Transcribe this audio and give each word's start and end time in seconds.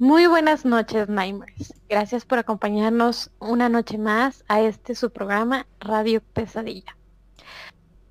Muy 0.00 0.28
buenas 0.28 0.64
noches, 0.64 1.08
Nightmares. 1.08 1.74
Gracias 1.88 2.24
por 2.24 2.38
acompañarnos 2.38 3.32
una 3.40 3.68
noche 3.68 3.98
más 3.98 4.44
a 4.46 4.60
este 4.60 4.94
su 4.94 5.10
programa 5.10 5.66
Radio 5.80 6.20
Pesadilla. 6.20 6.96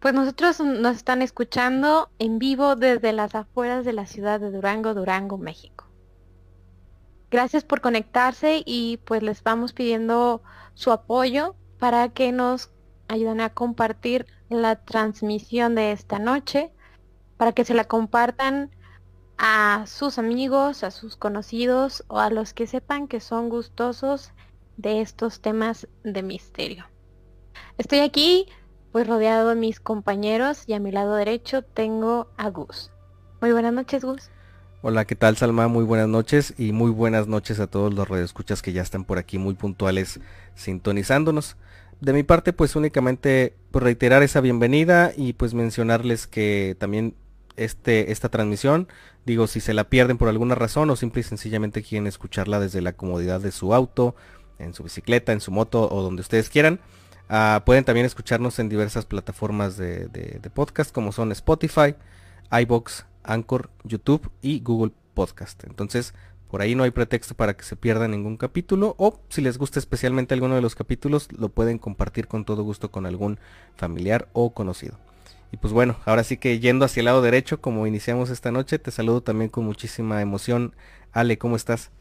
Pues 0.01 0.13
nosotros 0.13 0.59
nos 0.59 0.97
están 0.97 1.21
escuchando 1.21 2.09
en 2.19 2.39
vivo 2.39 2.75
desde 2.75 3.13
las 3.13 3.35
afueras 3.35 3.85
de 3.85 3.93
la 3.93 4.05
ciudad 4.05 4.41
de 4.41 4.51
Durango, 4.51 4.93
Durango, 4.93 5.37
México. 5.37 5.85
Gracias 7.31 7.63
por 7.63 7.79
conectarse 7.79 8.63
y 8.65 8.97
pues 9.05 9.23
les 9.23 9.41
vamos 9.41 9.71
pidiendo 9.71 10.43
su 10.73 10.91
apoyo 10.91 11.55
para 11.79 12.09
que 12.09 12.33
nos 12.33 12.69
ayuden 13.07 13.39
a 13.39 13.53
compartir 13.53 14.25
la 14.49 14.75
transmisión 14.75 15.73
de 15.75 15.93
esta 15.93 16.19
noche, 16.19 16.69
para 17.37 17.53
que 17.53 17.63
se 17.63 17.73
la 17.73 17.85
compartan 17.85 18.71
a 19.37 19.83
sus 19.85 20.17
amigos, 20.17 20.83
a 20.83 20.91
sus 20.91 21.15
conocidos 21.15 22.03
o 22.07 22.19
a 22.19 22.29
los 22.29 22.53
que 22.53 22.67
sepan 22.67 23.07
que 23.07 23.19
son 23.19 23.49
gustosos 23.49 24.31
de 24.77 25.01
estos 25.01 25.41
temas 25.41 25.87
de 26.03 26.23
misterio. 26.23 26.85
Estoy 27.77 27.99
aquí 27.99 28.47
pues 28.91 29.07
rodeado 29.07 29.49
de 29.49 29.55
mis 29.55 29.79
compañeros 29.79 30.63
y 30.67 30.73
a 30.73 30.79
mi 30.79 30.91
lado 30.91 31.15
derecho 31.15 31.61
tengo 31.61 32.29
a 32.37 32.49
Gus. 32.49 32.91
Muy 33.41 33.51
buenas 33.51 33.73
noches 33.73 34.03
Gus. 34.03 34.31
Hola, 34.81 35.05
¿qué 35.05 35.15
tal 35.15 35.37
Salma? 35.37 35.67
Muy 35.67 35.83
buenas 35.83 36.07
noches 36.07 36.53
y 36.57 36.71
muy 36.71 36.91
buenas 36.91 37.27
noches 37.27 37.59
a 37.59 37.67
todos 37.67 37.93
los 37.93 38.07
radioescuchas 38.07 38.61
que 38.61 38.73
ya 38.73 38.81
están 38.81 39.05
por 39.05 39.17
aquí 39.17 39.37
muy 39.37 39.53
puntuales 39.53 40.19
sintonizándonos. 40.55 41.57
De 41.99 42.13
mi 42.13 42.23
parte 42.23 42.53
pues 42.53 42.75
únicamente 42.75 43.55
pues, 43.71 43.83
reiterar 43.83 44.23
esa 44.23 44.41
bienvenida 44.41 45.11
y 45.15 45.33
pues 45.33 45.53
mencionarles 45.53 46.27
que 46.27 46.75
también 46.79 47.15
este, 47.57 48.11
esta 48.11 48.29
transmisión. 48.29 48.87
Digo, 49.25 49.47
si 49.47 49.59
se 49.59 49.73
la 49.73 49.89
pierden 49.89 50.17
por 50.17 50.29
alguna 50.29 50.55
razón 50.55 50.89
o 50.89 50.95
simple 50.95 51.21
y 51.21 51.23
sencillamente 51.23 51.83
quieren 51.83 52.07
escucharla 52.07 52.59
desde 52.59 52.81
la 52.81 52.93
comodidad 52.93 53.41
de 53.41 53.51
su 53.51 53.73
auto, 53.73 54.15
en 54.59 54.73
su 54.73 54.83
bicicleta, 54.83 55.33
en 55.33 55.41
su 55.41 55.51
moto 55.51 55.89
o 55.91 56.01
donde 56.01 56.21
ustedes 56.21 56.49
quieran. 56.49 56.79
Ah, 57.29 57.63
pueden 57.65 57.83
también 57.83 58.05
escucharnos 58.05 58.57
en 58.59 58.69
diversas 58.69 59.05
plataformas 59.05 59.75
de, 59.77 60.39
podcast 60.53 60.93
como 60.93 61.11
son 61.11 61.31
Spotify, 61.33 61.95
iBox, 62.51 63.05
Anchor, 63.23 63.69
YouTube 63.83 64.31
y 64.41 64.61
Google 64.61 64.93
Podcast. 65.13 65.63
Entonces, 65.65 66.13
por 66.49 66.61
ahí 66.61 66.75
no 66.75 66.83
hay 66.83 66.91
pretexto 66.91 67.35
para 67.35 67.57
que 67.57 67.63
se 67.63 67.75
pierda 67.75 68.07
ningún 68.07 68.37
capítulo 68.37 68.95
o 68.97 69.19
si 69.27 69.41
les 69.41 69.57
gusta 69.57 69.79
especialmente 69.79 70.33
alguno 70.33 70.55
de 70.55 70.61
los 70.61 70.75
capítulos, 70.75 71.29
lo 71.33 71.49
pueden 71.49 71.77
compartir 71.79 72.27
con 72.27 72.45
todo 72.45 72.63
gusto 72.63 72.91
con 72.91 73.05
algún 73.05 73.39
familiar 73.75 74.29
o 74.31 74.53
conocido. 74.53 74.97
Y 75.51 75.57
pues 75.57 75.73
bueno, 75.73 75.97
ahora 76.05 76.23
sí 76.23 76.37
que 76.37 76.59
yendo 76.59 76.85
hacia 76.85 77.01
el 77.01 77.05
lado 77.05 77.21
derecho, 77.21 77.61
como 77.61 77.87
iniciamos 77.87 78.29
esta 78.29 78.51
noche, 78.51 78.79
te 78.79 78.91
saludo 78.91 79.21
también 79.21 79.49
con 79.49 79.65
muchísima 79.65 80.21
emoción. 80.21 80.75
Ale, 81.13 81.37
¿cómo 81.37 81.55
estás? 81.55 81.91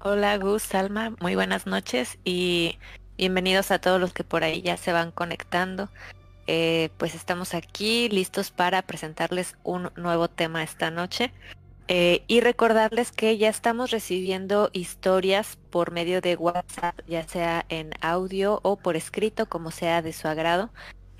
Hola 0.00 0.36
Gus, 0.38 0.62
Salma, 0.62 1.14
muy 1.20 1.34
buenas 1.34 1.66
noches 1.66 2.18
y 2.24 2.78
bienvenidos 3.16 3.70
a 3.70 3.78
todos 3.78 4.00
los 4.00 4.12
que 4.12 4.24
por 4.24 4.44
ahí 4.44 4.62
ya 4.62 4.76
se 4.76 4.92
van 4.92 5.10
conectando. 5.10 5.88
Eh, 6.46 6.90
pues 6.98 7.14
estamos 7.14 7.54
aquí 7.54 8.08
listos 8.10 8.50
para 8.50 8.82
presentarles 8.82 9.56
un 9.62 9.90
nuevo 9.96 10.28
tema 10.28 10.62
esta 10.62 10.90
noche. 10.90 11.32
Eh, 11.86 12.22
y 12.26 12.40
recordarles 12.40 13.12
que 13.12 13.36
ya 13.36 13.50
estamos 13.50 13.90
recibiendo 13.90 14.70
historias 14.72 15.58
por 15.70 15.90
medio 15.90 16.22
de 16.22 16.36
WhatsApp, 16.36 16.98
ya 17.06 17.28
sea 17.28 17.66
en 17.68 17.90
audio 18.00 18.60
o 18.62 18.76
por 18.76 18.96
escrito, 18.96 19.46
como 19.46 19.70
sea 19.70 20.00
de 20.00 20.14
su 20.14 20.26
agrado. 20.26 20.70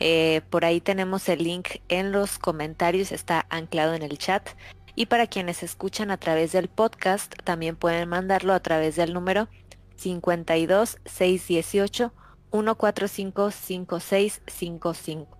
Eh, 0.01 0.43
por 0.51 0.65
ahí 0.65 0.81
tenemos 0.81 1.29
el 1.29 1.45
link 1.45 1.69
en 1.89 2.13
los 2.13 2.39
comentarios, 2.39 3.13
está 3.13 3.47
anclado 3.49 3.95
en 3.95 4.03
el 4.03 4.19
chat. 4.19 4.49
Y 4.97 5.07
para 5.07 5.27
quienes 5.27 5.63
escuchan 5.63 6.11
a 6.11 6.17
través 6.17 6.53
del 6.53 6.69
podcast, 6.69 7.35
también 7.43 7.77
pueden 7.77 8.09
mandarlo 8.09 8.53
a 8.53 8.61
través 8.61 8.97
del 8.97 9.13
número 9.13 9.49
52 9.97 10.99
618 11.05 12.13
145 12.51 13.51
5655. 13.51 15.39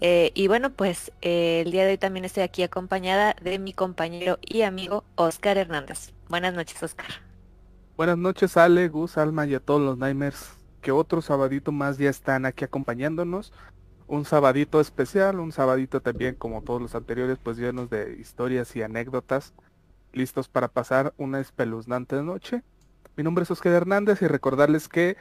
y 0.00 0.48
bueno, 0.48 0.70
pues 0.70 1.12
eh, 1.22 1.62
el 1.64 1.70
día 1.70 1.84
de 1.84 1.92
hoy 1.92 1.98
también 1.98 2.24
estoy 2.24 2.42
aquí 2.42 2.64
acompañada 2.64 3.36
de 3.40 3.58
mi 3.60 3.72
compañero 3.72 4.38
y 4.42 4.62
amigo 4.62 5.04
Oscar 5.14 5.58
Hernández. 5.58 6.12
Buenas 6.28 6.54
noches, 6.54 6.82
Oscar. 6.82 7.06
Buenas 7.96 8.18
noches, 8.18 8.56
Ale, 8.56 8.88
Gus, 8.88 9.16
Alma 9.16 9.46
y 9.46 9.54
a 9.54 9.60
todos 9.60 9.80
los 9.80 9.96
Nightmares 9.96 10.56
que 10.86 10.92
otro 10.92 11.20
sabadito 11.20 11.72
más 11.72 11.98
ya 11.98 12.08
están 12.08 12.46
aquí 12.46 12.64
acompañándonos. 12.64 13.52
Un 14.06 14.24
sabadito 14.24 14.80
especial, 14.80 15.40
un 15.40 15.50
sabadito 15.50 16.00
también 16.00 16.36
como 16.36 16.62
todos 16.62 16.80
los 16.80 16.94
anteriores, 16.94 17.38
pues 17.42 17.56
llenos 17.56 17.90
de 17.90 18.16
historias 18.20 18.76
y 18.76 18.82
anécdotas, 18.82 19.52
listos 20.12 20.46
para 20.46 20.68
pasar 20.68 21.12
una 21.16 21.40
espeluznante 21.40 22.22
noche. 22.22 22.62
Mi 23.16 23.24
nombre 23.24 23.42
es 23.42 23.50
Oscar 23.50 23.72
Hernández 23.72 24.22
y 24.22 24.28
recordarles 24.28 24.88
que 24.88 25.16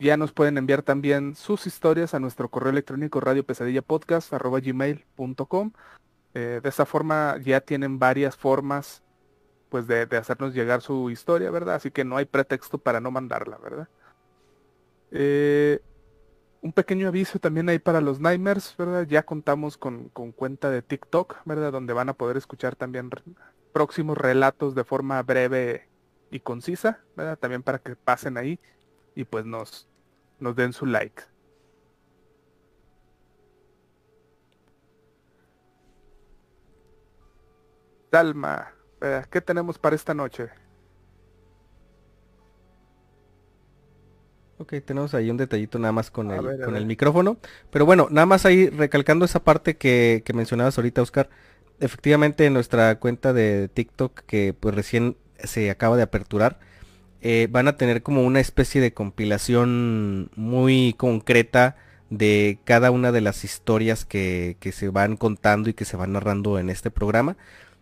ya 0.00 0.16
nos 0.16 0.32
pueden 0.32 0.58
enviar 0.58 0.82
también 0.82 1.36
sus 1.36 1.68
historias 1.68 2.12
a 2.12 2.18
nuestro 2.18 2.48
correo 2.48 2.72
electrónico 2.72 3.20
radiopesadillapodcast.com. 3.20 5.70
Eh, 6.34 6.60
de 6.60 6.68
esa 6.68 6.86
forma 6.86 7.36
ya 7.38 7.60
tienen 7.60 8.00
varias 8.00 8.36
formas 8.36 9.04
pues 9.68 9.86
de, 9.86 10.06
de 10.06 10.16
hacernos 10.16 10.54
llegar 10.54 10.80
su 10.80 11.08
historia, 11.08 11.52
¿verdad? 11.52 11.76
Así 11.76 11.92
que 11.92 12.04
no 12.04 12.16
hay 12.16 12.24
pretexto 12.24 12.78
para 12.78 12.98
no 12.98 13.12
mandarla, 13.12 13.58
¿verdad? 13.58 13.88
Eh, 15.10 15.80
un 16.60 16.72
pequeño 16.72 17.08
aviso 17.08 17.38
también 17.38 17.68
ahí 17.68 17.78
para 17.78 18.00
los 18.00 18.20
Nightmares, 18.20 18.74
¿verdad? 18.76 19.06
Ya 19.06 19.24
contamos 19.24 19.76
con, 19.78 20.08
cuenta 20.08 20.70
de 20.70 20.82
TikTok, 20.82 21.36
¿verdad? 21.44 21.72
Donde 21.72 21.92
van 21.92 22.08
a 22.08 22.14
poder 22.14 22.36
escuchar 22.36 22.76
también 22.76 23.10
próximos 23.72 24.18
relatos 24.18 24.74
de 24.74 24.84
forma 24.84 25.22
breve 25.22 25.88
y 26.30 26.40
concisa, 26.40 27.00
¿verdad? 27.16 27.38
También 27.38 27.62
para 27.62 27.78
que 27.78 27.96
pasen 27.96 28.36
ahí 28.36 28.58
y 29.14 29.24
pues 29.24 29.44
nos, 29.44 29.88
nos 30.40 30.56
den 30.56 30.72
su 30.72 30.86
like. 30.86 31.22
Dalma, 38.10 38.72
¿qué 39.30 39.40
tenemos 39.40 39.78
para 39.78 39.94
esta 39.94 40.14
noche? 40.14 40.48
Ok, 44.58 44.74
tenemos 44.84 45.14
ahí 45.14 45.30
un 45.30 45.36
detallito 45.36 45.78
nada 45.78 45.92
más 45.92 46.10
con, 46.10 46.32
el, 46.32 46.60
con 46.64 46.74
el 46.74 46.84
micrófono. 46.84 47.38
Pero 47.70 47.86
bueno, 47.86 48.08
nada 48.10 48.26
más 48.26 48.44
ahí 48.44 48.68
recalcando 48.68 49.24
esa 49.24 49.44
parte 49.44 49.76
que, 49.76 50.22
que 50.24 50.32
mencionabas 50.32 50.76
ahorita, 50.76 51.00
Oscar. 51.00 51.30
Efectivamente, 51.80 52.44
en 52.44 52.54
nuestra 52.54 52.98
cuenta 52.98 53.32
de 53.32 53.68
TikTok, 53.68 54.22
que 54.26 54.54
pues 54.58 54.74
recién 54.74 55.16
se 55.44 55.70
acaba 55.70 55.96
de 55.96 56.02
aperturar, 56.02 56.58
eh, 57.20 57.46
van 57.50 57.68
a 57.68 57.76
tener 57.76 58.02
como 58.02 58.24
una 58.24 58.40
especie 58.40 58.80
de 58.80 58.92
compilación 58.92 60.30
muy 60.34 60.94
concreta 60.96 61.76
de 62.10 62.58
cada 62.64 62.90
una 62.90 63.12
de 63.12 63.20
las 63.20 63.44
historias 63.44 64.04
que, 64.04 64.56
que 64.60 64.72
se 64.72 64.88
van 64.88 65.16
contando 65.16 65.70
y 65.70 65.74
que 65.74 65.84
se 65.84 65.96
van 65.96 66.12
narrando 66.12 66.58
en 66.58 66.68
este 66.70 66.90
programa. 66.90 67.36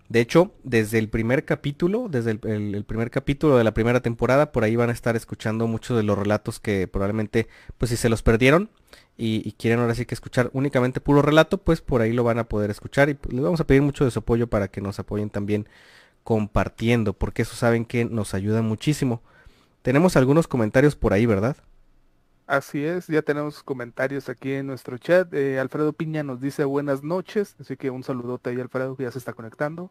De 0.09 0.21
hecho, 0.21 0.53
desde 0.63 0.99
el 0.99 1.09
primer 1.09 1.45
capítulo, 1.45 2.09
desde 2.09 2.31
el, 2.31 2.85
primer 2.85 3.11
capítulo 3.11 3.59
de 3.59 3.65
la 3.65 3.75
primera 3.75 4.01
temporada, 4.01 4.53
por 4.53 4.63
ahí 4.63 4.77
van 4.77 4.91
a 4.91 4.93
estar 4.93 5.17
escuchando 5.17 5.67
muchos 5.67 5.97
de 5.97 6.05
los 6.05 6.17
relatos 6.17 6.61
que 6.61 6.87
probablemente, 6.87 7.49
pues 7.77 7.91
si 7.91 7.97
se 7.97 8.09
los 8.09 8.23
perdieron 8.23 8.71
y, 9.17 9.53
quieren 9.53 9.81
ahora 9.81 9.95
sí 9.95 10.07
que 10.07 10.15
escuchar 10.15 10.51
únicamente 10.53 11.01
puro 11.01 11.23
relato, 11.23 11.59
pues 11.59 11.81
por 11.81 12.03
ahí 12.03 12.13
lo 12.13 12.23
van 12.23 12.39
a 12.39 12.49
poder 12.49 12.71
escuchar 12.71 13.09
y 13.09 13.15
pues, 13.15 13.35
les 13.35 13.43
vamos 13.43 13.61
a 13.61 13.67
pedir 13.67 13.83
mucho 13.83 14.05
de 14.05 14.13
su 14.13 14.21
apoyo 14.21 14.47
para 14.47 14.69
que 14.69 14.81
nos 14.81 15.01
apoyen 15.01 15.31
también 15.31 15.69
compartiendo, 16.23 17.13
porque 17.13 17.43
eso 17.43 17.57
saben 17.57 17.85
que 17.85 18.05
nos 18.05 18.35
ayuda 18.35 18.63
muchísimo. 18.63 19.23
Tenemos 19.83 20.17
algunos 20.17 20.47
comentarios 20.49 20.95
por 20.97 21.13
ahí, 21.13 21.27
¿verdad? 21.27 21.57
Así 22.47 22.85
es, 22.85 23.09
ya 23.09 23.23
tenemos 23.23 23.63
comentarios 23.65 24.29
aquí 24.29 24.53
en 24.53 24.69
nuestro 24.69 24.99
chat. 24.99 25.33
Eh, 25.35 25.59
Alfredo 25.59 25.93
Piña 25.93 26.23
nos 26.23 26.41
dice 26.41 26.65
buenas 26.65 27.03
noches, 27.03 27.57
así 27.59 27.77
que 27.77 27.91
un 27.91 28.05
saludote 28.05 28.51
ahí 28.51 28.61
Alfredo 28.61 28.97
que 28.97 29.03
ya 29.03 29.11
se 29.11 29.19
está 29.19 29.33
conectando. 29.33 29.91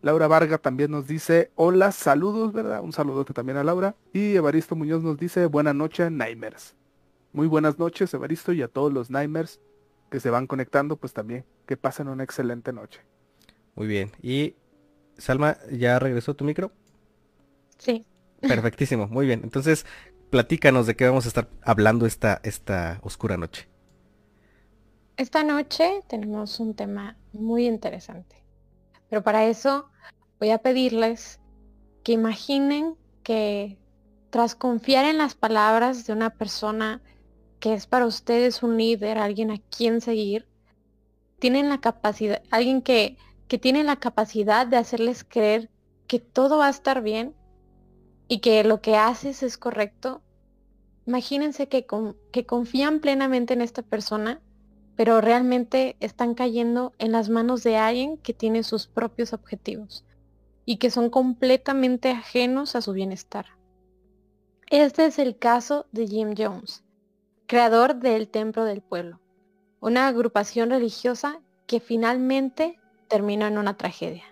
Laura 0.00 0.26
Varga 0.26 0.56
también 0.56 0.90
nos 0.90 1.06
dice 1.06 1.52
hola, 1.54 1.92
saludos, 1.92 2.52
¿verdad? 2.52 2.82
Un 2.82 2.92
saludote 2.92 3.34
también 3.34 3.58
a 3.58 3.64
Laura. 3.64 3.94
Y 4.12 4.34
Evaristo 4.34 4.74
Muñoz 4.74 5.02
nos 5.02 5.18
dice 5.18 5.44
buena 5.46 5.74
noche, 5.74 6.10
Nightmares. 6.10 6.74
Muy 7.32 7.46
buenas 7.46 7.78
noches, 7.78 8.12
Evaristo, 8.14 8.52
y 8.52 8.62
a 8.62 8.68
todos 8.68 8.92
los 8.92 9.10
Nightmares 9.10 9.60
que 10.10 10.18
se 10.18 10.30
van 10.30 10.46
conectando, 10.46 10.96
pues 10.96 11.12
también 11.12 11.44
que 11.66 11.76
pasen 11.76 12.08
una 12.08 12.24
excelente 12.24 12.72
noche. 12.72 13.00
Muy 13.74 13.86
bien. 13.86 14.10
Y 14.22 14.56
Salma, 15.18 15.58
¿ya 15.70 15.98
regresó 15.98 16.34
tu 16.34 16.44
micro? 16.44 16.72
Sí. 17.78 18.04
Perfectísimo, 18.40 19.06
muy 19.08 19.26
bien. 19.26 19.40
Entonces, 19.44 19.86
platícanos 20.32 20.86
de 20.86 20.96
qué 20.96 21.06
vamos 21.06 21.26
a 21.26 21.28
estar 21.28 21.50
hablando 21.62 22.06
esta, 22.06 22.40
esta 22.42 22.98
oscura 23.02 23.36
noche. 23.36 23.68
Esta 25.18 25.44
noche 25.44 26.00
tenemos 26.08 26.58
un 26.58 26.74
tema 26.74 27.18
muy 27.34 27.66
interesante. 27.66 28.42
Pero 29.10 29.22
para 29.22 29.44
eso 29.44 29.90
voy 30.40 30.48
a 30.48 30.56
pedirles 30.56 31.38
que 32.02 32.12
imaginen 32.12 32.96
que 33.22 33.78
tras 34.30 34.54
confiar 34.54 35.04
en 35.04 35.18
las 35.18 35.34
palabras 35.34 36.06
de 36.06 36.14
una 36.14 36.30
persona 36.30 37.02
que 37.60 37.74
es 37.74 37.86
para 37.86 38.06
ustedes 38.06 38.62
un 38.62 38.78
líder, 38.78 39.18
alguien 39.18 39.50
a 39.50 39.58
quien 39.58 40.00
seguir, 40.00 40.48
tienen 41.40 41.68
la 41.68 41.82
capacidad, 41.82 42.42
alguien 42.50 42.80
que, 42.80 43.18
que 43.48 43.58
tiene 43.58 43.84
la 43.84 43.96
capacidad 43.96 44.66
de 44.66 44.78
hacerles 44.78 45.24
creer 45.24 45.68
que 46.06 46.20
todo 46.20 46.56
va 46.56 46.68
a 46.68 46.70
estar 46.70 47.02
bien 47.02 47.34
y 48.28 48.38
que 48.38 48.64
lo 48.64 48.80
que 48.80 48.96
haces 48.96 49.42
es 49.42 49.58
correcto, 49.58 50.22
imagínense 51.06 51.68
que, 51.68 51.86
que 52.32 52.46
confían 52.46 53.00
plenamente 53.00 53.54
en 53.54 53.62
esta 53.62 53.82
persona, 53.82 54.40
pero 54.96 55.20
realmente 55.20 55.96
están 56.00 56.34
cayendo 56.34 56.92
en 56.98 57.12
las 57.12 57.28
manos 57.28 57.62
de 57.62 57.76
alguien 57.76 58.18
que 58.18 58.34
tiene 58.34 58.62
sus 58.62 58.86
propios 58.86 59.32
objetivos 59.32 60.04
y 60.64 60.76
que 60.76 60.90
son 60.90 61.10
completamente 61.10 62.10
ajenos 62.10 62.76
a 62.76 62.82
su 62.82 62.92
bienestar. 62.92 63.46
Este 64.70 65.06
es 65.06 65.18
el 65.18 65.36
caso 65.36 65.86
de 65.92 66.06
Jim 66.06 66.34
Jones, 66.36 66.84
creador 67.46 67.96
del 67.96 68.28
Templo 68.28 68.64
del 68.64 68.80
Pueblo, 68.80 69.20
una 69.80 70.06
agrupación 70.06 70.70
religiosa 70.70 71.40
que 71.66 71.80
finalmente 71.80 72.78
terminó 73.08 73.46
en 73.46 73.58
una 73.58 73.76
tragedia. 73.76 74.24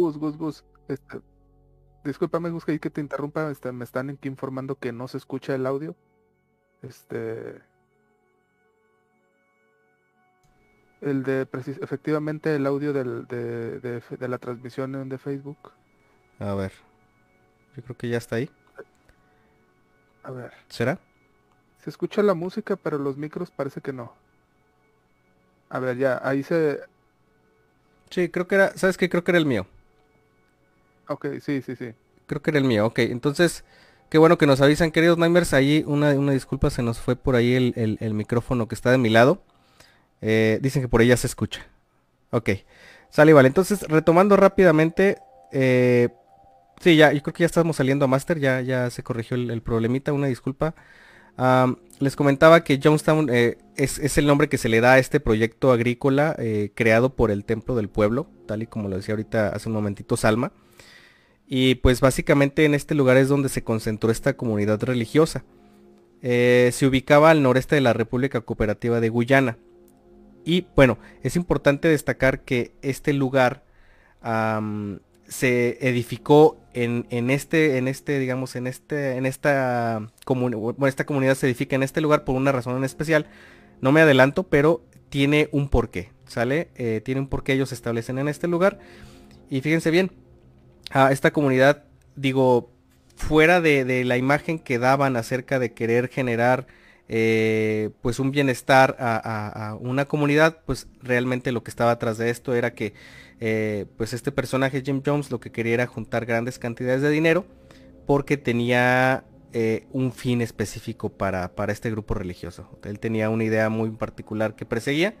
Gus, 0.00 0.16
Gus, 0.16 0.36
Gus, 0.38 0.64
este, 0.88 1.20
discúlpame 2.04 2.48
Gus 2.48 2.64
que 2.64 2.78
te 2.78 3.00
interrumpa, 3.02 3.50
este, 3.50 3.70
me 3.72 3.84
están 3.84 4.08
aquí 4.08 4.28
informando 4.28 4.76
que 4.76 4.92
no 4.92 5.08
se 5.08 5.18
escucha 5.18 5.54
el 5.54 5.66
audio. 5.66 5.94
Este, 6.82 7.60
el 11.02 11.22
de 11.22 11.42
efectivamente 11.42 12.54
el 12.54 12.66
audio 12.66 12.94
del, 12.94 13.26
de, 13.26 13.80
de, 13.80 14.28
la 14.28 14.38
transmisión 14.38 15.08
de 15.08 15.18
Facebook. 15.18 15.72
A 16.38 16.54
ver, 16.54 16.72
yo 17.76 17.82
creo 17.82 17.96
que 17.96 18.08
ya 18.08 18.16
está 18.16 18.36
ahí. 18.36 18.50
A 20.22 20.30
ver. 20.30 20.52
¿Será? 20.68 20.98
Se 21.78 21.90
escucha 21.90 22.22
la 22.22 22.34
música, 22.34 22.76
pero 22.76 22.98
los 22.98 23.18
micros 23.18 23.50
parece 23.50 23.82
que 23.82 23.92
no. 23.92 24.14
A 25.68 25.78
ver, 25.78 25.96
ya, 25.98 26.20
ahí 26.22 26.42
se... 26.42 26.80
Sí, 28.10 28.28
creo 28.28 28.46
que 28.46 28.56
era, 28.56 28.76
¿sabes 28.76 28.96
qué? 28.96 29.08
Creo 29.08 29.22
que 29.22 29.30
era 29.30 29.38
el 29.38 29.46
mío. 29.46 29.66
Ok, 31.10 31.26
sí, 31.40 31.60
sí, 31.60 31.74
sí. 31.74 31.92
Creo 32.26 32.40
que 32.40 32.50
era 32.50 32.60
el 32.60 32.64
mío, 32.64 32.86
ok. 32.86 33.00
Entonces, 33.00 33.64
qué 34.10 34.18
bueno 34.18 34.38
que 34.38 34.46
nos 34.46 34.60
avisan, 34.60 34.92
queridos 34.92 35.18
Nightmares. 35.18 35.52
Ahí 35.52 35.82
una, 35.84 36.10
una 36.12 36.30
disculpa, 36.30 36.70
se 36.70 36.84
nos 36.84 37.00
fue 37.00 37.16
por 37.16 37.34
ahí 37.34 37.52
el, 37.74 38.14
micrófono 38.14 38.68
que 38.68 38.76
está 38.76 38.92
de 38.92 38.98
mi 38.98 39.08
lado. 39.08 39.42
Eh, 40.20 40.60
dicen 40.62 40.82
que 40.82 40.88
por 40.88 41.02
ella 41.02 41.16
se 41.16 41.26
escucha. 41.26 41.66
Ok. 42.30 42.50
Sale, 43.08 43.32
vale. 43.32 43.48
Entonces, 43.48 43.82
retomando 43.88 44.36
rápidamente. 44.36 45.18
Eh, 45.50 46.10
sí, 46.80 46.94
ya, 46.94 47.12
yo 47.12 47.20
creo 47.22 47.34
que 47.34 47.40
ya 47.42 47.46
estamos 47.46 47.74
saliendo 47.74 48.04
a 48.04 48.08
Master. 48.08 48.38
Ya, 48.38 48.60
ya 48.60 48.88
se 48.90 49.02
corrigió 49.02 49.36
el, 49.36 49.62
problemita. 49.62 50.12
Una 50.12 50.28
disculpa. 50.28 50.76
les 51.98 52.14
comentaba 52.14 52.62
que 52.62 52.78
Jonestown 52.80 53.30
eh, 53.32 53.58
es, 53.74 53.98
es, 53.98 54.16
el 54.16 54.28
nombre 54.28 54.48
que 54.48 54.58
se 54.58 54.68
le 54.68 54.80
da 54.80 54.92
a 54.92 54.98
este 55.00 55.18
proyecto 55.18 55.72
agrícola 55.72 56.36
creado 56.76 57.16
por 57.16 57.32
el 57.32 57.44
Templo 57.44 57.74
del 57.74 57.88
Pueblo, 57.88 58.28
tal 58.46 58.62
y 58.62 58.68
como 58.68 58.88
lo 58.88 58.96
decía 58.96 59.14
ahorita 59.14 59.48
hace 59.48 59.68
un 59.68 59.74
momentito 59.74 60.16
Salma. 60.16 60.52
Y 61.52 61.74
pues 61.74 62.00
básicamente 62.00 62.64
en 62.64 62.74
este 62.74 62.94
lugar 62.94 63.16
es 63.16 63.28
donde 63.28 63.48
se 63.48 63.64
concentró 63.64 64.12
esta 64.12 64.34
comunidad 64.36 64.80
religiosa. 64.84 65.44
Eh, 66.22 66.70
se 66.72 66.86
ubicaba 66.86 67.30
al 67.30 67.42
noreste 67.42 67.74
de 67.74 67.80
la 67.80 67.92
República 67.92 68.40
Cooperativa 68.40 69.00
de 69.00 69.08
Guyana. 69.08 69.58
Y 70.44 70.66
bueno, 70.76 70.98
es 71.24 71.34
importante 71.34 71.88
destacar 71.88 72.42
que 72.44 72.70
este 72.82 73.12
lugar 73.12 73.64
se 75.26 75.88
edificó 75.88 76.60
en, 76.72 77.30
este, 77.30 77.78
en 77.78 77.88
este, 77.88 78.20
digamos, 78.20 78.54
en 78.54 78.68
este, 78.68 79.16
en 79.16 79.26
esta 79.26 80.06
comunidad, 80.24 80.60
bueno, 80.60 80.86
esta 80.86 81.04
comunidad 81.04 81.34
se 81.34 81.46
edifica 81.46 81.74
en 81.74 81.82
este 81.82 82.00
lugar 82.00 82.24
por 82.24 82.36
una 82.36 82.52
razón 82.52 82.76
en 82.76 82.84
especial. 82.84 83.26
No 83.80 83.90
me 83.90 84.02
adelanto, 84.02 84.44
pero 84.44 84.84
tiene 85.08 85.48
un 85.50 85.68
porqué, 85.68 86.12
¿sale? 86.26 86.68
Eh, 86.76 87.00
tiene 87.04 87.20
un 87.20 87.28
porqué 87.28 87.54
ellos 87.54 87.70
se 87.70 87.74
establecen 87.74 88.18
en 88.18 88.28
este 88.28 88.46
lugar. 88.46 88.78
Y 89.48 89.62
fíjense 89.62 89.90
bien, 89.90 90.12
a 90.90 91.12
esta 91.12 91.32
comunidad, 91.32 91.84
digo, 92.16 92.70
fuera 93.16 93.60
de, 93.60 94.04
la 94.04 94.16
imagen 94.16 94.58
que 94.58 94.78
daban 94.78 95.16
acerca 95.16 95.58
de 95.58 95.72
querer 95.72 96.08
generar 96.08 96.66
eh, 97.08 97.90
pues 98.02 98.18
un 98.18 98.30
bienestar 98.30 98.96
a, 98.98 99.76
una 99.80 100.04
comunidad, 100.04 100.58
pues 100.64 100.88
realmente 101.02 101.52
lo 101.52 101.62
que 101.62 101.70
estaba 101.70 101.92
atrás 101.92 102.18
de 102.18 102.30
esto 102.30 102.54
era 102.54 102.74
que 102.74 102.94
eh, 103.40 103.86
pues 103.96 104.12
este 104.12 104.32
personaje 104.32 104.82
Jim 104.84 105.02
Jones 105.04 105.30
lo 105.30 105.40
que 105.40 105.50
quería 105.50 105.74
era 105.74 105.86
juntar 105.86 106.26
grandes 106.26 106.58
cantidades 106.58 107.02
de 107.02 107.10
dinero 107.10 107.46
porque 108.06 108.36
tenía 108.36 109.24
eh, 109.52 109.86
un 109.92 110.12
fin 110.12 110.40
específico 110.42 111.08
para, 111.08 111.54
para, 111.54 111.72
este 111.72 111.90
grupo 111.90 112.14
religioso. 112.14 112.78
Él 112.84 112.98
tenía 112.98 113.30
una 113.30 113.44
idea 113.44 113.68
muy 113.68 113.90
particular 113.90 114.54
que 114.54 114.64
perseguía. 114.64 115.14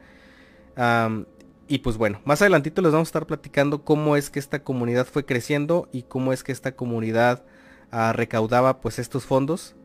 Y 1.70 1.78
pues 1.78 1.96
bueno, 1.98 2.20
más 2.24 2.42
adelantito 2.42 2.82
les 2.82 2.90
vamos 2.90 3.06
a 3.06 3.10
estar 3.10 3.26
platicando 3.28 3.84
cómo 3.84 4.16
es 4.16 4.28
que 4.28 4.40
esta 4.40 4.64
comunidad 4.64 5.06
fue 5.06 5.24
creciendo 5.24 5.88
y 5.92 6.02
cómo 6.02 6.32
es 6.32 6.42
que 6.42 6.50
esta 6.50 6.72
comunidad 6.72 7.44
ah, 7.92 8.12
recaudaba 8.12 8.80
pues 8.80 8.98
estos 8.98 9.24
fondos. 9.24 9.76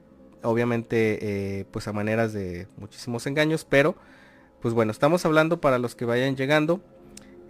Obviamente 0.42 1.20
eh, 1.22 1.66
pues 1.70 1.88
a 1.88 1.94
maneras 1.94 2.34
de 2.34 2.68
muchísimos 2.78 3.28
engaños, 3.28 3.66
pero 3.70 3.96
pues 4.64 4.74
bueno, 4.74 4.92
estamos 4.92 5.26
hablando 5.26 5.62
para 5.62 5.78
los 5.78 5.94
que 5.94 6.06
vayan 6.06 6.36
llegando 6.36 6.82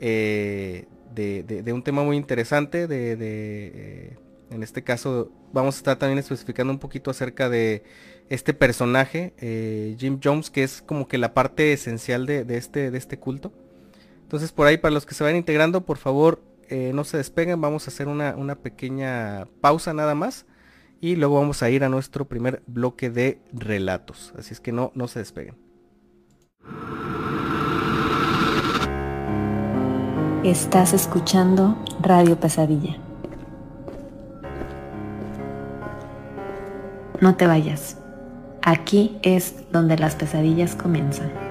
eh, 0.02 0.86
de, 1.14 1.72
un 1.72 1.82
tema 1.82 2.04
muy 2.04 2.18
interesante. 2.18 2.88
De, 2.88 3.16
eh, 3.18 4.18
en 4.52 4.64
este 4.64 4.84
caso 4.84 5.32
vamos 5.54 5.76
a 5.76 5.78
estar 5.78 5.98
también 5.98 6.20
especificando 6.20 6.74
un 6.74 6.80
poquito 6.80 7.10
acerca 7.10 7.48
de 7.48 7.84
este 8.28 8.54
personaje, 8.54 9.96
Jim 9.98 10.20
Jones, 10.22 10.50
que 10.50 10.64
es 10.64 10.82
como 10.82 11.08
que 11.08 11.18
la 11.18 11.34
parte 11.34 11.72
esencial 11.72 12.26
de, 12.26 12.46
este, 12.50 12.92
de 12.92 12.98
este 12.98 13.18
culto. 13.18 13.54
Entonces 14.26 14.52
por 14.52 14.66
ahí 14.66 14.78
para 14.78 14.92
los 14.92 15.06
que 15.06 15.14
se 15.14 15.24
van 15.24 15.36
integrando, 15.36 15.82
por 15.82 15.98
favor 15.98 16.42
eh, 16.68 16.92
no 16.96 17.04
se 17.04 17.18
despeguen, 17.18 17.62
vamos 17.62 17.88
a 17.88 17.92
hacer 17.92 18.08
una, 18.08 18.36
una 18.36 18.56
pequeña 18.56 19.46
pausa 19.62 19.94
nada 19.94 20.16
más 20.16 20.48
y 21.00 21.16
luego 21.16 21.36
vamos 21.36 21.62
a 21.62 21.70
ir 21.70 21.84
a 21.84 21.90
nuestro 21.90 22.26
primer 22.26 22.64
bloque 22.66 23.12
de 23.12 23.40
relatos. 23.54 24.34
Así 24.36 24.54
es 24.54 24.60
que 24.60 24.72
no, 24.72 24.92
no 24.96 25.08
se 25.08 25.20
despeguen. 25.20 25.56
Estás 30.44 30.94
escuchando 30.94 31.78
Radio 32.02 32.40
Pesadilla. 32.40 32.98
No 37.22 37.36
te 37.36 37.46
vayas. 37.46 37.98
Aquí 38.64 39.20
es 39.22 39.72
donde 39.72 39.98
las 39.98 40.16
pesadillas 40.16 40.76
comienzan. 40.76 41.45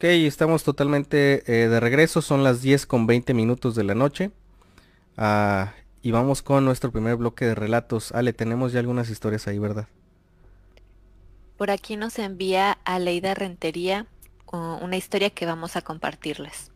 Ok, 0.00 0.04
estamos 0.04 0.64
totalmente 0.64 1.42
eh, 1.44 1.68
de 1.68 1.78
regreso, 1.78 2.22
son 2.22 2.42
las 2.42 2.62
10 2.62 2.86
con 2.86 3.06
20 3.06 3.34
minutos 3.34 3.74
de 3.74 3.84
la 3.84 3.94
noche. 3.94 4.30
Ah, 5.18 5.74
y 6.00 6.10
vamos 6.10 6.40
con 6.40 6.64
nuestro 6.64 6.90
primer 6.90 7.16
bloque 7.16 7.44
de 7.44 7.54
relatos. 7.54 8.10
Ale, 8.12 8.32
tenemos 8.32 8.72
ya 8.72 8.80
algunas 8.80 9.10
historias 9.10 9.46
ahí, 9.46 9.58
¿verdad? 9.58 9.88
Por 11.58 11.70
aquí 11.70 11.96
nos 11.96 12.18
envía 12.18 12.78
a 12.86 12.98
Leida 12.98 13.34
Rentería 13.34 14.06
una 14.50 14.96
historia 14.96 15.28
que 15.28 15.44
vamos 15.44 15.76
a 15.76 15.82
compartirles. 15.82 16.72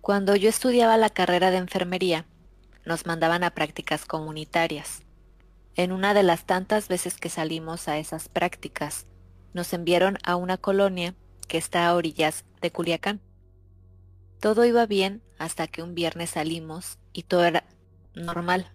Cuando 0.00 0.34
yo 0.34 0.48
estudiaba 0.48 0.96
la 0.96 1.10
carrera 1.10 1.52
de 1.52 1.58
enfermería, 1.58 2.26
nos 2.84 3.06
mandaban 3.06 3.44
a 3.44 3.50
prácticas 3.50 4.06
comunitarias. 4.06 5.04
En 5.76 5.92
una 5.92 6.14
de 6.14 6.24
las 6.24 6.46
tantas 6.46 6.88
veces 6.88 7.14
que 7.14 7.28
salimos 7.28 7.86
a 7.86 7.98
esas 7.98 8.28
prácticas, 8.28 9.06
nos 9.52 9.72
enviaron 9.72 10.18
a 10.24 10.34
una 10.34 10.56
colonia 10.56 11.14
que 11.46 11.58
está 11.58 11.86
a 11.86 11.94
orillas 11.94 12.44
de 12.60 12.70
Culiacán. 12.70 13.20
Todo 14.40 14.64
iba 14.64 14.86
bien 14.86 15.22
hasta 15.38 15.66
que 15.66 15.82
un 15.82 15.94
viernes 15.94 16.30
salimos 16.30 16.98
y 17.12 17.24
todo 17.24 17.44
era 17.44 17.64
normal, 18.14 18.72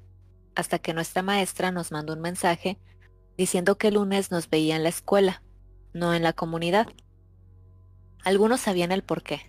hasta 0.56 0.80
que 0.80 0.94
nuestra 0.94 1.22
maestra 1.22 1.72
nos 1.72 1.92
mandó 1.92 2.14
un 2.14 2.22
mensaje 2.22 2.78
diciendo 3.38 3.78
que 3.78 3.88
el 3.90 3.94
lunes 3.96 4.32
nos 4.32 4.50
veía 4.50 4.76
en 4.76 4.84
la 4.84 4.90
escuela, 4.90 5.44
no 5.94 6.14
en 6.14 6.24
la 6.24 6.34
comunidad. 6.34 6.88
Algunos 8.24 8.62
sabían 8.62 8.92
el 8.92 9.04
por 9.04 9.24
qué. 9.24 9.42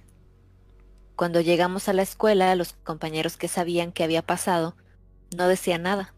Cuando 1.16 1.40
llegamos 1.40 1.88
a 1.88 1.92
la 1.92 2.02
escuela, 2.02 2.54
los 2.54 2.72
compañeros 2.72 3.36
que 3.36 3.48
sabían 3.48 3.92
qué 3.92 4.04
había 4.04 4.22
pasado 4.22 4.76
no 5.36 5.48
decían 5.48 5.82
nada. 5.82 6.14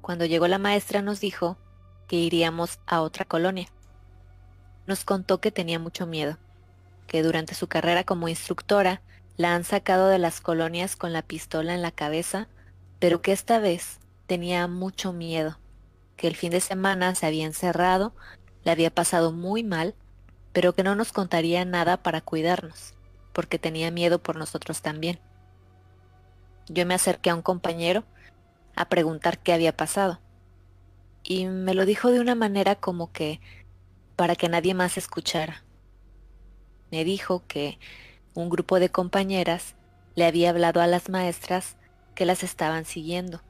Cuando 0.00 0.26
llegó 0.26 0.48
la 0.48 0.58
maestra 0.58 1.02
nos 1.02 1.20
dijo 1.20 1.56
que 2.08 2.16
iríamos 2.16 2.80
a 2.86 3.00
otra 3.00 3.24
colonia. 3.24 3.68
Nos 4.86 5.04
contó 5.04 5.40
que 5.40 5.52
tenía 5.52 5.78
mucho 5.78 6.06
miedo, 6.06 6.38
que 7.06 7.22
durante 7.22 7.54
su 7.54 7.68
carrera 7.68 8.04
como 8.04 8.28
instructora 8.28 9.02
la 9.36 9.54
han 9.54 9.64
sacado 9.64 10.08
de 10.08 10.18
las 10.18 10.40
colonias 10.40 10.96
con 10.96 11.12
la 11.12 11.22
pistola 11.22 11.74
en 11.74 11.82
la 11.82 11.90
cabeza, 11.90 12.48
pero 12.98 13.22
que 13.22 13.32
esta 13.32 13.58
vez 13.58 13.98
tenía 14.26 14.66
mucho 14.68 15.12
miedo, 15.12 15.58
que 16.16 16.28
el 16.28 16.36
fin 16.36 16.50
de 16.50 16.60
semana 16.60 17.14
se 17.14 17.26
había 17.26 17.46
encerrado, 17.46 18.14
le 18.64 18.70
había 18.70 18.94
pasado 18.94 19.32
muy 19.32 19.64
mal, 19.64 19.94
pero 20.52 20.74
que 20.74 20.82
no 20.82 20.94
nos 20.94 21.12
contaría 21.12 21.64
nada 21.64 21.96
para 21.96 22.20
cuidarnos, 22.20 22.94
porque 23.32 23.58
tenía 23.58 23.90
miedo 23.90 24.22
por 24.22 24.36
nosotros 24.36 24.82
también. 24.82 25.18
Yo 26.68 26.86
me 26.86 26.94
acerqué 26.94 27.30
a 27.30 27.34
un 27.34 27.42
compañero 27.42 28.04
a 28.76 28.88
preguntar 28.88 29.38
qué 29.38 29.52
había 29.52 29.76
pasado. 29.76 30.20
Y 31.24 31.46
me 31.46 31.74
lo 31.74 31.86
dijo 31.86 32.10
de 32.10 32.20
una 32.20 32.34
manera 32.34 32.74
como 32.76 33.12
que 33.12 33.40
para 34.16 34.36
que 34.36 34.48
nadie 34.48 34.74
más 34.74 34.96
escuchara. 34.96 35.62
Me 36.90 37.04
dijo 37.04 37.42
que 37.46 37.78
un 38.34 38.50
grupo 38.50 38.78
de 38.78 38.90
compañeras 38.90 39.74
le 40.14 40.26
había 40.26 40.50
hablado 40.50 40.80
a 40.80 40.86
las 40.86 41.08
maestras 41.08 41.76
que 42.14 42.26
las 42.26 42.42
estaban 42.42 42.84
siguiendo. 42.84 43.40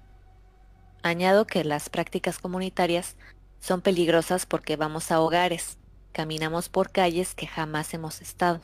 Añado 1.03 1.47
que 1.47 1.65
las 1.65 1.91
prácticas 1.91 2.39
comunitarias 2.39 3.17
son 3.61 3.81
peligrosas 3.81 4.47
porque 4.47 4.77
vamos 4.77 5.11
a 5.11 5.21
hogares, 5.21 5.79
caminamos 6.13 6.69
por 6.69 6.91
calles 6.91 7.35
que 7.35 7.47
jamás 7.47 7.93
hemos 7.95 8.21
estado. 8.21 8.61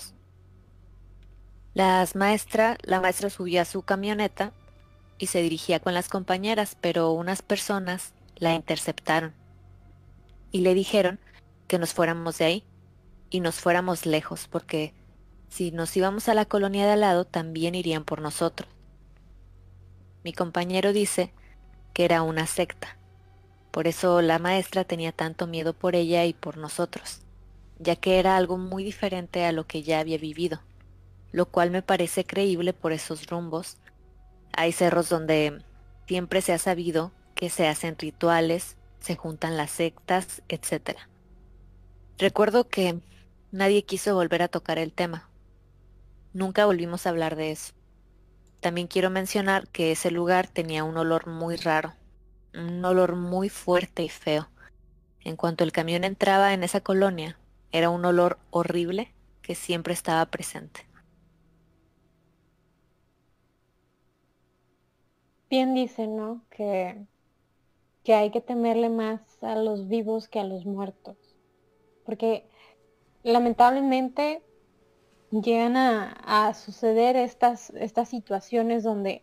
Las 1.75 2.15
maestra, 2.15 2.79
la 2.83 3.01
maestra 3.01 3.31
subió 3.31 3.63
a 3.63 3.65
su 3.65 3.83
camioneta 3.83 4.53
y 5.19 5.27
se 5.27 5.43
dirigía 5.43 5.81
con 5.81 5.95
las 5.95 6.09
compañeras, 6.09 6.77
pero 6.81 7.13
unas 7.13 7.43
personas 7.43 8.13
la 8.37 8.55
interceptaron 8.55 9.35
y 10.53 10.61
le 10.61 10.75
dijeron 10.75 11.19
que 11.69 11.79
nos 11.79 11.95
fuéramos 11.95 12.39
de 12.39 12.45
ahí 12.45 12.65
y 13.31 13.41
nos 13.41 13.55
fuéramos 13.55 14.07
lejos, 14.07 14.49
porque 14.49 14.95
si 15.49 15.71
nos 15.71 15.97
íbamos 15.97 16.29
a 16.29 16.35
la 16.35 16.45
colonia 16.45 16.87
de 16.87 16.93
al 16.93 17.01
lado 17.01 17.25
también 17.25 17.77
irían 17.77 18.05
por 18.05 18.21
nosotros. 18.21 18.69
Mi 20.25 20.33
compañero 20.33 20.93
dice 20.93 21.33
que 21.95 22.05
era 22.05 22.23
una 22.23 22.47
secta, 22.47 22.99
por 23.71 23.87
eso 23.87 24.21
la 24.23 24.41
maestra 24.41 24.83
tenía 24.83 25.13
tanto 25.13 25.47
miedo 25.47 25.75
por 25.75 25.95
ella 25.95 26.25
y 26.25 26.33
por 26.33 26.57
nosotros, 26.57 27.21
ya 27.79 27.95
que 27.95 28.19
era 28.19 28.37
algo 28.37 28.59
muy 28.59 28.83
diferente 28.83 29.45
a 29.45 29.53
lo 29.53 29.67
que 29.67 29.85
ya 29.85 30.01
había 30.01 30.19
vivido, 30.19 30.61
lo 31.31 31.47
cual 31.47 31.71
me 31.71 31.83
parece 31.83 32.25
creíble 32.25 32.73
por 32.73 32.93
esos 32.93 33.29
rumbos 33.29 33.79
hay 34.59 34.73
cerros 34.73 35.09
donde 35.09 35.63
siempre 36.07 36.43
se 36.43 36.53
ha 36.53 36.59
sabido 36.59 37.13
que 37.37 37.49
se 37.49 37.69
hacen 37.69 37.97
rituales, 37.97 38.77
se 38.99 39.15
juntan 39.15 39.57
las 39.57 39.71
sectas, 39.71 40.43
etc. 40.49 40.99
Recuerdo 42.19 42.69
que 42.69 43.01
nadie 43.53 43.85
quiso 43.85 44.15
volver 44.15 44.43
a 44.43 44.49
tocar 44.49 44.79
el 44.79 44.93
tema. 44.93 45.29
Nunca 46.33 46.67
volvimos 46.67 47.07
a 47.07 47.11
hablar 47.11 47.37
de 47.37 47.53
eso. 47.53 47.73
También 48.61 48.89
quiero 48.89 49.09
mencionar 49.09 49.69
que 49.69 49.93
ese 49.93 50.11
lugar 50.11 50.49
tenía 50.49 50.85
un 50.85 50.97
olor 50.97 51.29
muy 51.29 51.57
raro, 51.57 51.95
un 52.55 52.85
olor 52.85 53.15
muy 53.15 53.49
fuerte 53.49 54.03
y 54.03 54.09
feo. 54.09 54.49
En 55.25 55.37
cuanto 55.37 55.65
el 55.65 55.73
camión 55.73 56.05
entraba 56.05 56.53
en 56.53 56.65
esa 56.65 56.81
colonia, 56.81 57.39
era 57.73 57.89
un 57.89 58.05
olor 58.05 58.39
horrible 58.51 59.15
que 59.41 59.55
siempre 59.55 59.95
estaba 59.95 60.27
presente. 60.27 60.89
bien 65.49 65.75
dicen, 65.75 66.17
¿no? 66.17 66.43
Que, 66.51 67.07
que 68.05 68.15
hay 68.15 68.31
que 68.31 68.41
temerle 68.41 68.91
más 68.91 69.43
a 69.43 69.57
los 69.57 69.89
vivos 69.89 70.29
que 70.29 70.41
a 70.41 70.45
los 70.45 70.67
muertos. 70.67 71.28
Porque 72.09 72.49
lamentablemente 73.23 74.43
llegan 75.31 75.77
a, 75.77 76.55
suceder 76.55 77.17
estas, 77.17 77.69
estas 77.75 78.09
situaciones 78.09 78.83
donde 78.83 79.23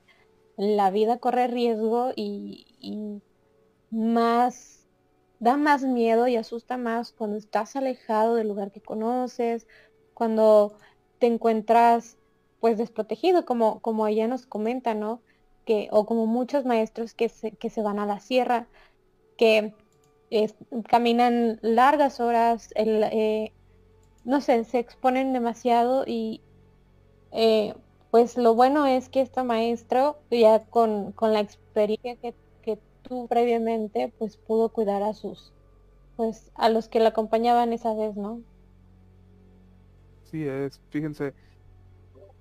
la 0.56 0.92
vida 0.92 1.18
corre 1.18 1.48
riesgo 1.48 2.12
y, 2.15 2.68
y, 2.80 3.24
más 3.89 4.86
da 5.39 5.58
más 5.58 5.82
miedo 5.82 6.27
y 6.27 6.36
asusta 6.36 6.77
más 6.77 7.12
cuando 7.12 7.38
estás 7.38 7.75
alejado 7.75 8.36
del 8.36 8.50
lugar 8.50 8.72
que 8.72 8.82
conoces, 8.82 9.65
cuando 10.13 10.77
te 11.18 11.25
encuentras 11.25 12.18
pues 12.60 12.77
desprotegido, 12.77 13.46
como, 13.46 13.80
como 13.80 14.06
ella 14.06 14.27
nos 14.27 14.46
comenta, 14.46 14.94
¿no? 14.94 15.22
que, 15.65 15.88
o 15.89 16.06
como 16.06 16.27
muchos 16.27 16.65
maestros 16.65 17.15
que 17.15 17.30
se, 17.30 17.54
que 17.54 17.72
se 17.72 17.82
van 17.82 17.98
a 17.98 18.06
la 18.06 18.20
sierra, 18.20 18.68
que 19.38 19.74
caminan 20.89 21.60
largas 21.62 22.20
horas, 22.20 22.70
el, 22.75 23.03
eh, 23.03 23.53
no 24.24 24.41
sé, 24.41 24.63
se 24.63 24.79
exponen 24.79 25.34
demasiado 25.34 26.03
y 26.05 26.41
eh, 27.32 27.75
pues 28.12 28.38
lo 28.38 28.55
bueno 28.55 28.86
es 28.86 29.10
que 29.10 29.22
este 29.22 29.44
maestro, 29.44 30.17
ya 30.32 30.65
con, 30.65 31.12
con 31.12 31.34
la 31.34 31.41
experiencia 31.41 32.15
que, 32.15 32.34
que 32.62 32.79
tuvo 33.01 33.27
previamente, 33.27 34.13
pues 34.17 34.38
pudo 34.38 34.70
cuidar 34.70 35.03
a 35.03 35.13
sus, 35.13 35.53
pues 36.15 36.51
a 36.55 36.70
los 36.70 36.88
que 36.88 37.00
la 37.00 37.10
acompañaban 37.10 37.74
esa 37.74 37.94
vez, 37.94 38.15
¿no? 38.15 38.41
Sí, 40.24 40.48
es, 40.48 40.82
fíjense, 40.89 41.34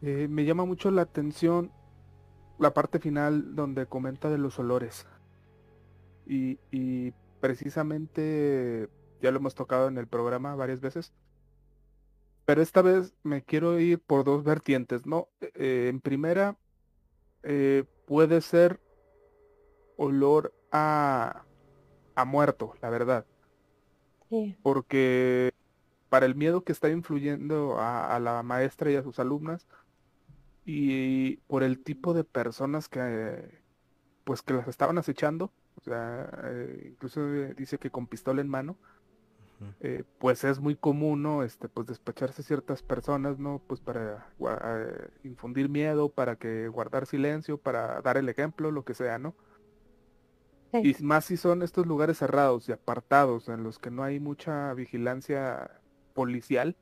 eh, 0.02 0.26
me 0.28 0.44
llama 0.44 0.64
mucho 0.64 0.90
la 0.90 1.02
atención 1.02 1.70
la 2.58 2.72
parte 2.72 2.98
final 2.98 3.54
donde 3.54 3.86
comenta 3.86 4.30
de 4.30 4.38
los 4.38 4.58
olores. 4.58 5.06
Y, 6.26 6.58
y, 6.70 7.12
precisamente 7.44 8.88
ya 9.20 9.30
lo 9.30 9.36
hemos 9.36 9.54
tocado 9.54 9.88
en 9.88 9.98
el 9.98 10.06
programa 10.06 10.54
varias 10.54 10.80
veces. 10.80 11.12
Pero 12.46 12.62
esta 12.62 12.80
vez 12.80 13.12
me 13.22 13.42
quiero 13.42 13.78
ir 13.78 14.00
por 14.00 14.24
dos 14.24 14.44
vertientes, 14.44 15.04
¿no? 15.04 15.28
Eh, 15.42 15.88
en 15.90 16.00
primera, 16.00 16.56
eh, 17.42 17.84
puede 18.06 18.40
ser 18.40 18.80
olor 19.98 20.54
a, 20.72 21.44
a 22.14 22.24
muerto, 22.24 22.76
la 22.80 22.88
verdad. 22.88 23.26
Porque 24.62 25.52
para 26.08 26.24
el 26.24 26.34
miedo 26.34 26.64
que 26.64 26.72
está 26.72 26.88
influyendo 26.88 27.78
a, 27.78 28.16
a 28.16 28.20
la 28.20 28.42
maestra 28.42 28.90
y 28.90 28.96
a 28.96 29.02
sus 29.02 29.18
alumnas, 29.18 29.66
y 30.64 31.36
por 31.46 31.62
el 31.62 31.84
tipo 31.84 32.14
de 32.14 32.24
personas 32.24 32.88
que 32.88 33.62
pues 34.24 34.40
que 34.40 34.54
las 34.54 34.66
estaban 34.66 34.96
acechando, 34.96 35.52
o 35.76 35.80
sea, 35.80 36.30
eh, 36.44 36.88
incluso 36.92 37.26
dice 37.56 37.78
que 37.78 37.90
con 37.90 38.06
pistola 38.06 38.40
en 38.40 38.48
mano, 38.48 38.76
eh, 39.80 40.04
pues 40.18 40.44
es 40.44 40.60
muy 40.60 40.76
común, 40.76 41.22
¿no? 41.22 41.42
Este, 41.42 41.68
pues 41.68 41.86
despacharse 41.86 42.42
ciertas 42.42 42.82
personas, 42.82 43.38
¿no? 43.38 43.62
Pues 43.66 43.80
para 43.80 44.26
eh, 44.40 45.08
infundir 45.24 45.68
miedo, 45.68 46.10
para 46.10 46.36
que 46.36 46.68
guardar 46.68 47.06
silencio, 47.06 47.56
para 47.58 48.00
dar 48.02 48.16
el 48.16 48.28
ejemplo, 48.28 48.70
lo 48.70 48.84
que 48.84 48.94
sea, 48.94 49.18
¿no? 49.18 49.34
Y 50.72 50.96
más 51.04 51.26
si 51.26 51.36
son 51.36 51.62
estos 51.62 51.86
lugares 51.86 52.18
cerrados 52.18 52.68
y 52.68 52.72
apartados 52.72 53.48
en 53.48 53.62
los 53.62 53.78
que 53.78 53.92
no 53.92 54.02
hay 54.02 54.18
mucha 54.18 54.74
vigilancia 54.74 55.70
policial, 56.14 56.76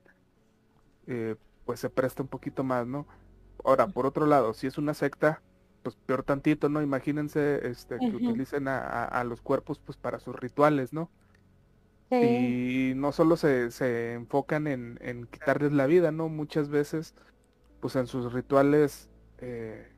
pues 1.67 1.81
se 1.81 1.91
presta 1.91 2.23
un 2.23 2.29
poquito 2.29 2.65
más, 2.65 2.87
¿no? 2.87 3.07
Ahora, 3.65 3.87
por 3.89 4.07
otro 4.07 4.25
lado, 4.25 4.55
si 4.55 4.67
es 4.67 4.79
una 4.79 4.95
secta, 4.95 5.43
pues 5.83 5.97
peor 6.07 6.23
tantito, 6.23 6.69
¿no? 6.69 6.83
Imagínense 6.83 7.67
este, 7.67 7.99
que 7.99 8.17
utilicen 8.17 8.69
a, 8.69 9.25
los 9.25 9.41
cuerpos 9.41 9.79
pues 9.79 9.99
para 9.99 10.21
sus 10.21 10.37
rituales, 10.37 10.93
¿no? 10.93 11.11
Y 12.11 12.93
no 12.95 13.11
solo 13.13 13.39
se, 13.39 13.71
se 13.71 14.13
enfocan 14.13 14.67
en, 14.67 14.99
en, 15.01 15.27
quitarles 15.27 15.73
la 15.73 15.87
vida, 15.87 16.13
¿no? 16.13 16.29
Muchas 16.29 16.69
veces, 16.69 17.15
pues 17.81 17.97
en 17.97 18.07
sus 18.07 18.35
rituales 18.35 19.09
eh, 19.39 19.89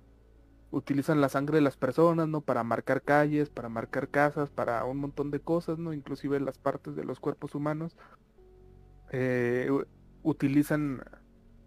utilizan 0.71 1.21
la 1.21 1.29
sangre 1.29 1.57
de 1.57 1.63
las 1.63 1.77
personas, 1.77 2.29
¿no? 2.29 2.41
Para 2.41 2.63
marcar 2.63 3.03
calles, 3.03 3.51
para 3.51 3.69
marcar 3.69 4.09
casas, 4.09 4.51
para 4.51 4.85
un 4.85 4.99
montón 4.99 5.33
de 5.33 5.41
cosas, 5.41 5.79
¿no? 5.79 5.93
Inclusive 5.93 6.39
las 6.39 6.59
partes 6.59 6.95
de 6.95 7.05
los 7.05 7.19
cuerpos 7.19 7.55
humanos. 7.55 7.97
Eh, 9.11 9.71
utilizan 10.23 11.03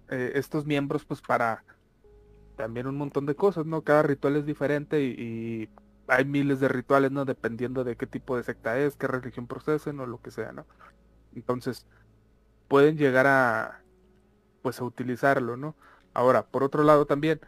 eh, 0.09 0.31
estos 0.35 0.65
miembros 0.65 1.05
pues 1.05 1.21
para 1.21 1.63
también 2.57 2.87
un 2.87 2.97
montón 2.97 3.25
de 3.25 3.35
cosas, 3.35 3.65
¿no? 3.65 3.83
Cada 3.83 4.03
ritual 4.03 4.35
es 4.35 4.45
diferente 4.45 5.01
y, 5.01 5.69
hay 6.09 6.23
miles 6.23 6.61
de 6.61 6.69
rituales, 6.69 7.11
¿no? 7.11 7.25
Dependiendo 7.25 7.83
de 7.83 7.97
qué 7.97 8.07
tipo 8.07 8.37
de 8.37 8.43
secta 8.43 8.79
es, 8.79 8.95
qué 8.95 9.07
religión 9.07 9.45
procesen 9.45 9.99
o 9.99 10.05
lo 10.05 10.21
que 10.21 10.31
sea, 10.31 10.53
¿no? 10.53 10.65
Entonces, 11.35 11.85
pueden 12.69 12.97
llegar 12.97 13.27
a, 13.27 13.81
pues, 14.61 14.79
a 14.79 14.85
utilizarlo, 14.85 15.57
¿no? 15.57 15.75
Ahora, 16.13 16.45
por 16.45 16.63
otro 16.63 16.83
lado 16.83 17.05
también, 17.05 17.41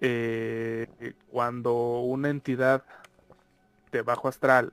eh, 0.00 1.14
cuando 1.30 2.00
una 2.00 2.30
entidad 2.30 2.84
de 3.92 4.00
bajo 4.00 4.28
astral 4.28 4.72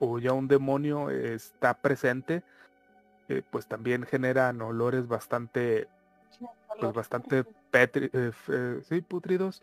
o 0.00 0.18
ya 0.18 0.32
un 0.32 0.48
demonio 0.48 1.10
está 1.10 1.74
presente, 1.74 2.42
eh, 3.28 3.42
pues 3.50 3.68
también 3.68 4.04
generan 4.04 4.60
olores 4.62 5.06
bastante, 5.06 5.88
pues 6.80 6.92
bastante 6.92 7.44
petri 7.78 8.10
eh, 8.12 8.32
eh, 8.48 8.80
sí, 8.82 9.00
putridos, 9.02 9.62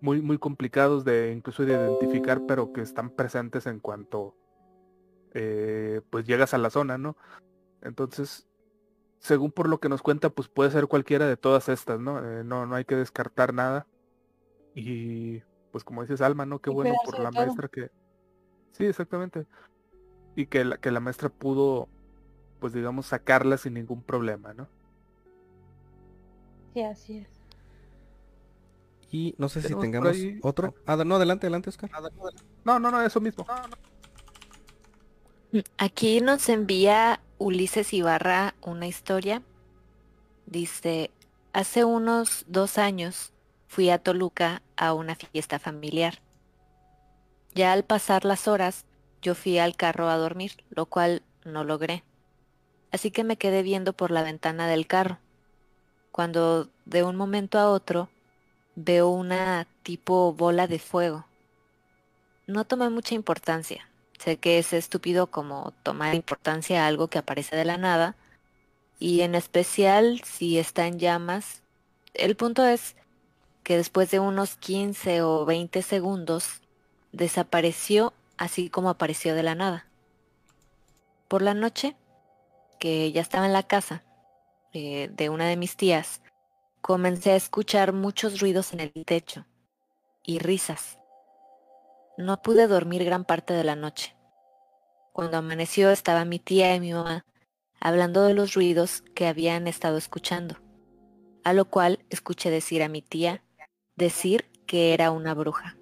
muy, 0.00 0.20
muy 0.20 0.38
complicados 0.38 1.04
de 1.04 1.32
incluso 1.32 1.64
de 1.64 1.72
identificar, 1.72 2.42
pero 2.46 2.72
que 2.72 2.82
están 2.82 3.10
presentes 3.10 3.66
en 3.66 3.80
cuanto 3.80 4.36
pues 6.10 6.24
llegas 6.26 6.54
a 6.54 6.58
la 6.58 6.70
zona, 6.70 6.96
¿no? 6.96 7.16
Entonces, 7.82 8.46
según 9.18 9.50
por 9.50 9.68
lo 9.68 9.80
que 9.80 9.88
nos 9.88 10.02
cuenta, 10.02 10.30
pues 10.30 10.48
puede 10.48 10.70
ser 10.70 10.86
cualquiera 10.86 11.26
de 11.26 11.36
todas 11.36 11.68
estas, 11.68 11.98
¿no? 11.98 12.20
no, 12.44 12.66
no 12.66 12.74
hay 12.76 12.84
que 12.84 12.94
descartar 12.94 13.52
nada. 13.52 13.86
Y 14.76 15.40
pues 15.72 15.82
como 15.82 16.02
dices, 16.02 16.20
Alma, 16.20 16.46
¿no? 16.46 16.60
Qué 16.60 16.70
bueno 16.70 16.94
por 17.04 17.18
la 17.18 17.32
maestra 17.32 17.68
que... 17.68 17.90
Sí, 18.72 18.86
exactamente 18.86 19.46
y 20.36 20.46
que 20.46 20.64
la, 20.64 20.76
que 20.78 20.90
la 20.90 21.00
maestra 21.00 21.28
pudo, 21.28 21.88
pues 22.60 22.72
digamos, 22.72 23.06
sacarla 23.06 23.56
sin 23.56 23.74
ningún 23.74 24.02
problema, 24.02 24.52
¿no? 24.54 24.68
Sí, 26.74 26.82
así 26.82 27.18
es. 27.18 27.28
Y 29.10 29.34
no 29.38 29.48
sé 29.48 29.62
si 29.62 29.74
tengamos 29.76 30.16
otro. 30.42 30.74
Ah, 30.86 30.96
no, 30.96 31.14
adelante, 31.14 31.46
adelante, 31.46 31.70
Oscar. 31.70 31.88
No, 32.64 32.80
no, 32.80 32.90
no, 32.90 33.00
eso 33.00 33.20
mismo. 33.20 33.46
Aquí 35.78 36.20
nos 36.20 36.48
envía 36.48 37.20
Ulises 37.38 37.92
Ibarra 37.92 38.56
una 38.60 38.88
historia. 38.88 39.40
Dice, 40.46 41.12
hace 41.52 41.84
unos 41.84 42.44
dos 42.48 42.76
años 42.76 43.32
fui 43.68 43.88
a 43.88 43.98
Toluca 43.98 44.62
a 44.76 44.94
una 44.94 45.14
fiesta 45.14 45.60
familiar. 45.60 46.18
Ya 47.54 47.72
al 47.72 47.84
pasar 47.84 48.24
las 48.24 48.48
horas 48.48 48.84
yo 49.22 49.36
fui 49.36 49.58
al 49.58 49.76
carro 49.76 50.08
a 50.08 50.16
dormir, 50.16 50.64
lo 50.70 50.86
cual 50.86 51.22
no 51.44 51.62
logré. 51.62 52.02
Así 52.90 53.12
que 53.12 53.22
me 53.22 53.36
quedé 53.36 53.62
viendo 53.62 53.92
por 53.92 54.10
la 54.10 54.24
ventana 54.24 54.66
del 54.66 54.88
carro, 54.88 55.18
cuando 56.14 56.68
de 56.84 57.02
un 57.02 57.16
momento 57.16 57.58
a 57.58 57.68
otro 57.68 58.08
veo 58.76 59.08
una 59.08 59.66
tipo 59.82 60.32
bola 60.32 60.68
de 60.68 60.78
fuego. 60.78 61.26
No 62.46 62.64
tomé 62.64 62.88
mucha 62.88 63.16
importancia. 63.16 63.90
Sé 64.20 64.36
que 64.36 64.60
es 64.60 64.72
estúpido 64.72 65.26
como 65.26 65.72
tomar 65.82 66.14
importancia 66.14 66.84
a 66.84 66.86
algo 66.86 67.08
que 67.08 67.18
aparece 67.18 67.56
de 67.56 67.64
la 67.64 67.78
nada, 67.78 68.14
y 69.00 69.22
en 69.22 69.34
especial 69.34 70.22
si 70.22 70.56
está 70.56 70.86
en 70.86 71.00
llamas. 71.00 71.62
El 72.14 72.36
punto 72.36 72.64
es 72.64 72.94
que 73.64 73.76
después 73.76 74.08
de 74.12 74.20
unos 74.20 74.54
15 74.54 75.22
o 75.22 75.44
20 75.44 75.82
segundos 75.82 76.60
desapareció 77.10 78.12
así 78.36 78.70
como 78.70 78.88
apareció 78.88 79.34
de 79.34 79.42
la 79.42 79.56
nada. 79.56 79.88
Por 81.26 81.42
la 81.42 81.54
noche, 81.54 81.96
que 82.78 83.10
ya 83.10 83.20
estaba 83.20 83.46
en 83.46 83.52
la 83.52 83.64
casa 83.64 84.04
eh, 84.74 85.08
de 85.12 85.30
una 85.30 85.46
de 85.46 85.56
mis 85.56 85.76
tías, 85.76 86.20
comencé 86.80 87.30
a 87.30 87.36
escuchar 87.36 87.92
muchos 87.92 88.40
ruidos 88.40 88.72
en 88.72 88.80
el 88.80 88.92
techo 89.06 89.46
y 90.22 90.40
risas. 90.40 90.98
No 92.18 92.42
pude 92.42 92.66
dormir 92.66 93.04
gran 93.04 93.24
parte 93.24 93.54
de 93.54 93.64
la 93.64 93.76
noche. 93.76 94.16
Cuando 95.12 95.36
amaneció 95.36 95.90
estaba 95.90 96.24
mi 96.24 96.40
tía 96.40 96.74
y 96.74 96.80
mi 96.80 96.92
mamá 96.92 97.24
hablando 97.80 98.24
de 98.24 98.34
los 98.34 98.54
ruidos 98.54 99.02
que 99.14 99.28
habían 99.28 99.68
estado 99.68 99.96
escuchando, 99.96 100.56
a 101.44 101.52
lo 101.52 101.66
cual 101.66 102.04
escuché 102.10 102.50
decir 102.50 102.82
a 102.82 102.88
mi 102.88 103.00
tía 103.00 103.42
decir 103.94 104.50
que 104.66 104.92
era 104.92 105.12
una 105.12 105.34
bruja. 105.34 105.76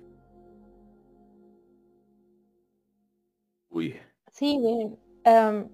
Sí, 4.32 4.58
bien. 4.58 4.98
Em, 5.24 5.68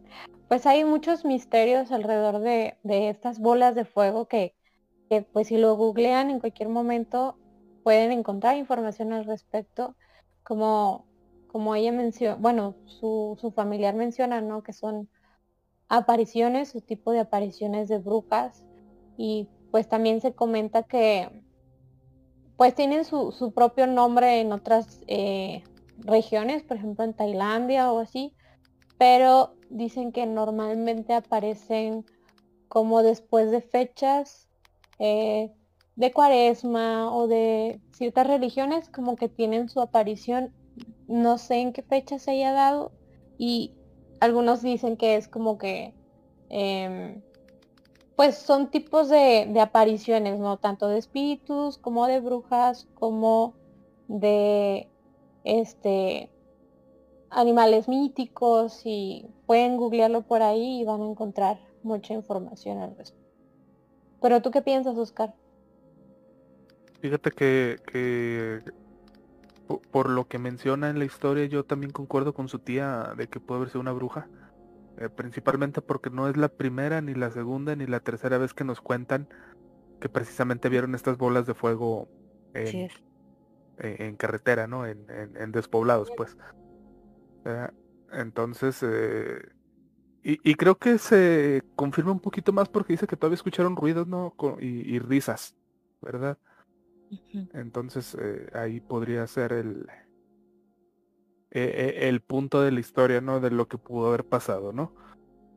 pues 0.49 0.67
hay 0.67 0.85
muchos 0.85 1.25
misterios 1.25 1.93
alrededor 1.93 2.41
de, 2.41 2.79
estas 2.85 3.39
bolas 3.39 3.75
de 3.75 3.85
fuego 3.85 4.27
que, 4.27 4.55
pues 5.33 5.49
si 5.49 5.59
lo 5.59 5.77
googlean 5.77 6.31
en 6.31 6.41
cualquier 6.41 6.71
momento 6.71 7.37
pueden 7.83 8.13
encontrar 8.13 8.57
información 8.57 9.13
al 9.13 9.27
respecto. 9.27 9.95
Como, 10.43 11.07
como 11.49 11.75
ella 11.75 11.93
menciona, 11.93 12.37
bueno, 12.37 12.75
su, 12.87 13.37
su 13.39 13.51
familiar 13.51 13.95
menciona, 13.95 14.41
¿no? 14.41 14.63
Que 14.63 14.73
son 14.73 15.11
apariciones, 15.89 16.71
su 16.71 16.81
tipo 16.81 17.13
de 17.13 17.21
apariciones 17.21 17.89
de 17.89 17.99
brujas. 17.99 18.65
Y 19.19 19.49
pues 19.71 19.89
también 19.89 20.23
se 20.23 20.33
comenta 20.33 20.83
que 20.83 21.29
pues 22.57 22.75
tienen 22.75 23.05
su, 23.05 23.33
su 23.33 23.53
propio 23.53 23.87
nombre 23.87 24.41
en 24.41 24.53
otras 24.53 25.01
eh, 25.07 25.63
regiones, 25.99 26.63
por 26.63 26.79
ejemplo 26.79 27.05
en 27.05 27.15
Tailandia 27.15 27.93
o 27.93 28.01
así, 28.01 28.35
pero 28.99 29.55
dicen 29.71 30.13
que 30.13 30.27
normalmente 30.27 31.15
aparecen 31.15 32.05
como 32.69 33.03
después 33.03 33.51
de 33.51 33.63
fechas 33.63 34.49
eh, 34.99 35.53
de 35.97 36.13
cuaresma 36.13 37.15
o 37.15 37.27
de 37.27 37.81
ciertas 37.93 38.27
religiones 38.27 38.89
como 38.89 39.17
que 39.17 39.29
tienen 39.29 39.69
su 39.69 39.81
aparición, 39.81 40.53
no 41.07 41.39
sé 41.39 41.57
en 41.57 41.73
qué 41.73 41.83
fecha 41.83 42.19
se 42.19 42.33
haya 42.33 42.53
dado 42.53 42.93
y 43.39 43.73
algunos 44.21 44.63
dicen 44.63 44.97
que 44.97 45.17
es 45.17 45.29
como 45.29 45.59
que 45.59 45.95
em, 46.51 47.23
pues 48.17 48.37
son 48.37 48.71
tipos 48.71 49.09
de, 49.09 49.47
de, 49.49 49.61
apariciones, 49.61 50.41
¿no? 50.41 50.57
Tanto 50.57 50.89
de 50.89 50.99
espíritus 50.99 51.79
como 51.79 52.07
de 52.09 52.19
brujas, 52.19 52.89
como 52.95 53.55
de 54.09 54.89
este 55.45 56.31
animales 57.31 57.89
míticos 57.89 58.83
y 58.85 59.27
pueden 59.47 59.77
googlearlo 59.77 60.23
por 60.23 60.43
ahí 60.43 60.81
y 60.81 60.85
van 60.85 61.03
a 61.03 61.07
encontrar 61.07 61.59
mucha 61.83 62.15
información 62.15 62.79
al 62.79 62.97
respecto. 62.97 63.29
Pero 64.21 64.43
tú 64.43 64.51
qué 64.51 64.63
piensas, 64.63 64.97
Oscar? 64.97 65.35
Fíjate 67.01 67.31
que, 67.31 68.63
por 69.91 70.11
lo 70.11 70.27
que 70.27 70.39
menciona 70.39 70.91
en 70.91 70.99
la 70.99 71.05
historia, 71.05 71.45
yo 71.47 71.65
también 71.65 71.93
concuerdo 71.93 72.35
con 72.35 72.49
su 72.49 72.59
tía 72.59 73.13
de 73.17 73.29
que 73.29 73.39
puede 73.39 73.59
haber 73.59 73.69
sido 73.69 73.81
una 73.81 73.93
bruja. 73.93 74.29
Eh, 75.01 75.09
principalmente 75.09 75.81
porque 75.81 76.11
no 76.11 76.29
es 76.29 76.37
la 76.37 76.49
primera, 76.49 77.01
ni 77.01 77.15
la 77.15 77.31
segunda, 77.31 77.77
ni 77.77 77.87
la 77.87 78.01
tercera 78.01 78.37
vez 78.37 78.53
que 78.53 78.65
nos 78.65 78.81
cuentan 78.81 79.29
que 80.01 80.09
precisamente 80.09 80.69
vieron 80.69 80.97
estas 80.97 81.17
bolas 81.19 81.47
de 81.47 81.55
fuego 81.55 82.09
en, 82.53 82.89
e-, 83.79 83.97
en, 84.07 84.17
carretera, 84.17 84.67
¿no? 84.67 84.87
En, 84.87 85.07
en, 85.09 85.53
despoblados, 85.53 86.11
pues. 86.17 86.37
Entonces, 88.13 88.83
eh, 88.83 89.49
y, 90.23 90.55
creo 90.57 90.77
que 90.77 90.99
se 90.99 91.63
confirma 91.75 92.13
un 92.13 92.21
poquito 92.21 92.53
más 92.53 92.69
porque 92.69 92.93
dice 92.93 93.07
que 93.07 93.17
todavía 93.17 93.37
escucharon 93.37 93.77
ruidos, 93.77 94.07
¿no? 94.07 94.35
y, 94.61 94.99
risas, 94.99 95.57
¿verdad? 96.03 96.39
Entonces, 97.55 98.17
eh, 98.21 98.51
ahí 98.53 98.81
podría 98.81 99.27
ser 99.27 99.53
el, 99.53 99.87
e, 101.51 101.63
e, 101.63 102.09
el 102.09 102.21
punto 102.21 102.61
de 102.61 102.73
la 102.73 102.81
historia, 102.81 103.21
¿no? 103.21 103.41
De 103.41 103.51
lo 103.51 103.69
que 103.69 103.79
pudo 103.79 104.09
haber 104.09 104.25
pasado, 104.25 104.73
¿no? 104.73 104.95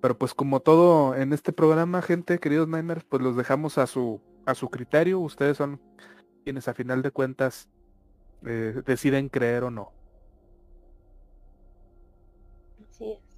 Pero 0.02 0.18
pues 0.18 0.34
como 0.34 0.62
todo 0.62 1.16
en 1.16 1.34
este 1.34 1.52
programa, 1.54 2.02
gente, 2.02 2.40
queridos 2.40 2.68
Niners, 2.68 3.04
pues 3.04 3.22
los 3.22 3.36
dejamos 3.36 3.78
a 3.78 3.88
su, 3.88 4.22
a 4.46 4.56
su 4.56 4.70
criterio. 4.70 5.20
Ustedes 5.20 5.58
son 5.58 5.82
quienes 6.44 6.68
a 6.68 6.74
final 6.74 7.02
de 7.02 7.12
cuentas 7.12 7.70
eh, 8.46 8.82
deciden 8.86 9.30
creer 9.30 9.64
o 9.64 9.72
no. 9.72 9.92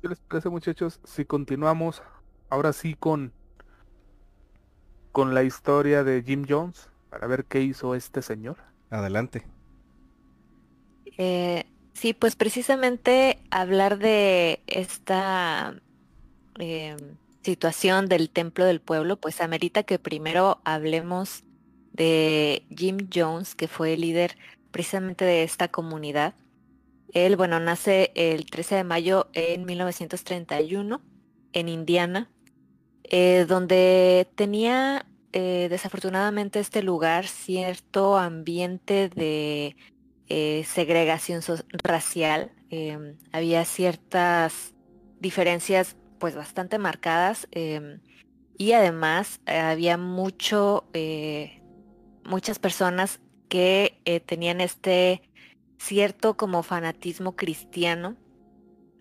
¿Qué 0.04 0.10
les 0.10 0.20
parece 0.20 0.50
muchachos? 0.50 1.00
Si 1.06 1.24
continuamos 1.24 2.04
ahora 2.50 2.74
sí 2.74 2.94
con 2.94 3.32
con 5.14 5.34
la 5.34 5.44
historia 5.44 6.04
de 6.04 6.22
Jim 6.24 6.44
Jones 6.46 6.90
para 7.10 7.26
ver 7.26 7.46
qué 7.46 7.62
hizo 7.62 7.96
este 7.96 8.22
señor. 8.22 8.58
Adelante. 8.90 9.48
Eh, 11.18 11.64
sí, 11.94 12.14
pues 12.14 12.36
precisamente 12.36 13.40
hablar 13.50 13.98
de 13.98 14.62
esta 14.68 15.74
em, 16.60 16.98
situación 17.42 18.08
del 18.08 18.30
templo 18.30 18.66
del 18.66 18.82
pueblo, 18.82 19.16
pues 19.16 19.40
amerita 19.40 19.84
que 19.84 20.00
primero 20.00 20.60
hablemos 20.66 21.46
de 21.94 22.66
Jim 22.76 23.08
Jones, 23.14 23.56
que 23.56 23.70
fue 23.70 23.94
el 23.94 24.02
líder 24.02 24.36
precisamente 24.72 25.24
de 25.24 25.44
esta 25.44 25.70
comunidad. 25.70 26.34
Él, 27.14 27.36
bueno, 27.36 27.60
nace 27.60 28.12
el 28.16 28.48
13 28.48 28.76
de 28.76 28.84
mayo 28.84 29.30
en 29.34 29.66
1931 29.66 31.02
en 31.54 31.70
Indiana, 31.70 32.32
eh, 33.04 33.46
donde 33.48 34.28
tenía 34.36 35.06
eh, 35.32 35.68
desafortunadamente 35.70 36.60
este 36.60 36.82
lugar 36.82 37.28
cierto 37.28 38.18
ambiente 38.18 39.10
de 39.10 39.76
eh, 40.28 40.64
segregación 40.66 41.42
racial. 41.84 42.52
Em, 42.72 43.18
había 43.32 43.64
ciertas 43.66 44.74
diferencias 45.20 45.96
pues 46.18 46.36
bastante 46.36 46.80
marcadas 46.80 47.48
em, 47.52 48.00
y 48.58 48.72
además 48.72 49.40
había 49.46 49.98
mucho, 49.98 50.86
muchas 52.24 52.58
personas 52.58 53.20
que 53.50 54.22
tenían 54.26 54.62
este 54.62 55.22
cierto 55.84 56.36
como 56.36 56.64
fanatismo 56.64 57.36
cristiano. 57.36 58.16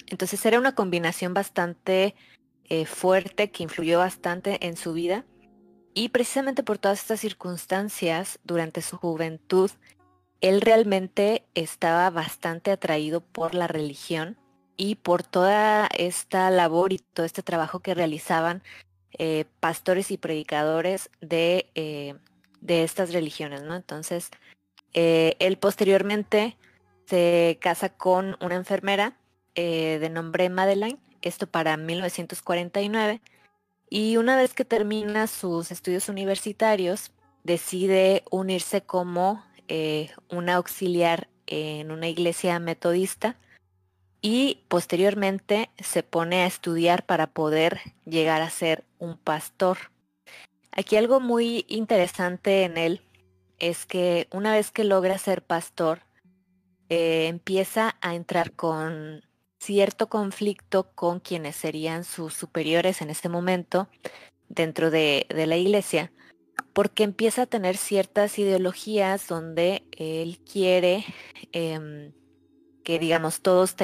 Entonces 0.09 0.45
era 0.45 0.59
una 0.59 0.75
combinación 0.75 1.33
bastante 1.33 2.15
eh, 2.69 2.87
fuerte 2.87 3.51
que 3.51 3.63
influyó 3.63 3.99
bastante 3.99 4.67
en 4.67 4.77
su 4.77 4.93
vida. 4.93 5.25
Y 5.95 6.09
precisamente 6.09 6.63
por 6.63 6.79
todas 6.79 7.01
estas 7.01 7.21
circunstancias, 7.21 8.39
durante 8.45 8.83
su 8.83 8.97
juventud, 8.97 9.71
él 10.41 10.61
realmente 10.61 11.45
estaba 11.55 12.11
bastante 12.11 12.73
atraído 12.73 13.21
por 13.21 13.55
la 13.55 13.69
religión 13.69 14.37
y 14.77 14.97
por 14.97 15.23
toda 15.23 15.87
esta 15.97 16.51
labor 16.51 16.93
y 16.93 16.99
todo 16.99 17.25
este 17.25 17.43
trabajo 17.43 17.81
que 17.81 17.95
realizaban 17.95 18.63
eh, 19.19 19.45
pastores 19.61 20.11
y 20.11 20.17
predicadores 20.17 21.11
de, 21.21 21.71
eh, 21.75 22.15
de, 22.61 22.83
estas 22.83 23.13
religiones, 23.13 23.63
¿no? 23.63 23.77
Entonces, 23.77 24.31
él 24.95 25.59
posteriormente 25.59 26.57
se 27.07 27.59
casa 27.61 27.91
con 27.91 28.37
una 28.41 28.55
enfermera 28.55 29.17
de 29.55 30.09
nombre 30.11 30.49
Madeline 30.49 30.99
esto 31.23 31.47
para 31.47 31.77
1949, 31.77 33.21
y 33.89 34.17
una 34.17 34.37
vez 34.37 34.55
que 34.55 34.65
termina 34.65 35.27
sus 35.27 35.71
estudios 35.71 36.09
universitarios, 36.09 37.13
decide 37.45 38.23
unirse 38.31 38.83
como 38.83 39.45
eh, 39.69 40.11
una 40.31 40.57
auxiliar 40.57 41.29
en 41.47 41.91
una 41.91 42.09
iglesia 42.09 42.59
metodista 42.59 43.37
y 44.21 44.61
posteriormente 44.69 45.71
se 45.79 46.03
pone 46.03 46.43
a 46.43 46.47
estudiar 46.47 47.05
para 47.05 47.27
poder 47.27 47.81
llegar 48.05 48.41
a 48.41 48.51
ser 48.51 48.85
un 48.99 49.19
pastor. 49.19 49.79
Aquí 50.71 50.97
algo 50.97 51.21
muy 51.21 51.67
interesante 51.69 52.63
en 52.63 52.79
él 52.79 53.03
es 53.59 53.85
que 53.85 54.29
una 54.33 54.53
vez 54.53 54.71
que 54.71 54.85
logra 54.85 55.19
ser 55.19 55.43
pastor, 55.43 56.03
eh, 56.95 57.29
empieza 57.29 57.97
a 58.03 58.15
entrar 58.15 58.53
con 58.53 59.25
cierto 59.59 60.11
conflicto 60.11 60.93
con 60.95 61.21
quienes 61.21 61.57
serían 61.57 62.05
sus 62.05 62.35
superiores 62.35 63.01
en 63.01 63.09
este 63.09 63.31
momento 63.31 63.89
dentro 64.51 64.91
de, 64.91 65.25
la 65.31 65.57
iglesia, 65.57 66.13
porque 66.75 67.05
empieza 67.05 67.43
a 67.43 67.47
tener 67.47 67.79
ciertas 67.79 68.39
ideologías 68.39 69.27
donde 69.27 69.85
él 69.93 70.39
quiere 70.41 71.07
em, 71.53 72.13
que, 72.85 72.99
digamos, 72.99 73.41
todos 73.41 73.75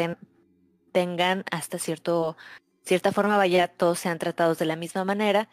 tengan 0.92 1.44
hasta 1.51 1.79
cierto, 1.79 2.37
cierta 2.83 3.11
forma, 3.11 3.38
vaya, 3.38 3.68
todos 3.68 4.01
sean 4.01 4.18
tratados 4.18 4.59
de 4.59 4.66
la 4.66 4.77
misma 4.77 5.07
manera 5.07 5.49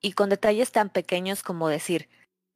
y 0.00 0.12
con 0.12 0.28
detalles 0.28 0.70
tan 0.70 0.90
pequeños 0.90 1.42
como 1.42 1.68
decir, 1.68 2.08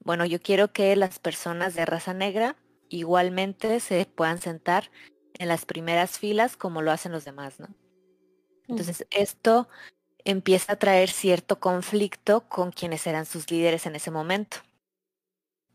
bueno, 0.05 0.25
yo 0.25 0.40
quiero 0.40 0.73
que 0.73 0.95
las 0.95 1.19
personas 1.19 1.75
de 1.75 1.87
raza 1.87 2.14
negra 2.14 2.55
igualmente 2.88 3.81
se 3.81 4.07
puedan 4.07 4.40
sentar 4.40 4.90
en 5.38 5.49
las 5.49 5.64
primeras 5.66 6.18
filas 6.18 6.57
como 6.57 6.83
lo 6.83 6.92
hacen 6.92 7.12
los 7.12 7.25
demás, 7.25 7.61
¿no? 7.61 7.68
Entonces, 8.68 9.07
esto 9.11 9.68
empieza 10.25 10.73
a 10.73 10.77
traer 10.77 11.11
cierto 11.11 11.61
conflicto 11.61 12.49
con 12.49 12.73
quienes 12.73 13.07
eran 13.07 13.27
sus 13.27 13.51
líderes 13.51 13.87
en 13.87 13.97
ese 13.97 14.11
momento. 14.11 14.59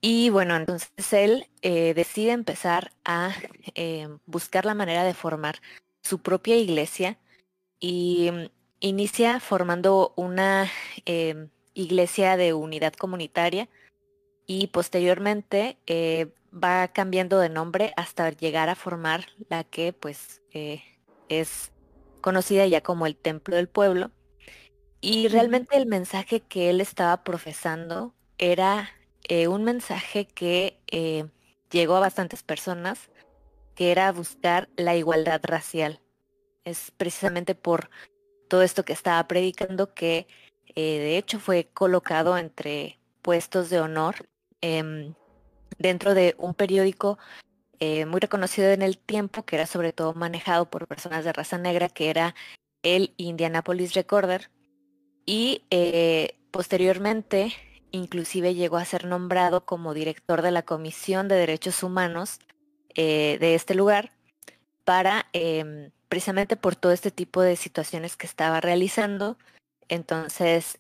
Y 0.02 0.30
bueno, 0.30 0.56
entonces 0.56 1.14
él 1.14 1.48
eh, 1.62 1.94
decide 1.94 2.32
empezar 2.32 2.92
a 3.04 3.32
eh, 3.76 4.08
buscar 4.26 4.66
la 4.66 4.74
manera 4.74 5.04
de 5.04 5.14
formar 5.14 5.62
su 6.02 6.20
propia 6.20 6.56
iglesia 6.56 7.18
y 7.80 8.30
mm, 8.32 8.46
inicia 8.80 9.40
formando 9.40 10.14
una 10.16 10.70
eh, 11.06 11.50
iglesia 11.74 12.38
de 12.38 12.54
unidad 12.54 12.94
comunitaria 12.94 13.68
y 14.48 14.68
posteriormente 14.68 15.78
va 16.52 16.88
cambiando 16.90 17.40
de 17.40 17.50
nombre 17.50 17.94
hasta 17.98 18.32
llegar 18.32 18.70
a 18.70 18.76
formar 18.76 19.26
la 19.50 19.64
que 19.64 19.94
pues 19.94 20.42
eh, 20.52 20.84
es 21.28 21.72
conocida 22.22 22.66
ya 22.68 22.82
como 22.82 23.06
el 23.06 23.16
Templo 23.16 23.56
del 23.56 23.70
Pueblo. 23.70 24.12
Y 25.02 25.30
realmente 25.30 25.78
el 25.78 25.86
mensaje 25.86 26.42
que 26.42 26.70
él 26.70 26.82
estaba 26.82 27.24
profesando 27.24 28.14
era 28.38 28.90
eh, 29.28 29.48
un 29.48 29.64
mensaje 29.64 30.28
que 30.28 30.80
eh, 30.88 31.26
llegó 31.72 31.96
a 31.96 32.02
bastantes 32.02 32.44
personas, 32.44 33.10
que 33.76 33.92
era 33.92 34.12
buscar 34.12 34.70
la 34.76 34.96
igualdad 34.96 35.40
racial. 35.44 36.02
Es 36.66 36.92
precisamente 36.92 37.56
por 37.56 37.90
todo 38.50 38.62
esto 38.64 38.84
que 38.84 38.94
estaba 38.94 39.26
predicando 39.28 39.94
que 39.94 40.28
de 40.76 41.18
hecho 41.18 41.40
fue 41.40 41.66
colocado 41.74 42.38
entre 42.38 43.00
puestos 43.22 43.70
de 43.70 43.82
honor 43.82 44.30
em, 44.62 45.14
dentro 45.78 46.14
de 46.14 46.36
un 46.38 46.54
periódico 46.54 47.18
eh, 47.82 48.06
muy 48.06 48.20
reconocido 48.20 48.70
en 48.70 48.82
el 48.82 48.98
tiempo, 48.98 49.44
que 49.46 49.56
era 49.56 49.66
sobre 49.66 49.94
todo 49.94 50.14
manejado 50.14 50.70
por 50.70 50.88
personas 50.88 51.24
de 51.24 51.32
raza 51.32 51.58
negra, 51.58 51.88
que 51.88 52.10
era 52.10 52.36
el 52.84 53.14
Indianapolis 53.16 53.94
Recorder. 53.94 54.50
Y 55.26 55.64
eh, 55.70 56.38
posteriormente, 56.52 57.54
inclusive 57.92 58.54
llegó 58.54 58.78
a 58.78 58.86
ser 58.86 59.06
nombrado 59.06 59.66
como 59.66 59.94
director 59.94 60.42
de 60.42 60.52
la 60.52 60.64
Comisión 60.64 61.30
de 61.30 61.36
Derechos 61.36 61.82
Humanos 61.82 62.40
eh, 62.96 63.38
de 63.40 63.56
este 63.56 63.76
lugar 63.76 64.12
para 64.84 65.28
em, 65.32 65.92
precisamente 66.10 66.58
por 66.58 66.76
todo 66.76 66.92
este 66.92 67.12
tipo 67.12 67.42
de 67.42 67.56
situaciones 67.56 68.18
que 68.18 68.28
estaba 68.28 68.60
realizando. 68.60 69.38
Entonces, 69.88 70.80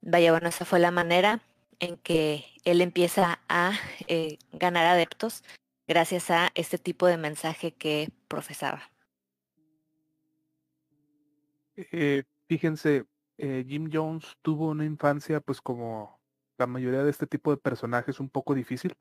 vaya, 0.00 0.30
bueno, 0.30 0.48
esa 0.48 0.64
fue 0.64 0.78
la 0.78 0.90
manera 0.90 1.40
en 1.82 1.96
que 1.96 2.44
él 2.64 2.80
empieza 2.80 3.40
a 3.48 3.72
eh, 4.06 4.38
ganar 4.52 4.86
adeptos 4.86 5.42
gracias 5.88 6.30
a 6.30 6.52
este 6.54 6.78
tipo 6.78 7.08
de 7.08 7.16
mensaje 7.16 7.74
que 7.74 8.08
profesaba. 8.28 8.92
Eh, 11.74 12.22
fíjense, 12.48 13.04
eh, 13.36 13.64
Jim 13.66 13.90
Jones 13.92 14.36
tuvo 14.42 14.68
una 14.68 14.84
infancia, 14.84 15.40
pues 15.40 15.60
como 15.60 16.20
la 16.56 16.68
mayoría 16.68 17.02
de 17.02 17.10
este 17.10 17.26
tipo 17.26 17.50
de 17.50 17.56
personajes, 17.56 18.20
un 18.20 18.30
poco 18.30 18.54
difícil. 18.54 18.94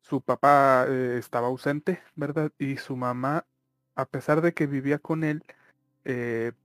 su 0.00 0.20
papá 0.22 0.86
estaba 0.88 1.48
ausente, 1.48 2.02
¿verdad? 2.16 2.50
Y 2.58 2.78
su 2.78 2.96
mamá, 2.96 3.46
a 3.94 4.06
pesar 4.06 4.40
de 4.40 4.54
que 4.54 4.66
vivía 4.66 4.98
con 4.98 5.22
él, 5.22 5.44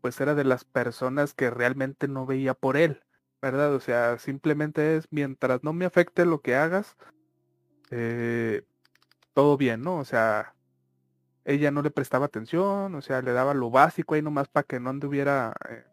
pues 0.01 0.19
era 0.19 0.33
de 0.33 0.45
las 0.45 0.63
personas 0.65 1.35
que 1.35 1.51
realmente 1.51 2.07
no 2.07 2.25
veía 2.25 2.55
por 2.55 2.77
él. 2.77 3.03
¿Verdad? 3.43 3.73
O 3.75 3.81
sea, 3.81 4.17
simplemente 4.19 4.95
es 4.95 5.07
mientras 5.11 5.63
no 5.63 5.73
me 5.73 5.83
afecte 5.83 6.25
lo 6.25 6.41
que 6.41 6.55
hagas, 6.55 6.95
eh, 7.91 8.63
todo 9.33 9.57
bien, 9.57 9.81
¿no? 9.81 9.97
O 9.97 10.05
sea, 10.05 10.55
ella 11.43 11.69
no 11.71 11.81
le 11.81 11.91
prestaba 11.91 12.27
atención, 12.27 12.95
o 12.95 13.01
sea, 13.01 13.21
le 13.21 13.33
daba 13.33 13.53
lo 13.53 13.69
básico 13.69 14.15
ahí 14.15 14.21
nomás 14.21 14.47
para 14.47 14.65
que 14.65 14.79
no 14.79 14.89
anduviera, 14.91 15.53
eh, 15.69 15.83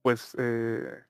pues, 0.00 0.34
eh, 0.38 1.04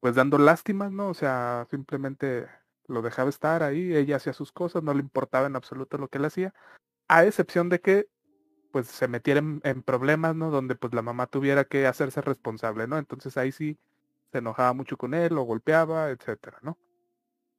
pues 0.00 0.16
dando 0.16 0.36
lástimas, 0.38 0.90
¿no? 0.90 1.08
O 1.08 1.14
sea, 1.14 1.68
simplemente 1.70 2.48
lo 2.88 3.02
dejaba 3.02 3.30
estar 3.30 3.62
ahí, 3.62 3.94
ella 3.94 4.16
hacía 4.16 4.32
sus 4.32 4.50
cosas, 4.50 4.82
no 4.82 4.94
le 4.94 5.00
importaba 5.00 5.46
en 5.46 5.54
absoluto 5.54 5.96
lo 5.98 6.08
que 6.08 6.18
él 6.18 6.24
hacía, 6.24 6.54
a 7.08 7.24
excepción 7.24 7.68
de 7.68 7.80
que 7.80 8.08
pues 8.72 8.88
se 8.88 9.08
metiera 9.08 9.40
en, 9.40 9.60
en, 9.64 9.82
problemas, 9.82 10.34
¿no? 10.34 10.50
Donde 10.50 10.74
pues 10.76 10.94
la 10.94 11.02
mamá 11.02 11.28
tuviera 11.28 11.64
que 11.64 11.86
hacerse 11.86 12.20
responsable, 12.22 12.88
¿no? 12.88 12.98
Entonces 12.98 13.36
ahí 13.36 13.52
sí 13.52 13.78
se 14.32 14.38
enojaba 14.38 14.72
mucho 14.72 14.96
con 14.96 15.12
él, 15.12 15.34
lo 15.34 15.42
golpeaba, 15.42 16.08
etcétera, 16.08 16.58
¿no? 16.62 16.78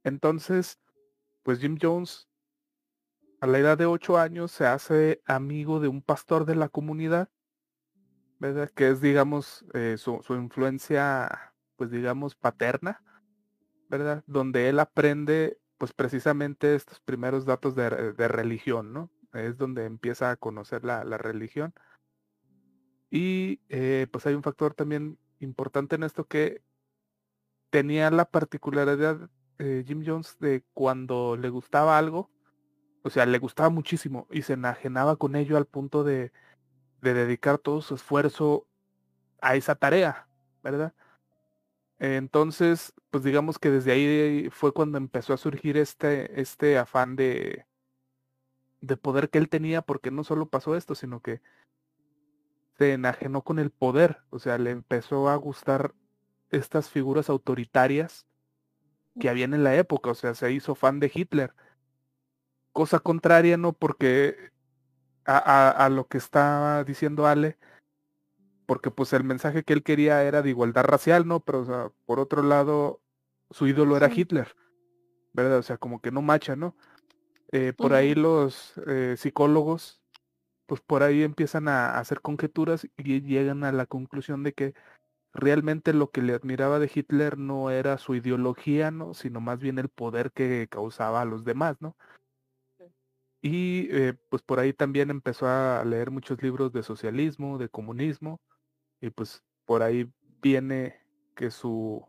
Entonces, 0.04 0.80
pues 1.44 1.60
Jim 1.60 1.78
Jones, 1.80 2.28
a 3.40 3.48
la 3.48 3.60
edad 3.60 3.78
de 3.78 3.86
ocho 3.86 4.18
años, 4.18 4.52
se 4.52 4.66
hace 4.66 5.22
amigo 5.26 5.80
de 5.80 5.88
un 5.88 6.02
pastor 6.02 6.46
de 6.46 6.56
la 6.56 6.70
comunidad, 6.70 7.30
¿verdad? 8.40 8.72
Que 8.72 8.90
es, 8.90 9.02
digamos, 9.02 9.66
eh, 9.76 9.98
su, 9.98 10.24
influencia, 10.30 11.54
pues 11.76 11.92
digamos, 11.92 12.36
paterna, 12.36 13.04
¿verdad? 13.88 14.24
Donde 14.26 14.68
él 14.68 14.80
aprende, 14.80 15.60
pues 15.78 15.94
precisamente 15.94 16.74
estos 16.74 17.00
primeros 17.02 17.46
datos 17.46 17.76
de, 17.76 17.90
religión, 18.28 18.94
¿no? 18.94 19.12
Es 19.34 19.58
donde 19.58 19.86
empieza 19.86 20.32
a 20.32 20.38
conocer 20.38 20.84
la, 20.84 21.04
religión. 21.20 21.74
Y 23.12 23.62
eh, 23.70 24.08
pues 24.12 24.26
hay 24.26 24.34
un 24.34 24.42
factor 24.42 24.74
también 24.74 25.20
importante 25.44 25.96
en 25.96 26.04
esto 26.04 26.26
que 26.26 26.62
tenía 27.70 28.10
la 28.12 28.26
particularidad 28.26 29.30
eh, 29.60 29.84
Jim 29.86 30.04
Jones 30.06 30.38
de 30.40 30.64
cuando 30.74 31.38
le 31.38 31.50
gustaba 31.50 31.98
algo, 31.98 32.30
o 33.04 33.10
sea, 33.10 33.26
le 33.26 33.40
gustaba 33.40 33.70
muchísimo 33.70 34.28
y 34.32 34.44
se 34.44 34.54
enajenaba 34.54 35.16
con 35.18 35.36
ello 35.36 35.58
al 35.58 35.66
punto 35.66 36.04
de, 36.04 36.32
de 37.02 37.14
dedicar 37.14 37.58
todo 37.58 37.82
su 37.82 37.96
esfuerzo 37.96 38.68
a 39.42 39.56
esa 39.56 39.76
tarea, 39.76 40.28
¿verdad? 40.64 40.94
Entonces, 42.00 42.94
pues 43.12 43.24
digamos 43.24 43.60
que 43.60 43.70
desde 43.70 43.92
ahí 43.92 44.50
fue 44.50 44.74
cuando 44.74 44.98
empezó 44.98 45.34
a 45.34 45.38
surgir 45.38 45.78
este, 45.78 46.42
este 46.42 46.78
afán 46.78 47.16
de, 47.16 47.66
de 48.82 48.98
poder 48.98 49.30
que 49.30 49.38
él 49.38 49.50
tenía, 49.50 49.82
porque 49.82 50.12
no 50.12 50.24
solo 50.24 50.50
pasó 50.50 50.76
esto, 50.76 50.96
sino 50.96 51.22
que 51.22 51.42
se 52.78 52.94
enajenó 52.94 53.44
con 53.44 53.60
el 53.60 53.72
poder, 53.72 54.22
o 54.30 54.40
sea, 54.40 54.58
le 54.58 54.72
empezó 54.72 55.30
a 55.30 55.36
gustar 55.36 55.94
estas 56.50 56.90
figuras 56.90 57.30
autoritarias 57.30 58.26
que 59.20 59.30
habían 59.30 59.54
en 59.54 59.64
la 59.64 59.76
época, 59.76 60.12
o 60.12 60.16
sea, 60.16 60.34
se 60.34 60.52
hizo 60.52 60.76
fan 60.76 61.00
de 61.00 61.12
Hitler. 61.14 61.54
Cosa 62.72 63.00
contraria, 63.00 63.58
¿no? 63.58 63.74
Porque 63.74 64.52
a, 65.26 65.70
a, 65.70 65.90
lo 65.90 66.08
que 66.08 66.18
estaba 66.18 66.84
diciendo 66.84 67.28
Ale, 67.28 67.58
porque 68.66 68.92
pues 68.92 69.14
el 69.14 69.24
mensaje 69.24 69.64
que 69.64 69.74
él 69.74 69.84
quería 69.84 70.24
era 70.24 70.42
de 70.42 70.50
igualdad 70.50 70.84
racial, 70.84 71.28
¿no? 71.28 71.40
Pero 71.42 71.62
o 71.62 71.66
sea, 71.66 71.92
por 72.06 72.20
otro 72.20 72.42
lado, 72.42 73.02
su 73.52 73.68
ídolo 73.68 73.96
era 73.98 74.12
Hitler, 74.14 74.56
¿verdad? 75.34 75.60
O 75.60 75.64
sea, 75.64 75.78
como 75.78 76.02
que 76.02 76.12
no 76.12 76.22
macha, 76.22 76.56
¿no? 76.56 76.76
Eh, 77.52 77.74
por 77.74 77.94
ahí 77.94 78.16
los 78.16 78.74
eh, 78.88 79.16
psicólogos, 79.18 80.03
pues 80.66 80.82
por 80.82 81.04
ahí 81.04 81.24
empiezan 81.24 81.68
a, 81.68 82.00
hacer 82.00 82.22
conjeturas 82.22 82.88
y 82.98 83.22
llegan 83.22 83.64
a 83.64 83.72
la 83.72 83.86
conclusión 83.86 84.44
de 84.44 84.54
que 84.54 84.74
realmente 85.34 85.94
lo 85.94 86.12
que 86.12 86.22
le 86.22 86.34
admiraba 86.34 86.80
de 86.80 86.92
Hitler 86.94 87.38
no 87.38 87.72
era 87.72 87.98
su 87.98 88.16
ideología, 88.16 88.92
¿no? 88.92 89.14
Sino 89.14 89.42
más 89.42 89.60
bien 89.60 89.80
el 89.80 89.90
poder 89.90 90.32
que 90.32 90.68
causaba 90.70 91.22
a 91.22 91.26
los 91.26 91.44
demás, 91.46 91.78
¿no? 91.82 91.98
Y 93.42 93.90
eh, 93.92 94.14
pues 94.30 94.42
por 94.42 94.60
ahí 94.60 94.74
también 94.74 95.10
empezó 95.10 95.48
a 95.48 95.84
leer 95.86 96.12
muchos 96.12 96.42
libros 96.42 96.72
de 96.72 96.82
socialismo, 96.82 97.58
de 97.58 97.70
comunismo, 97.70 98.40
y 99.02 99.10
pues 99.10 99.44
por 99.66 99.84
ahí 99.84 100.10
viene 100.42 100.98
que 101.36 101.52
su 101.52 102.08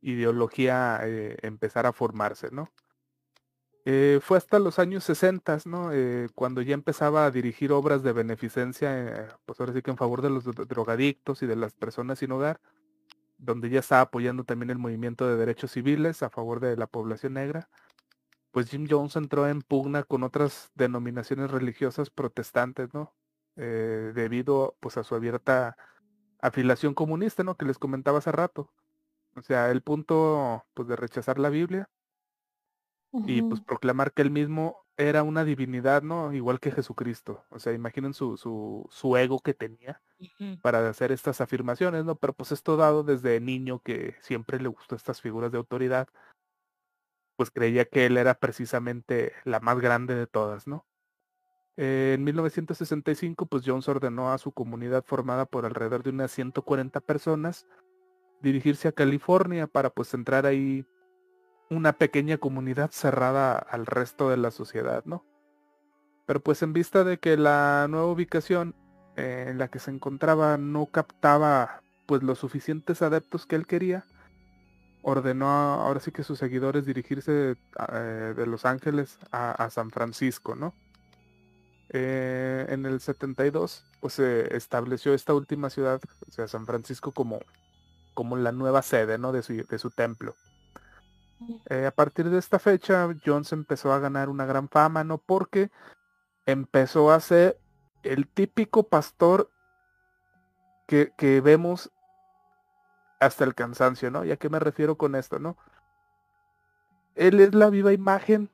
ideología 0.00 1.00
eh, 1.02 1.36
empezara 1.42 1.90
a 1.90 1.92
formarse, 1.92 2.50
¿no? 2.50 2.72
Eh, 3.86 4.20
fue 4.22 4.38
hasta 4.38 4.58
los 4.58 4.78
años 4.78 5.04
60, 5.04 5.58
¿no? 5.66 5.90
cuando 6.34 6.62
ya 6.62 6.74
empezaba 6.74 7.26
a 7.26 7.30
dirigir 7.30 7.70
obras 7.72 8.02
de 8.02 8.12
beneficencia, 8.12 9.36
pues 9.44 9.60
ahora 9.60 9.74
sí 9.74 9.82
que 9.82 9.90
en 9.90 9.98
favor 9.98 10.22
de 10.22 10.30
los 10.30 10.44
drogadictos 10.44 11.42
y 11.42 11.46
de 11.46 11.56
las 11.56 11.74
personas 11.74 12.18
sin 12.18 12.32
hogar, 12.32 12.60
donde 13.36 13.68
ya 13.68 13.80
estaba 13.80 14.02
apoyando 14.02 14.44
también 14.44 14.70
el 14.70 14.78
movimiento 14.78 15.28
de 15.28 15.36
derechos 15.36 15.72
civiles 15.72 16.22
a 16.22 16.30
favor 16.30 16.60
de 16.60 16.76
la 16.76 16.86
población 16.86 17.34
negra 17.34 17.68
pues 18.54 18.70
Jim 18.70 18.86
Jones 18.88 19.16
entró 19.16 19.48
en 19.48 19.62
pugna 19.62 20.04
con 20.04 20.22
otras 20.22 20.70
denominaciones 20.76 21.50
religiosas 21.50 22.08
protestantes, 22.08 22.94
¿no? 22.94 23.12
Eh, 23.56 24.12
debido 24.14 24.76
pues 24.78 24.96
a 24.96 25.02
su 25.02 25.16
abierta 25.16 25.76
afiliación 26.40 26.94
comunista, 26.94 27.42
¿no? 27.42 27.56
Que 27.56 27.64
les 27.66 27.78
comentaba 27.78 28.18
hace 28.18 28.30
rato. 28.30 28.72
O 29.34 29.42
sea, 29.42 29.72
el 29.72 29.82
punto 29.82 30.64
pues 30.72 30.86
de 30.86 30.94
rechazar 30.94 31.40
la 31.40 31.48
Biblia 31.48 31.90
y 33.26 33.42
pues 33.42 33.60
proclamar 33.60 34.12
que 34.12 34.22
él 34.22 34.30
mismo 34.30 34.76
era 34.96 35.22
una 35.22 35.44
divinidad, 35.44 36.02
¿no? 36.02 36.32
Igual 36.32 36.60
que 36.60 36.70
Jesucristo. 36.70 37.44
O 37.50 37.58
sea, 37.58 37.72
imaginen 37.72 38.14
su, 38.14 38.36
su, 38.36 38.86
su 38.90 39.16
ego 39.16 39.40
que 39.40 39.54
tenía 39.54 40.00
para 40.62 40.88
hacer 40.88 41.12
estas 41.12 41.40
afirmaciones, 41.40 42.04
¿no? 42.04 42.16
Pero 42.16 42.32
pues 42.32 42.52
esto 42.52 42.76
dado 42.76 43.02
desde 43.02 43.40
niño 43.40 43.80
que 43.80 44.16
siempre 44.20 44.60
le 44.60 44.68
gustó 44.68 44.96
estas 44.96 45.20
figuras 45.20 45.52
de 45.52 45.58
autoridad 45.58 46.08
pues 47.36 47.50
creía 47.50 47.84
que 47.84 48.06
él 48.06 48.16
era 48.16 48.34
precisamente 48.34 49.32
la 49.44 49.60
más 49.60 49.80
grande 49.80 50.14
de 50.14 50.26
todas, 50.26 50.66
¿no? 50.66 50.86
en 51.76 52.22
1965, 52.22 53.46
pues 53.46 53.64
Jones 53.66 53.88
ordenó 53.88 54.32
a 54.32 54.38
su 54.38 54.52
comunidad 54.52 55.04
formada 55.04 55.44
por 55.44 55.66
alrededor 55.66 56.04
de 56.04 56.10
unas 56.10 56.30
140 56.30 57.00
personas 57.00 57.66
dirigirse 58.40 58.86
a 58.86 58.92
California 58.92 59.66
para 59.66 59.90
pues 59.90 60.14
entrar 60.14 60.46
ahí 60.46 60.86
una 61.70 61.94
pequeña 61.94 62.38
comunidad 62.38 62.90
cerrada 62.90 63.56
al 63.56 63.86
resto 63.86 64.30
de 64.30 64.36
la 64.36 64.50
sociedad, 64.50 65.04
¿no? 65.04 65.24
Pero 66.26 66.40
pues 66.40 66.62
en 66.62 66.72
vista 66.72 67.04
de 67.04 67.18
que 67.18 67.36
la 67.36 67.86
nueva 67.88 68.06
ubicación 68.06 68.74
en 69.16 69.58
la 69.58 69.68
que 69.68 69.78
se 69.78 69.90
encontraba 69.90 70.56
no 70.56 70.86
captaba 70.86 71.82
pues 72.06 72.22
los 72.22 72.38
suficientes 72.38 73.02
adeptos 73.02 73.46
que 73.46 73.56
él 73.56 73.66
quería, 73.66 74.04
ordenó 75.02 75.46
ahora 75.46 76.00
sí 76.00 76.10
que 76.10 76.24
sus 76.24 76.38
seguidores 76.38 76.86
dirigirse 76.86 77.56
eh, 77.92 78.34
de 78.36 78.46
Los 78.46 78.64
Ángeles 78.64 79.18
a, 79.30 79.68
San 79.70 79.90
Francisco, 79.90 80.54
¿no? 80.54 80.74
Eh, 81.90 82.66
en 82.70 82.86
el 82.86 83.00
72, 83.00 83.84
pues 84.00 84.14
se 84.14 84.56
estableció 84.56 85.14
esta 85.14 85.34
última 85.34 85.70
ciudad, 85.70 86.00
o 86.26 86.32
sea, 86.32 86.48
San 86.48 86.66
Francisco 86.66 87.12
como, 87.12 87.40
como 88.14 88.36
la 88.36 88.50
nueva 88.50 88.82
sede, 88.82 89.18
¿no? 89.18 89.32
De 89.32 89.42
su, 89.42 89.52
de 89.54 89.78
su 89.78 89.90
templo. 89.90 90.34
Eh, 91.68 91.86
a 91.86 91.90
partir 91.90 92.30
de 92.30 92.38
esta 92.38 92.58
fecha, 92.58 93.08
Jones 93.24 93.52
empezó 93.52 93.92
a 93.92 93.98
ganar 93.98 94.28
una 94.28 94.46
gran 94.46 94.68
fama, 94.68 95.04
¿no? 95.04 95.18
Porque 95.18 95.70
empezó 96.46 97.10
a 97.10 97.20
ser 97.20 97.58
el 98.02 98.26
típico 98.28 98.88
pastor 98.88 99.50
que, 100.86 101.12
que 101.16 101.40
vemos 101.40 101.90
hasta 103.20 103.44
el 103.44 103.54
cansancio, 103.54 104.10
¿no? 104.10 104.24
¿Y 104.24 104.32
a 104.32 104.36
qué 104.36 104.48
me 104.48 104.58
refiero 104.58 104.96
con 104.96 105.14
esto, 105.14 105.38
no? 105.38 105.56
Él 107.14 107.40
es 107.40 107.54
la 107.54 107.70
viva 107.70 107.92
imagen 107.92 108.50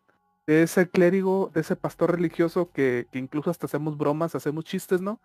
de 0.47 0.63
ese 0.63 0.89
clérigo, 0.89 1.51
de 1.55 1.61
ese 1.61 1.77
pastor 1.77 2.13
religioso 2.13 2.71
que, 2.73 3.07
incluso 3.13 3.51
hasta 3.51 3.67
hacemos 3.67 3.97
bromas, 3.97 4.35
hacemos 4.35 4.65
chistes, 4.65 5.01
¿no? 5.01 5.21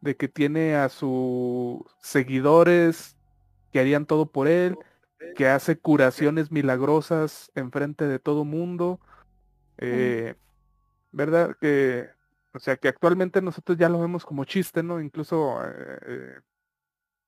De 0.00 0.16
que 0.16 0.28
tiene 0.28 0.76
a 0.76 0.88
sus 0.88 1.80
seguidores 2.00 3.16
que 3.72 3.80
harían 3.80 4.06
todo 4.06 4.26
por 4.26 4.48
él, 4.48 4.78
que 5.34 5.48
hace 5.48 5.78
curaciones 5.78 6.50
milagrosas 6.50 7.50
en 7.54 7.70
frente 7.70 8.06
de 8.06 8.18
todo 8.18 8.44
mundo. 8.44 9.00
Eh, 9.78 10.34
¿Verdad? 11.12 11.56
Que, 11.60 12.10
o 12.52 12.58
sea, 12.58 12.76
que 12.76 12.88
actualmente 12.88 13.42
nosotros 13.42 13.78
ya 13.78 13.88
lo 13.88 14.00
vemos 14.00 14.24
como 14.24 14.44
chiste, 14.44 14.82
¿no? 14.82 15.00
Incluso 15.00 15.62
eh, 15.64 15.98
eh, 16.06 16.40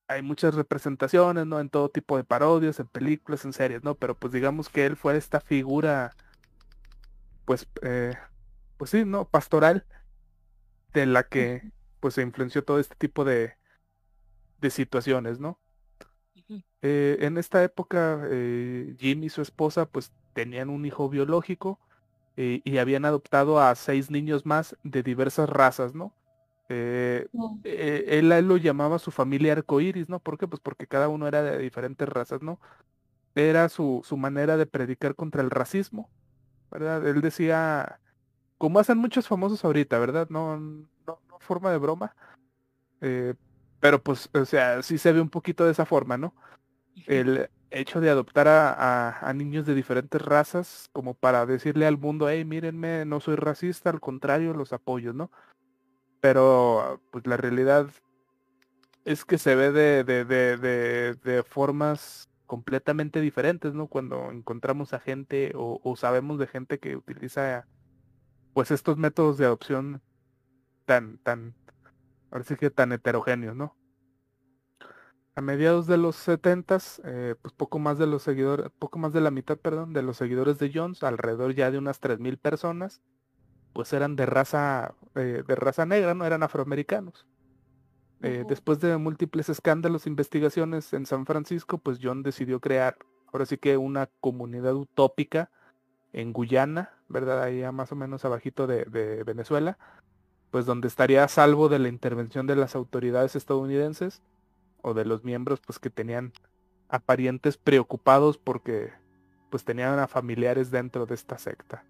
hay 0.09 0.23
muchas 0.23 0.55
representaciones, 0.55 1.47
¿no? 1.47 1.61
En 1.61 1.69
todo 1.69 1.91
tipo 1.91 2.17
de 2.17 2.25
parodias, 2.25 2.81
en 2.81 2.87
películas, 2.89 3.45
en 3.45 3.53
series, 3.53 3.85
¿no? 3.85 3.95
Pero 3.95 4.15
pues 4.15 4.33
digamos 4.33 4.69
que 4.71 4.87
él 4.87 4.97
fue 4.97 5.17
esta 5.17 5.41
figura, 5.41 6.17
pues, 7.45 7.69
eh, 7.83 8.15
pues 8.79 8.91
sí, 8.91 9.05
¿no? 9.05 9.29
Pastoral, 9.29 9.87
de 10.95 11.07
la 11.07 11.25
que 11.25 11.73
pues 12.01 12.15
se 12.15 12.23
influenció 12.23 12.65
todo 12.65 12.79
este 12.79 12.95
tipo 12.97 13.25
de, 13.25 13.57
de 14.61 14.71
situaciones, 14.71 15.41
¿no? 15.41 15.59
Eh, 16.83 17.19
en 17.21 17.39
esta 17.39 17.63
época, 17.63 18.23
eh, 18.31 18.95
Jim 18.99 19.25
y 19.25 19.29
su 19.29 19.43
esposa 19.43 19.87
pues 19.87 20.13
tenían 20.33 20.71
un 20.71 20.85
hijo 20.87 21.09
biológico 21.09 21.79
y 22.37 22.79
habían 22.79 23.05
adoptado 23.05 23.61
a 23.61 23.75
seis 23.75 24.13
niños 24.13 24.47
más 24.47 24.77
de 24.85 25.03
diversas 25.03 25.49
razas, 25.49 25.93
¿no? 25.97 26.15
Eh, 26.69 27.27
eh, 27.65 28.05
él, 28.09 28.31
él, 28.31 28.47
lo 28.47 28.57
llamaba 28.59 28.99
su 28.99 29.11
familia 29.11 29.53
arcoíris, 29.53 30.09
¿no? 30.09 30.21
¿Por 30.21 30.39
qué? 30.39 30.47
Pues 30.47 30.61
porque 30.61 30.87
cada 30.87 31.09
uno 31.09 31.27
era 31.27 31.43
de 31.43 31.59
diferentes 31.59 32.09
razas, 32.09 32.43
¿no? 32.43 32.61
Era 33.35 33.69
su, 33.69 34.03
su 34.05 34.17
manera 34.17 34.57
de 34.57 34.67
predicar 34.67 35.15
contra 35.15 35.43
el 35.43 35.51
racismo, 35.51 36.11
¿verdad? 36.71 37.07
Él 37.07 37.21
decía, 37.23 38.01
como 38.59 38.79
hacen 38.81 38.99
muchos 38.99 39.29
famosos 39.29 39.65
ahorita, 39.65 39.99
¿verdad? 39.99 40.29
No, 40.31 40.59
no, 40.59 40.87
no 41.07 41.39
forma 41.41 41.71
de 41.71 41.79
broma. 41.79 42.15
Eh, 43.01 43.35
pero 43.81 44.03
pues, 44.03 44.31
o 44.35 44.45
sea, 44.45 44.83
sí 44.83 44.99
se 44.99 45.13
ve 45.13 45.21
un 45.21 45.31
poquito 45.31 45.65
de 45.65 45.73
esa 45.73 45.87
forma, 45.87 46.19
¿no? 46.19 46.35
El 47.07 47.51
hecho 47.71 48.01
de 48.01 48.11
adoptar 48.11 48.49
a, 48.49 48.73
a, 48.73 49.29
a, 49.29 49.33
niños 49.35 49.67
de 49.67 49.75
diferentes 49.75 50.21
razas 50.23 50.89
como 50.93 51.15
para 51.15 51.47
decirle 51.47 51.87
al 51.87 51.99
mundo, 51.99 52.29
hey, 52.29 52.45
mírenme, 52.45 53.05
no 53.05 53.21
soy 53.21 53.37
racista, 53.37 53.91
al 53.91 54.01
contrario, 54.01 54.55
los 54.55 54.73
apoyo, 54.73 55.13
¿no? 55.13 55.31
pero 56.21 57.01
pues 57.11 57.27
la 57.27 57.37
realidad 57.37 57.89
es 59.05 59.25
que 59.25 59.39
se 59.39 59.55
ve 59.55 59.73
de, 59.73 60.05
de, 60.05 60.25
de, 60.25 61.15
de, 61.15 61.43
formas 61.43 62.29
completamente 62.47 63.21
diferentes, 63.21 63.75
¿no? 63.75 63.87
Cuando 63.87 64.31
encontramos 64.31 64.93
a 64.93 65.01
gente 65.01 65.53
o, 65.55 65.81
o, 65.83 65.97
sabemos 65.97 66.39
de 66.39 66.47
gente 66.47 66.79
que 66.79 66.97
utiliza 66.97 67.67
pues 68.55 68.71
estos 68.71 68.97
métodos 68.97 69.39
de 69.39 69.47
adopción 69.47 70.03
tan, 70.85 71.19
tan, 71.19 71.55
ahora 72.31 72.45
sí 72.45 72.57
que 72.57 72.71
tan 72.71 72.93
heterogéneos, 72.93 73.57
¿no? 73.57 73.77
A 75.35 75.41
mediados 75.41 75.87
de 75.87 75.99
los 75.99 76.17
setentas, 76.17 77.01
eh, 77.05 77.37
pues 77.41 77.55
poco 77.55 77.79
más 77.79 77.97
de 77.99 78.07
los 78.07 78.23
seguidores, 78.23 78.71
poco 78.79 78.99
más 78.99 79.13
de 79.13 79.21
la 79.21 79.31
mitad, 79.31 79.57
perdón, 79.57 79.93
de 79.93 80.03
los 80.03 80.17
seguidores 80.17 80.59
de 80.59 80.71
Jones, 80.75 81.03
alrededor 81.03 81.55
ya 81.55 81.71
de 81.71 81.79
unas 81.79 82.01
3.000 82.01 82.39
personas, 82.39 83.01
pues 83.73 83.93
eran 83.93 84.17
de 84.17 84.27
raza, 84.27 84.95
eh, 85.15 85.45
de 85.47 85.55
raza 85.55 85.87
negra, 85.87 86.15
no 86.15 86.25
eran 86.25 86.43
afroamericanos. 86.43 87.27
Eh, 88.21 88.45
después 88.49 88.81
de 88.81 88.97
múltiples 88.97 89.49
escándalos 89.49 90.07
e 90.07 90.09
investigaciones 90.09 90.93
en 90.93 91.07
San 91.07 91.25
Francisco, 91.25 91.79
pues 91.79 92.01
John 92.03 92.25
decidió 92.25 92.59
crear, 92.59 92.97
ahora 93.33 93.47
sí 93.47 93.59
que 93.59 93.77
una 93.77 94.09
comunidad 94.21 94.75
utópica 94.75 95.53
en 96.13 96.33
Guyana, 96.33 96.99
¿verdad? 97.09 97.41
Ahí 97.45 97.63
más 97.71 97.93
o 97.93 97.97
menos 97.97 98.25
abajito 98.25 98.67
de, 98.67 98.87
de 98.87 99.23
Venezuela, 99.23 99.79
pues 100.51 100.67
donde 100.67 100.89
estaría 100.89 101.25
a 101.25 101.29
salvo 101.29 101.69
de 101.69 101.79
la 101.79 101.89
intervención 101.89 102.47
de 102.47 102.57
las 102.57 102.75
autoridades 102.75 103.37
estadounidenses 103.37 104.23
o 104.83 104.95
de 104.95 105.05
los 105.05 105.25
miembros 105.25 105.61
pues 105.61 105.79
que 105.79 105.91
tenían 105.91 106.33
a 106.89 106.99
parientes 106.99 107.57
preocupados 107.57 108.39
porque 108.39 108.93
pues 109.51 109.65
tenían 109.65 109.99
a 109.99 110.09
familiares 110.09 110.71
dentro 110.71 111.07
de 111.07 111.15
esta 111.15 111.39
secta. 111.39 111.85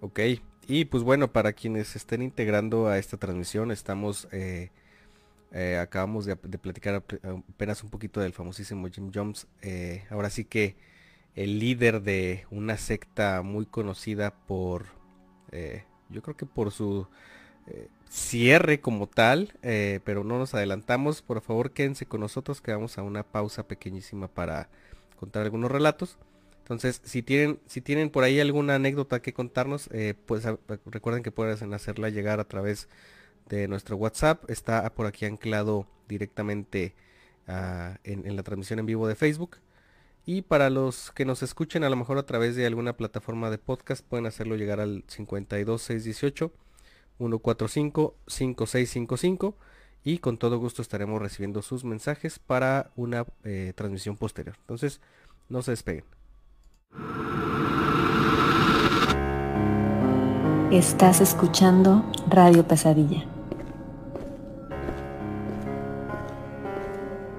Ok, 0.00 0.20
y 0.66 0.86
pues 0.86 1.02
bueno, 1.02 1.30
para 1.32 1.52
quienes 1.52 1.94
estén 1.94 2.22
integrando 2.22 2.88
a 2.88 2.98
esta 2.98 3.18
transmisión, 3.18 3.70
estamos, 3.70 4.28
eh, 4.32 4.70
eh, 5.52 5.76
acabamos 5.78 6.24
de, 6.24 6.36
platicar 6.36 6.94
apenas 6.94 7.82
un 7.82 7.90
poquito 7.90 8.20
del 8.20 8.32
famosísimo 8.32 8.88
Jim 8.88 9.10
Jones. 9.14 9.46
Eh, 9.60 10.04
ahora 10.10 10.30
sí 10.30 10.44
que 10.44 10.76
el 11.36 11.58
líder 11.58 12.02
de 12.02 12.46
una 12.50 12.76
secta 12.76 13.42
muy 13.42 13.66
conocida 13.66 14.34
por, 14.34 14.86
yo 16.10 16.22
creo 16.22 16.36
que 16.36 16.46
por 16.46 16.70
su 16.72 17.06
cierre 18.08 18.80
como 18.80 19.06
tal, 19.06 19.52
pero 19.62 20.24
no 20.24 20.38
nos 20.38 20.54
adelantamos. 20.54 21.22
Por 21.22 21.40
favor, 21.40 21.72
quédense 21.72 22.06
con 22.06 22.20
nosotros, 22.20 22.60
que 22.60 22.72
vamos 22.72 22.98
a 22.98 23.02
una 23.02 23.22
pausa 23.22 23.68
pequeñísima 23.68 24.28
para 24.28 24.68
contar 25.18 25.42
algunos 25.42 25.70
relatos. 25.70 26.18
Entonces, 26.70 27.02
si 27.04 27.20
tienen, 27.20 27.58
si 27.66 27.80
tienen 27.80 28.10
por 28.10 28.22
ahí 28.22 28.38
alguna 28.38 28.76
anécdota 28.76 29.20
que 29.20 29.32
contarnos, 29.32 29.88
eh, 29.92 30.14
pues 30.24 30.44
recuerden 30.86 31.24
que 31.24 31.32
pueden 31.32 31.74
hacerla 31.74 32.10
llegar 32.10 32.38
a 32.38 32.44
través 32.44 32.88
de 33.48 33.66
nuestro 33.66 33.96
WhatsApp. 33.96 34.48
Está 34.48 34.88
por 34.94 35.06
aquí 35.06 35.24
anclado 35.24 35.88
directamente 36.06 36.94
ah, 37.48 37.98
en, 38.04 38.36
la 38.36 38.44
transmisión 38.44 38.78
en 38.78 38.86
vivo 38.86 39.08
de 39.08 39.16
Facebook. 39.16 39.56
Y 40.26 40.42
para 40.42 40.70
los 40.70 41.10
que 41.12 41.24
nos 41.24 41.42
escuchen 41.42 41.82
a 41.84 41.90
lo 41.90 41.96
mejor 41.96 42.18
a 42.18 42.26
través 42.26 42.56
de 42.56 42.66
alguna 42.66 42.96
plataforma 42.96 43.50
de 43.50 43.58
podcast, 43.58 44.04
pueden 44.04 44.26
hacerlo 44.26 44.56
llegar 44.56 44.80
al 44.80 45.04
52618 45.06 46.52
145 47.18 48.14
5655 48.26 49.56
y 50.04 50.18
con 50.18 50.38
todo 50.38 50.58
gusto 50.58 50.82
estaremos 50.82 51.20
recibiendo 51.20 51.62
sus 51.62 51.84
mensajes 51.84 52.38
para 52.38 52.90
una 52.96 53.26
eh, 53.44 53.72
transmisión 53.74 54.16
posterior. 54.16 54.56
Entonces, 54.60 55.00
no 55.48 55.62
se 55.62 55.72
despeguen. 55.72 56.04
Estás 60.70 61.20
escuchando 61.20 62.04
Radio 62.28 62.66
Pesadilla. 62.66 63.26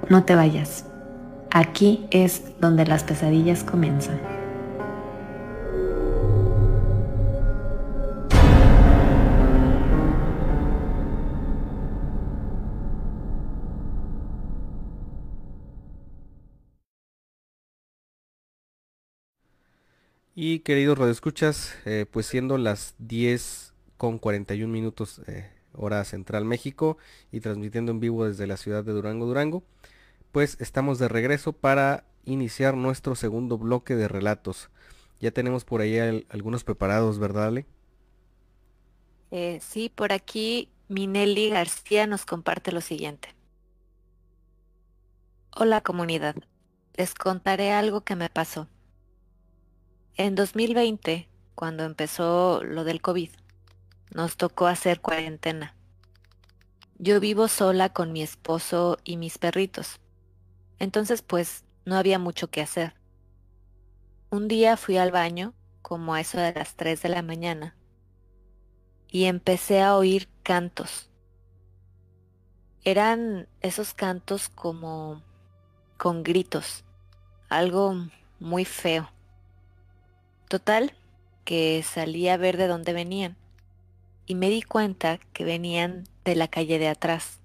No 0.10 0.26
te 0.26 0.36
vayas. 0.36 0.91
Aquí 1.54 2.08
es 2.12 2.44
donde 2.62 2.86
las 2.86 3.04
pesadillas 3.04 3.66
comienzan. 3.66 4.22
Y 20.34 20.60
queridos 20.60 20.98
radioescuchas, 20.98 21.76
eh, 21.86 22.06
pues 22.10 22.28
siendo 22.28 22.58
las 22.58 22.96
10 23.00 23.74
con 23.98 24.18
41 24.20 24.72
minutos 24.72 25.22
eh, 25.28 25.50
hora 25.74 26.06
central 26.06 26.46
México 26.46 26.98
y 27.32 27.42
transmitiendo 27.42 27.92
en 27.92 28.00
vivo 28.00 28.26
desde 28.26 28.48
la 28.48 28.56
ciudad 28.56 28.86
de 28.86 28.94
Durango, 28.94 29.26
Durango, 29.26 29.64
pues 30.32 30.58
estamos 30.60 31.00
de 31.00 31.08
regreso 31.08 31.54
para 31.54 32.06
iniciar 32.26 32.76
nuestro 32.76 33.16
segundo 33.16 33.58
bloque 33.58 33.96
de 33.96 34.08
relatos. 34.08 34.70
Ya 35.20 35.32
tenemos 35.32 35.66
por 35.66 35.82
ahí 35.82 35.98
algunos 36.30 36.64
preparados, 36.64 37.20
¿verdad, 37.20 37.48
Ale? 37.48 37.66
Eh, 39.32 39.60
sí, 39.62 39.90
por 39.90 40.12
aquí 40.12 40.70
Minelli 40.88 41.50
García 41.50 42.08
nos 42.08 42.26
comparte 42.26 42.72
lo 42.72 42.82
siguiente. 42.82 43.36
Hola 45.56 45.82
comunidad, 45.82 46.36
les 46.96 47.14
contaré 47.14 47.72
algo 47.72 48.02
que 48.02 48.16
me 48.16 48.30
pasó. 48.30 48.68
En 50.16 50.36
2020, 50.36 51.30
cuando 51.56 51.84
empezó 51.84 52.64
lo 52.64 52.84
del 52.84 53.02
COVID, 53.02 53.32
nos 54.14 54.38
tocó 54.38 54.68
hacer 54.68 55.02
cuarentena. 55.02 55.76
Yo 56.98 57.20
vivo 57.20 57.48
sola 57.48 57.90
con 57.90 58.12
mi 58.12 58.22
esposo 58.22 58.98
y 59.04 59.18
mis 59.18 59.38
perritos. 59.38 60.00
Entonces 60.82 61.22
pues 61.22 61.64
no 61.86 61.96
había 61.96 62.18
mucho 62.18 62.50
que 62.50 62.60
hacer. 62.60 62.96
Un 64.32 64.48
día 64.48 64.78
fui 64.78 64.98
al 64.98 65.12
baño, 65.12 65.54
como 65.84 66.16
a 66.16 66.22
eso 66.22 66.40
de 66.40 66.54
las 66.54 66.76
3 66.76 67.04
de 67.04 67.10
la 67.10 67.22
mañana, 67.22 67.76
y 69.08 69.26
empecé 69.26 69.84
a 69.84 69.96
oír 69.96 70.28
cantos. 70.42 71.12
Eran 72.84 73.48
esos 73.60 73.94
cantos 73.94 74.50
como 74.50 75.22
con 75.98 76.24
gritos, 76.24 76.84
algo 77.48 78.08
muy 78.40 78.66
feo. 78.66 79.12
Total, 80.50 80.96
que 81.46 81.84
salí 81.84 82.28
a 82.28 82.38
ver 82.38 82.58
de 82.58 82.66
dónde 82.66 82.94
venían 82.94 83.38
y 84.26 84.34
me 84.34 84.50
di 84.50 84.64
cuenta 84.64 85.20
que 85.32 85.44
venían 85.44 86.06
de 86.26 86.34
la 86.34 86.48
calle 86.48 86.80
de 86.80 86.88
atrás. 86.88 87.40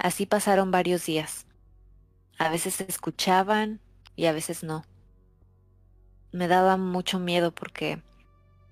Así 0.00 0.26
pasaron 0.26 0.72
varios 0.72 1.06
días. 1.06 1.46
A 2.38 2.48
veces 2.48 2.80
escuchaban 2.80 3.80
y 4.16 4.26
a 4.26 4.32
veces 4.32 4.64
no. 4.64 4.84
Me 6.32 6.48
daba 6.48 6.76
mucho 6.76 7.18
miedo 7.18 7.54
porque 7.54 8.02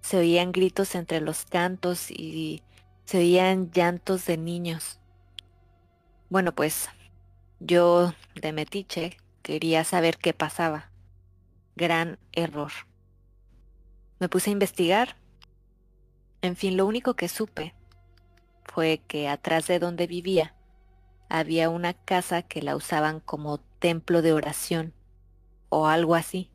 se 0.00 0.16
oían 0.16 0.52
gritos 0.52 0.94
entre 0.94 1.20
los 1.20 1.44
cantos 1.44 2.10
y 2.10 2.62
se 3.04 3.18
oían 3.18 3.70
llantos 3.70 4.26
de 4.26 4.36
niños. 4.36 4.98
Bueno, 6.28 6.52
pues 6.54 6.88
yo 7.60 8.14
de 8.34 8.52
metiche 8.52 9.16
quería 9.42 9.84
saber 9.84 10.18
qué 10.18 10.32
pasaba. 10.32 10.90
Gran 11.76 12.18
error. 12.32 12.72
Me 14.18 14.28
puse 14.28 14.50
a 14.50 14.52
investigar. 14.52 15.16
En 16.42 16.56
fin, 16.56 16.76
lo 16.76 16.86
único 16.86 17.14
que 17.14 17.28
supe 17.28 17.74
fue 18.64 19.00
que 19.06 19.28
atrás 19.28 19.68
de 19.68 19.78
donde 19.78 20.06
vivía 20.06 20.54
había 21.32 21.70
una 21.70 21.94
casa 21.94 22.42
que 22.42 22.60
la 22.60 22.76
usaban 22.76 23.20
como 23.20 23.56
templo 23.78 24.20
de 24.20 24.34
oración 24.34 24.92
o 25.70 25.86
algo 25.86 26.14
así. 26.14 26.50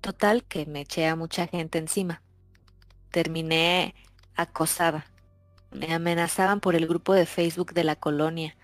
Total 0.00 0.42
que 0.42 0.64
me 0.64 0.80
eché 0.80 1.06
a 1.06 1.16
mucha 1.16 1.46
gente 1.46 1.76
encima. 1.76 2.22
Terminé 3.10 3.94
acosada. 4.36 5.04
Me 5.70 5.92
amenazaban 5.92 6.60
por 6.60 6.76
el 6.76 6.86
grupo 6.86 7.12
de 7.12 7.26
Facebook 7.26 7.74
de 7.74 7.84
la 7.84 7.94
colonia. 7.94 8.56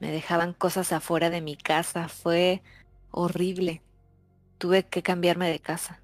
Me 0.00 0.12
dejaban 0.12 0.52
cosas 0.52 0.92
afuera 0.92 1.30
de 1.30 1.40
mi 1.40 1.56
casa. 1.56 2.08
Fue 2.08 2.62
horrible. 3.12 3.80
Tuve 4.58 4.84
que 4.84 5.02
cambiarme 5.02 5.48
de 5.48 5.60
casa. 5.60 6.02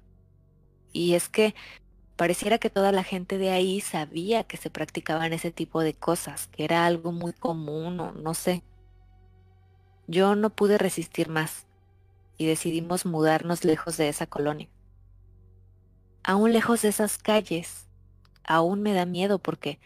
Y 0.91 1.13
es 1.13 1.29
que 1.29 1.53
pareciera 2.15 2.57
que 2.57 2.69
toda 2.69 2.91
la 2.91 3.03
gente 3.03 3.37
de 3.37 3.49
ahí 3.49 3.81
sabía 3.81 4.43
que 4.43 4.57
se 4.57 4.69
practicaban 4.69 5.33
ese 5.33 5.51
tipo 5.51 5.81
de 5.81 5.93
cosas, 5.93 6.47
que 6.47 6.63
era 6.63 6.85
algo 6.85 7.11
muy 7.11 7.33
común 7.33 7.99
o 7.99 8.11
no 8.11 8.33
sé. 8.33 8.63
Yo 10.07 10.35
no 10.35 10.49
pude 10.49 10.77
resistir 10.77 11.29
más 11.29 11.65
y 12.37 12.45
decidimos 12.45 13.05
mudarnos 13.05 13.63
lejos 13.63 13.97
de 13.97 14.09
esa 14.09 14.27
colonia. 14.27 14.69
Aún 16.23 16.53
lejos 16.53 16.81
de 16.81 16.89
esas 16.89 17.17
calles, 17.17 17.87
aún 18.45 18.81
me 18.81 18.93
da 18.93 19.05
miedo 19.05 19.39
porque 19.39 19.79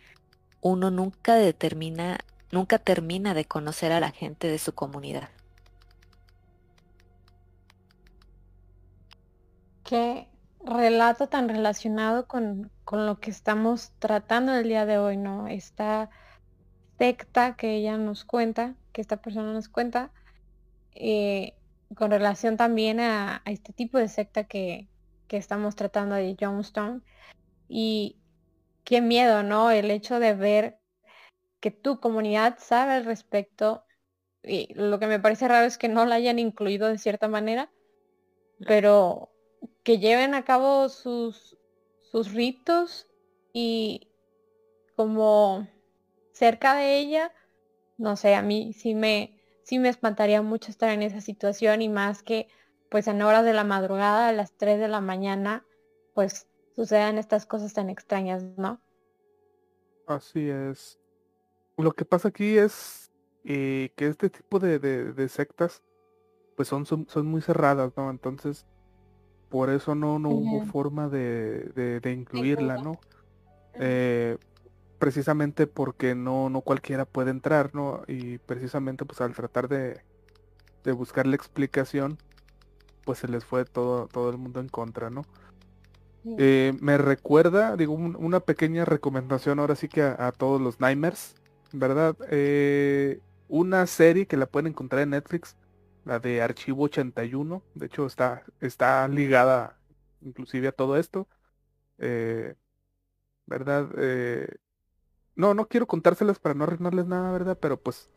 uno 0.62 0.92
nunca 0.92 1.36
determina, 1.36 2.20
nunca 2.52 2.80
termina 2.80 3.34
de 3.34 3.46
conocer 3.46 3.92
a 3.92 4.00
la 4.00 4.12
gente 4.12 4.48
de 4.48 4.60
su 4.60 4.74
comunidad. 4.74 5.30
¿Qué, 9.84 10.28
relato 10.68 11.28
tan 11.28 11.50
relacionado 11.50 12.28
con, 12.28 12.72
lo 12.92 13.20
que 13.20 13.32
estamos 13.32 13.92
tratando 14.00 14.54
el 14.54 14.68
día 14.68 14.86
de 14.86 14.98
hoy, 14.98 15.18
¿no? 15.18 15.48
Esta 15.48 16.10
secta 16.98 17.56
que 17.56 17.76
ella 17.76 17.98
nos 17.98 18.26
cuenta, 18.26 18.76
que 18.94 19.02
esta 19.02 19.18
persona 19.18 19.54
nos 19.54 19.70
cuenta, 19.70 20.12
eh, 20.94 21.56
con 21.96 22.12
relación 22.12 22.58
también 22.58 23.00
a, 23.00 23.42
este 23.46 23.74
tipo 23.74 23.98
de 23.98 24.08
secta 24.08 24.46
que, 24.46 24.88
que 25.28 25.38
estamos 25.38 25.76
tratando 25.76 26.16
de 26.16 26.36
Jonestown. 26.40 27.04
Y 27.70 28.18
qué 28.84 29.02
miedo, 29.02 29.44
¿no? 29.44 29.72
El 29.72 29.92
hecho 29.92 30.20
de 30.20 30.34
ver 30.34 30.80
que 31.60 31.72
tu 31.72 32.00
comunidad 32.00 32.58
sabe 32.60 32.94
al 32.94 33.06
respecto. 33.06 33.84
Y 34.44 34.74
lo 34.76 35.00
que 35.00 35.08
me 35.08 35.20
parece 35.20 35.48
raro 35.48 35.66
es 35.66 35.78
que 35.78 35.90
no 35.90 36.06
la 36.06 36.16
hayan 36.16 36.40
incluido 36.40 36.88
de 36.88 36.98
cierta 36.98 37.28
manera, 37.28 37.70
pero 38.66 39.32
que 39.88 40.00
lleven 40.00 40.34
a 40.34 40.44
cabo 40.44 40.90
sus, 40.90 41.58
sus 42.02 42.34
ritos 42.34 43.08
y 43.54 44.10
como 44.98 45.66
cerca 46.34 46.76
de 46.76 46.98
ella, 46.98 47.32
no 47.98 48.18
sé, 48.18 48.36
a 48.36 48.42
mí 48.42 48.74
sí 48.74 48.96
me, 48.96 49.40
sí 49.64 49.80
me 49.80 49.88
espantaría 49.88 50.42
mucho 50.42 50.72
estar 50.72 50.90
en 50.90 51.04
esa 51.04 51.22
situación 51.22 51.82
y 51.82 51.88
más 51.88 52.22
que 52.22 52.50
pues 52.90 53.08
en 53.08 53.22
horas 53.22 53.46
de 53.46 53.54
la 53.54 53.64
madrugada, 53.64 54.28
a 54.28 54.34
las 54.34 54.52
3 54.58 54.78
de 54.78 54.90
la 54.90 55.00
mañana, 55.00 55.66
pues 56.14 56.48
sucedan 56.76 57.18
estas 57.18 57.46
cosas 57.46 57.74
tan 57.74 57.90
extrañas, 57.90 58.44
¿no? 58.58 58.82
Así 60.06 60.50
es. 60.50 61.00
lo 61.78 61.94
que 61.94 62.04
pasa 62.04 62.28
aquí 62.28 62.58
es 62.58 63.10
eh, 63.46 63.94
que 63.96 64.08
este 64.08 64.30
tipo 64.30 64.60
de, 64.60 65.30
sectas 65.30 65.82
pues 66.58 66.68
son, 66.68 66.86
son 66.86 67.26
muy 67.26 67.42
cerradas, 67.42 67.94
¿no? 67.96 68.10
Entonces, 68.10 68.66
por 69.50 69.70
eso 69.70 69.96
no, 69.96 70.20
no 70.20 70.30
hubo 70.30 70.60
forma 70.66 71.10
de, 71.10 71.72
de- 71.76 72.00
de 72.00 72.12
incluirla. 72.12 72.78
¿no? 72.78 73.00
Eh, 73.80 74.38
precisamente 75.00 75.68
porque 75.68 76.16
no, 76.16 76.50
no 76.50 76.62
cualquiera 76.62 77.06
puede 77.06 77.30
entrar, 77.32 77.76
¿no? 77.76 78.02
Y 78.08 78.40
precisamente 78.40 79.06
pues 79.06 79.22
al 79.22 79.34
tratar 79.34 79.68
de, 79.68 80.02
de 80.84 80.92
buscar 80.92 81.28
la 81.28 81.36
explicación, 81.36 82.18
pues 83.06 83.20
se 83.20 83.28
les 83.28 83.46
fue 83.46 83.64
todo, 83.66 84.08
todo 84.08 84.30
el 84.32 84.38
mundo 84.38 84.60
en 84.60 84.70
contra, 84.70 85.10
¿no? 85.10 85.24
Eh, 86.38 86.74
me 86.82 86.98
recuerda, 86.98 87.78
digo, 87.78 87.94
un- 87.94 88.16
una 88.20 88.40
pequeña 88.42 88.86
recomendación 88.86 89.60
ahora 89.60 89.76
sí 89.76 89.88
que 89.88 90.02
a, 90.02 90.28
a 90.28 90.32
todos 90.32 90.60
los 90.60 90.80
Nightmares, 90.80 91.36
¿verdad? 91.72 92.16
Eh, 92.30 93.20
una 93.48 93.86
serie 93.88 94.26
que 94.26 94.36
la 94.36 94.46
pueden 94.46 94.68
encontrar 94.68 95.04
en 95.04 95.12
Netflix, 95.12 95.56
la 96.08 96.20
de 96.20 96.42
Archivo 96.42 96.86
81, 96.86 97.64
de 97.76 97.88
hecho 97.88 98.08
está, 98.08 98.44
está 98.62 99.08
ligada 99.10 99.80
inclusive 100.22 100.70
a 100.70 100.74
todo 100.74 100.98
esto, 100.98 101.28
eh, 102.00 102.56
¿verdad? 103.48 103.90
Eh, 104.00 104.48
no, 105.36 105.54
no 105.54 105.68
quiero 105.68 105.88
contárselas 105.88 106.40
para 106.40 106.56
no 106.56 106.66
arruinarles 106.66 107.08
nada, 107.08 107.32
¿verdad? 107.32 107.58
Pero 107.62 107.82
pues 107.82 108.10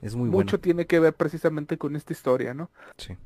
Es 0.00 0.14
muy 0.16 0.28
mucho 0.28 0.58
bueno. 0.58 0.60
tiene 0.60 0.86
que 0.86 1.00
ver 1.00 1.14
precisamente 1.14 1.78
con 1.78 1.96
esta 1.96 2.12
historia, 2.12 2.54
¿no? 2.54 2.70
Sí. 2.98 3.16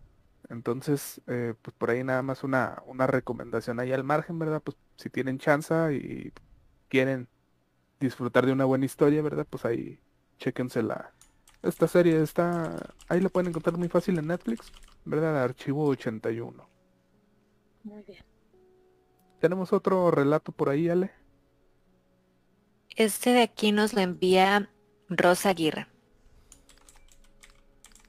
Entonces, 0.49 1.21
eh, 1.29 1.55
pues 1.63 1.75
por 1.77 1.91
ahí 1.91 2.03
nada 2.05 2.23
más 2.23 2.43
una, 2.45 2.83
una 2.87 3.07
recomendación 3.07 3.79
ahí 3.81 3.93
al 3.93 4.05
margen, 4.05 4.39
¿verdad? 4.39 4.63
Pues 4.63 4.77
si 4.97 5.09
tienen 5.11 5.39
chance 5.39 5.75
y 5.95 6.33
quieren 6.89 7.29
disfrutar 8.01 8.47
de 8.47 8.53
una 8.53 8.67
buena 8.67 8.87
historia, 8.87 9.23
¿verdad? 9.23 9.47
Pues 9.51 9.65
ahí 9.67 10.01
chéquensela. 10.39 11.15
Esta 11.63 11.87
serie 11.89 12.23
está, 12.23 12.95
ahí 13.09 13.21
la 13.21 13.29
pueden 13.29 13.49
encontrar 13.49 13.77
muy 13.77 13.89
fácil 13.89 14.19
en 14.19 14.29
Netflix, 14.29 14.73
¿verdad? 15.05 15.43
Archivo 15.43 15.87
81. 15.87 16.69
Muy 17.85 18.03
bien. 18.03 18.25
¿Tenemos 19.41 19.73
otro 19.73 20.11
relato 20.11 20.53
por 20.53 20.69
ahí, 20.69 20.89
Ale? 20.89 21.11
Este 22.97 23.31
de 23.31 23.43
aquí 23.43 23.73
nos 23.73 23.93
lo 23.95 24.01
envía 24.01 24.71
Rosa 25.09 25.51
Aguirre. 25.51 25.87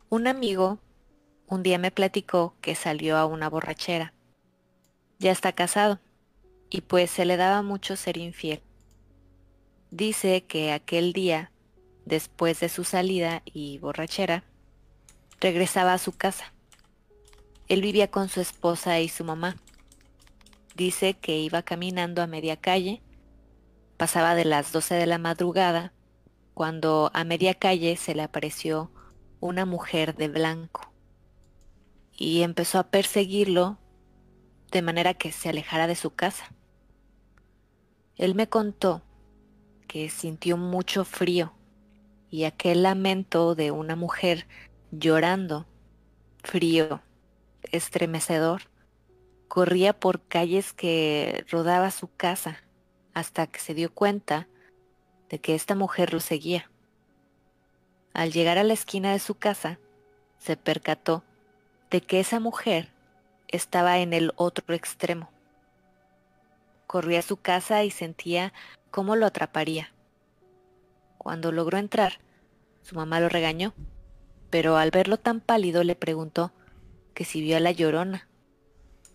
Un 0.10 0.28
amigo 0.28 0.80
un 1.52 1.64
día 1.64 1.78
me 1.78 1.92
platicó 1.92 2.56
que 2.62 2.76
salió 2.76 3.18
a 3.18 3.26
una 3.26 3.50
borrachera. 3.50 4.14
Ya 5.20 5.32
está 5.32 5.52
casado 5.52 6.00
y 6.70 6.80
pues 6.80 7.12
se 7.12 7.26
le 7.26 7.36
daba 7.36 7.62
mucho 7.62 7.98
ser 7.98 8.16
infiel. 8.16 8.62
Dice 9.90 10.46
que 10.46 10.72
aquel 10.72 11.12
día, 11.12 11.52
después 12.06 12.60
de 12.60 12.70
su 12.70 12.84
salida 12.84 13.42
y 13.46 13.78
borrachera, 13.80 14.44
regresaba 15.40 15.94
a 15.94 15.98
su 15.98 16.12
casa. 16.12 16.54
Él 17.68 17.82
vivía 17.82 18.10
con 18.10 18.30
su 18.30 18.42
esposa 18.42 19.00
y 19.00 19.10
su 19.10 19.24
mamá. 19.24 19.58
Dice 20.76 21.14
que 21.16 21.38
iba 21.38 21.64
caminando 21.64 22.22
a 22.22 22.28
media 22.28 22.58
calle 22.58 23.02
Pasaba 24.02 24.34
de 24.34 24.46
las 24.46 24.72
12 24.72 24.96
de 24.96 25.06
la 25.06 25.20
madrugada 25.20 25.94
cuando 26.56 27.12
a 27.14 27.24
media 27.24 27.54
calle 27.54 27.96
se 27.98 28.16
le 28.16 28.24
apareció 28.24 28.90
una 29.40 29.68
mujer 29.68 30.16
de 30.16 30.28
blanco 30.28 30.92
y 32.18 32.42
empezó 32.42 32.80
a 32.80 32.90
perseguirlo 32.90 33.78
de 34.72 34.82
manera 34.82 35.14
que 35.14 35.32
se 35.32 35.50
alejara 35.50 35.86
de 35.86 35.96
su 35.96 36.16
casa. 36.16 36.52
Él 38.16 38.34
me 38.34 38.50
contó 38.50 39.04
que 39.88 40.10
sintió 40.10 40.58
mucho 40.58 41.06
frío 41.06 41.54
y 42.32 42.46
aquel 42.46 42.84
lamento 42.84 43.54
de 43.56 43.72
una 43.72 43.98
mujer 43.98 44.48
llorando, 44.90 45.68
frío, 46.42 47.02
estremecedor, 47.72 48.64
corría 49.50 49.92
por 49.92 50.22
calles 50.22 50.72
que 50.72 51.46
rodaba 51.52 51.92
su 51.92 52.10
casa 52.16 52.64
hasta 53.14 53.48
que 53.48 53.60
se 53.60 53.74
dio 53.74 53.94
cuenta 53.94 54.48
de 55.30 55.40
que 55.40 55.56
esta 55.56 55.76
mujer 55.76 56.14
lo 56.14 56.22
seguía. 56.22 56.72
Al 58.14 58.32
llegar 58.32 58.58
a 58.58 58.64
la 58.64 58.74
esquina 58.74 59.12
de 59.12 59.20
su 59.20 59.36
casa, 59.36 59.78
se 60.38 60.56
percató 60.56 61.24
de 61.90 62.00
que 62.00 62.22
esa 62.22 62.40
mujer 62.40 62.90
estaba 63.50 64.00
en 64.00 64.14
el 64.14 64.32
otro 64.38 64.74
extremo. 64.74 65.30
Corrió 66.88 67.20
a 67.20 67.24
su 67.24 67.36
casa 67.36 67.84
y 67.84 67.92
sentía 67.92 68.54
cómo 68.90 69.18
lo 69.18 69.26
atraparía. 69.26 69.94
Cuando 71.22 71.52
logró 71.52 71.78
entrar, 71.78 72.14
su 72.82 72.96
mamá 72.96 73.20
lo 73.20 73.30
regañó, 73.30 73.76
pero 74.50 74.78
al 74.78 74.90
verlo 74.90 75.18
tan 75.18 75.40
pálido 75.40 75.84
le 75.84 75.94
preguntó 75.94 76.52
que 77.14 77.26
si 77.26 77.42
vio 77.42 77.58
a 77.58 77.60
la 77.60 77.70
llorona, 77.70 78.28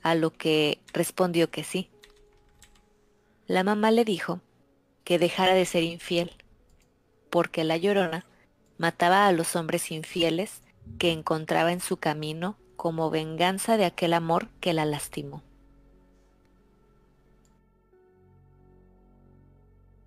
a 0.04 0.14
lo 0.14 0.30
que 0.30 0.78
respondió 0.92 1.50
que 1.50 1.64
sí. 1.64 1.90
La 3.48 3.64
mamá 3.64 3.90
le 3.90 4.04
dijo 4.04 4.40
que 5.02 5.18
dejara 5.18 5.54
de 5.54 5.64
ser 5.64 5.82
infiel, 5.82 6.30
porque 7.28 7.64
la 7.64 7.76
llorona 7.76 8.24
mataba 8.78 9.26
a 9.26 9.32
los 9.32 9.56
hombres 9.56 9.90
infieles 9.90 10.62
que 11.00 11.10
encontraba 11.10 11.72
en 11.72 11.80
su 11.80 11.96
camino 11.96 12.56
como 12.76 13.10
venganza 13.10 13.76
de 13.76 13.84
aquel 13.84 14.12
amor 14.12 14.46
que 14.60 14.72
la 14.74 14.84
lastimó. 14.84 15.42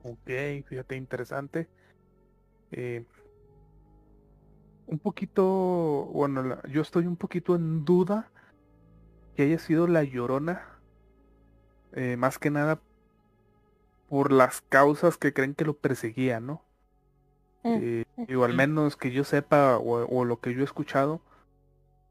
Ok, 0.02 0.30
fíjate, 0.66 0.96
interesante. 0.96 1.68
Eh, 2.72 3.04
un 4.88 5.00
poquito, 5.00 5.44
bueno, 6.14 6.44
la- 6.44 6.62
yo 6.70 6.82
estoy 6.82 7.06
un 7.06 7.16
poquito 7.16 7.56
en 7.56 7.86
duda 7.86 8.32
que 9.36 9.44
haya 9.44 9.60
sido 9.60 9.88
la 9.88 10.04
llorona, 10.04 10.80
eh, 11.94 12.18
más 12.18 12.40
que 12.40 12.50
nada 12.50 12.82
por 14.08 14.32
las 14.32 14.62
causas 14.70 15.18
que 15.18 15.34
creen 15.34 15.54
que 15.54 15.66
lo 15.66 15.76
perseguía, 15.78 16.40
¿no? 16.40 16.64
Mm, 17.64 17.78
Eh, 17.82 18.04
digo, 18.28 18.46
al 18.46 18.54
menos 18.56 18.96
que 18.96 19.12
yo 19.12 19.24
sepa 19.24 19.78
o, 19.78 20.06
o 20.08 20.26
lo 20.26 20.40
que 20.40 20.54
yo 20.54 20.62
he 20.62 20.64
escuchado, 20.64 21.22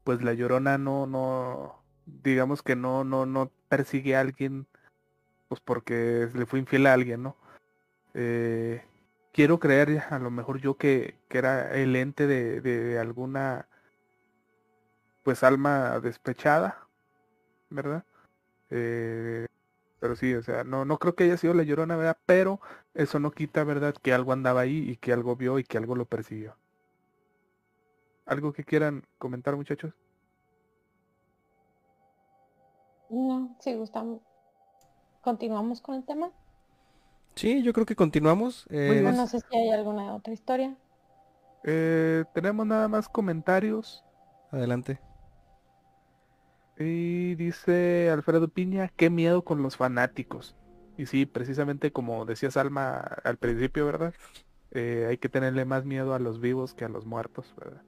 pues 0.03 0.21
la 0.23 0.33
llorona 0.33 0.77
no, 0.77 1.05
no, 1.05 1.83
digamos 2.05 2.63
que 2.63 2.75
no, 2.75 3.03
no, 3.03 3.25
no 3.25 3.51
persigue 3.67 4.15
a 4.15 4.21
alguien, 4.21 4.65
pues 5.49 5.59
porque 5.61 6.29
le 6.33 6.45
fue 6.45 6.59
infiel 6.59 6.87
a 6.87 6.93
alguien, 6.93 7.23
¿no? 7.23 7.35
Eh, 8.13 8.81
quiero 9.31 9.59
creer, 9.59 10.03
a 10.09 10.19
lo 10.19 10.31
mejor 10.31 10.59
yo 10.59 10.77
que, 10.77 11.15
que 11.27 11.37
era 11.37 11.73
el 11.75 11.95
ente 11.95 12.27
de, 12.27 12.61
de 12.61 12.99
alguna, 12.99 13.67
pues 15.23 15.43
alma 15.43 15.99
despechada, 15.99 16.87
¿verdad? 17.69 18.03
Eh, 18.69 19.47
pero 19.99 20.15
sí, 20.15 20.33
o 20.33 20.41
sea, 20.41 20.63
no, 20.63 20.85
no 20.85 20.97
creo 20.97 21.15
que 21.15 21.25
haya 21.25 21.37
sido 21.37 21.53
la 21.53 21.63
llorona, 21.63 21.97
¿verdad? 21.97 22.17
Pero 22.25 22.61
eso 22.93 23.19
no 23.19 23.31
quita, 23.31 23.63
¿verdad? 23.63 23.93
Que 24.01 24.13
algo 24.13 24.31
andaba 24.31 24.61
ahí 24.61 24.89
y 24.89 24.97
que 24.97 25.11
algo 25.11 25.35
vio 25.35 25.59
y 25.59 25.63
que 25.63 25.77
algo 25.77 25.95
lo 25.95 26.05
persiguió. 26.05 26.55
¿Algo 28.25 28.53
que 28.53 28.63
quieran 28.63 29.03
comentar, 29.17 29.55
muchachos? 29.55 29.93
No, 33.09 33.57
si 33.59 33.73
gustan, 33.73 34.21
continuamos 35.21 35.81
con 35.81 35.95
el 35.95 36.05
tema. 36.05 36.31
Sí, 37.35 37.63
yo 37.63 37.73
creo 37.73 37.85
que 37.85 37.95
continuamos. 37.95 38.65
eh, 38.69 39.01
No, 39.03 39.11
no 39.11 39.27
sé 39.27 39.39
si 39.39 39.57
hay 39.57 39.69
alguna 39.71 40.13
otra 40.15 40.33
historia. 40.33 40.75
Eh, 41.63 42.25
tenemos 42.33 42.65
nada 42.65 42.87
más 42.87 43.09
comentarios. 43.09 44.03
Adelante. 44.51 44.99
Y 46.77 47.35
dice 47.35 48.09
Alfredo 48.09 48.47
Piña, 48.47 48.89
qué 48.95 49.09
miedo 49.09 49.43
con 49.43 49.61
los 49.61 49.77
fanáticos. 49.77 50.55
Y 50.97 51.05
sí, 51.05 51.25
precisamente 51.25 51.91
como 51.91 52.25
decía 52.25 52.51
Salma 52.51 52.97
al 53.23 53.37
principio, 53.37 53.85
¿verdad? 53.85 54.13
Eh, 54.71 55.07
hay 55.09 55.17
que 55.17 55.29
tenerle 55.29 55.65
más 55.65 55.85
miedo 55.85 56.13
a 56.13 56.19
los 56.19 56.39
vivos 56.39 56.73
que 56.73 56.85
a 56.85 56.89
los 56.89 57.05
muertos, 57.05 57.53
¿verdad? 57.57 57.83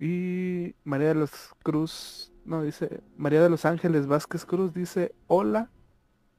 Y 0.00 0.74
María 0.84 1.08
de 1.08 1.14
los 1.14 1.30
Cruz, 1.62 2.32
no, 2.44 2.62
dice, 2.62 3.02
María 3.16 3.42
de 3.42 3.50
los 3.50 3.64
Ángeles 3.64 4.06
Vázquez 4.06 4.44
Cruz 4.46 4.72
dice, 4.72 5.14
hola, 5.26 5.70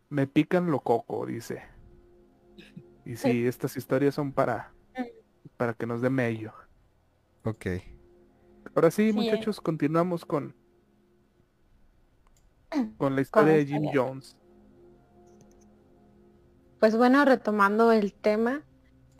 me 0.09 0.27
pican 0.27 0.71
lo 0.71 0.79
coco, 0.81 1.25
dice. 1.25 1.63
Y 3.05 3.15
sí, 3.15 3.47
estas 3.47 3.77
historias 3.77 4.15
son 4.15 4.31
para, 4.33 4.73
para 5.57 5.73
que 5.73 5.85
nos 5.85 6.01
dé 6.01 6.09
mello. 6.09 6.53
Ok. 7.43 7.67
Ahora 8.75 8.91
sí, 8.91 9.03
Sí, 9.03 9.09
eh. 9.09 9.13
muchachos, 9.13 9.61
continuamos 9.61 10.25
con, 10.25 10.55
con 12.97 13.15
la 13.15 13.21
historia 13.21 13.53
de 13.53 13.65
Jim. 13.65 13.89
Jones. 13.93 14.35
Pues 16.79 16.95
bueno, 16.95 17.25
retomando 17.25 17.91
el 17.91 18.13
tema, 18.13 18.63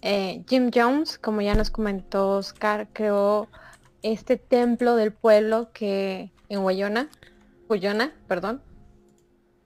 eh, 0.02 0.44
Jim 0.48 0.72
Jones, 0.74 1.18
como 1.18 1.42
ya 1.42 1.56
nos 1.56 1.70
comentó 1.70 2.38
Oscar, 2.38 2.90
creó 2.94 3.50
este 4.02 4.38
templo 4.38 4.96
del 4.96 5.12
pueblo 5.12 5.72
que 5.74 6.32
en 6.48 6.60
Wayona, 6.60 7.10
Cuyona, 7.68 8.14
perdón. 8.28 8.62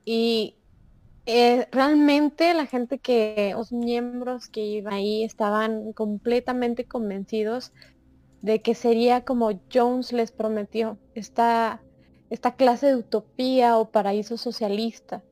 Y 0.06 0.58
eh, 1.26 1.68
realmente 1.72 2.54
la 2.54 2.66
gente 2.66 3.00
que, 3.00 3.54
los 3.56 3.72
miembros 3.72 4.50
que 4.50 4.62
iban 4.62 4.94
ahí 4.94 5.24
estaban 5.24 5.94
completamente 5.94 6.86
convencidos 6.86 7.72
de 8.42 8.62
que 8.62 8.76
sería 8.76 9.24
como 9.24 9.52
Jones 9.74 10.12
les 10.12 10.32
prometió, 10.34 10.98
esta, 11.16 11.82
esta 12.30 12.56
clase 12.56 12.88
de 12.88 12.96
utopía 12.98 13.78
o 13.78 13.90
paraíso 13.90 14.38
socialista. 14.38 15.24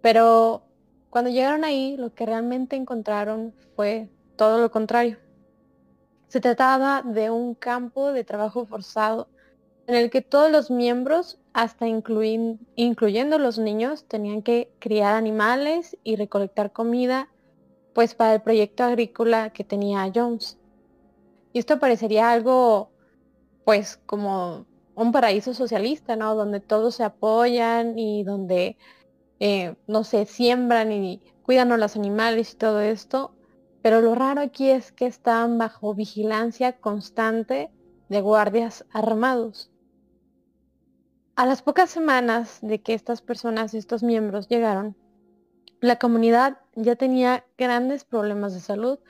Pero 0.00 0.64
cuando 1.10 1.30
llegaron 1.30 1.64
ahí, 1.64 1.96
lo 1.96 2.12
que 2.12 2.26
realmente 2.26 2.74
encontraron 2.74 3.54
fue 3.76 4.10
todo 4.36 4.58
lo 4.58 4.72
contrario. 4.72 5.18
Se 6.26 6.40
trataba 6.40 7.02
de 7.02 7.30
un 7.30 7.54
campo 7.54 8.12
de 8.12 8.24
trabajo 8.24 8.66
forzado 8.66 9.28
en 9.86 9.94
el 9.94 10.10
que 10.10 10.22
todos 10.22 10.50
los 10.50 10.70
miembros, 10.70 11.38
hasta 11.52 11.86
incluyendo 11.86 13.38
los 13.38 13.58
niños, 13.58 14.04
tenían 14.06 14.42
que 14.42 14.72
criar 14.78 15.14
animales 15.14 15.96
y 16.02 16.16
recolectar 16.16 16.72
comida, 16.72 17.28
pues 17.92 18.14
para 18.14 18.34
el 18.34 18.42
proyecto 18.42 18.84
agrícola 18.84 19.50
que 19.50 19.62
tenía 19.64 20.10
Jones. 20.12 20.58
Y 21.52 21.58
esto 21.58 21.78
parecería 21.78 22.32
algo, 22.32 22.90
pues, 23.64 23.98
como 24.06 24.66
un 24.94 25.12
paraíso 25.12 25.54
socialista, 25.54 26.16
¿no? 26.16 26.34
Donde 26.34 26.60
todos 26.60 26.96
se 26.96 27.04
apoyan 27.04 27.98
y 27.98 28.24
donde, 28.24 28.76
eh, 29.38 29.76
no 29.86 30.04
se 30.04 30.26
siembran 30.26 30.92
y 30.92 31.20
cuidan 31.42 31.72
a 31.72 31.76
los 31.76 31.94
animales 31.96 32.54
y 32.54 32.56
todo 32.56 32.80
esto. 32.80 33.34
Pero 33.82 34.00
lo 34.00 34.14
raro 34.14 34.40
aquí 34.40 34.70
es 34.70 34.92
que 34.92 35.06
están 35.06 35.58
bajo 35.58 35.94
vigilancia 35.94 36.72
constante 36.72 37.70
de 38.08 38.20
guardias 38.22 38.86
armados. 38.90 39.70
A 41.36 41.46
las 41.46 41.62
pocas 41.62 41.90
semanas 41.90 42.60
de 42.62 42.80
que 42.80 42.94
estas 42.94 43.20
personas, 43.20 43.74
estos 43.74 44.04
miembros 44.04 44.46
llegaron, 44.46 44.96
la 45.80 45.98
comunidad 45.98 46.58
ya 46.76 46.94
tenía 46.94 47.44
grandes 47.58 48.04
problemas 48.04 48.54
de 48.54 48.60
salud 48.60 49.00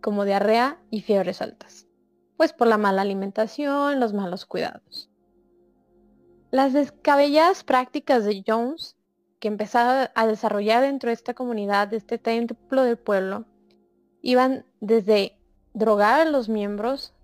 como 0.00 0.24
diarrea 0.24 0.80
y 0.90 1.02
fiebres 1.02 1.40
altas, 1.40 1.86
pues 2.36 2.52
por 2.52 2.66
la 2.66 2.78
mala 2.78 3.02
alimentación, 3.02 4.00
los 4.00 4.12
malos 4.12 4.44
cuidados. 4.44 5.08
Las 6.50 6.72
descabelladas 6.72 7.62
prácticas 7.62 8.24
de 8.24 8.42
Jones, 8.44 8.96
que 9.38 9.46
empezaba 9.46 10.10
a 10.16 10.26
desarrollar 10.26 10.82
dentro 10.82 11.10
de 11.10 11.14
esta 11.14 11.34
comunidad, 11.34 11.86
de 11.86 11.98
este 11.98 12.18
templo 12.18 12.82
del 12.82 12.96
pueblo, 12.96 13.44
iban 14.20 14.66
desde 14.80 15.38
drogar 15.74 16.26
a 16.26 16.30
los 16.30 16.48
miembros 16.48 17.14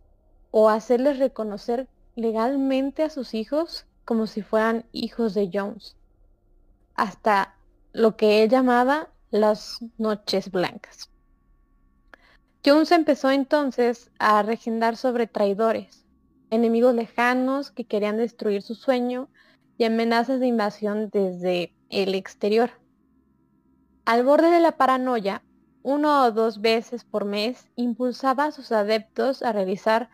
o 0.53 0.69
hacerles 0.69 1.19
reconocer 1.19 1.89
legalmente 2.15 3.03
a 3.03 3.11
sus 3.11 3.35
hijos 3.35 3.89
como 4.05 4.27
si 4.27 4.43
fueran 4.43 4.85
hijos 4.93 5.35
de 5.35 5.51
Jones, 5.53 5.97
hasta 6.95 7.57
lo 7.93 8.17
que 8.17 8.43
él 8.43 8.51
llamaba 8.51 9.09
las 9.31 9.79
noches 9.99 10.51
blancas. 10.51 11.11
Jones 12.65 12.93
empezó 12.93 13.31
entonces 13.31 14.11
a 14.19 14.43
regendar 14.43 14.97
sobre 14.97 15.27
traidores, 15.27 16.07
enemigos 16.51 16.95
lejanos 16.95 17.71
que 17.71 17.85
querían 17.85 18.17
destruir 18.17 18.63
su 18.63 18.75
sueño 18.75 19.29
y 19.77 19.85
amenazas 19.85 20.41
de 20.41 20.47
invasión 20.47 21.11
desde 21.11 21.75
el 21.91 22.15
exterior. 22.15 22.71
Al 24.05 24.25
borde 24.25 24.51
de 24.51 24.61
la 24.61 24.77
paranoia, 24.77 25.43
uno 25.83 26.25
o 26.25 26.31
dos 26.33 26.61
veces 26.61 27.05
por 27.05 27.25
mes 27.25 27.69
impulsaba 27.77 28.47
a 28.47 28.53
sus 28.53 28.73
adeptos 28.73 29.43
a 29.43 29.53
realizar 29.53 30.09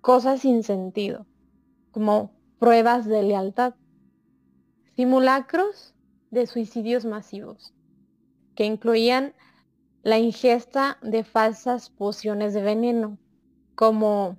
cosas 0.00 0.40
sin 0.40 0.62
sentido, 0.62 1.26
como 1.92 2.32
pruebas 2.58 3.06
de 3.06 3.22
lealtad, 3.22 3.74
simulacros 4.96 5.94
de 6.30 6.46
suicidios 6.46 7.04
masivos, 7.04 7.72
que 8.54 8.64
incluían 8.64 9.34
la 10.02 10.18
ingesta 10.18 10.98
de 11.02 11.24
falsas 11.24 11.90
pociones 11.90 12.54
de 12.54 12.62
veneno, 12.62 13.18
como 13.74 14.36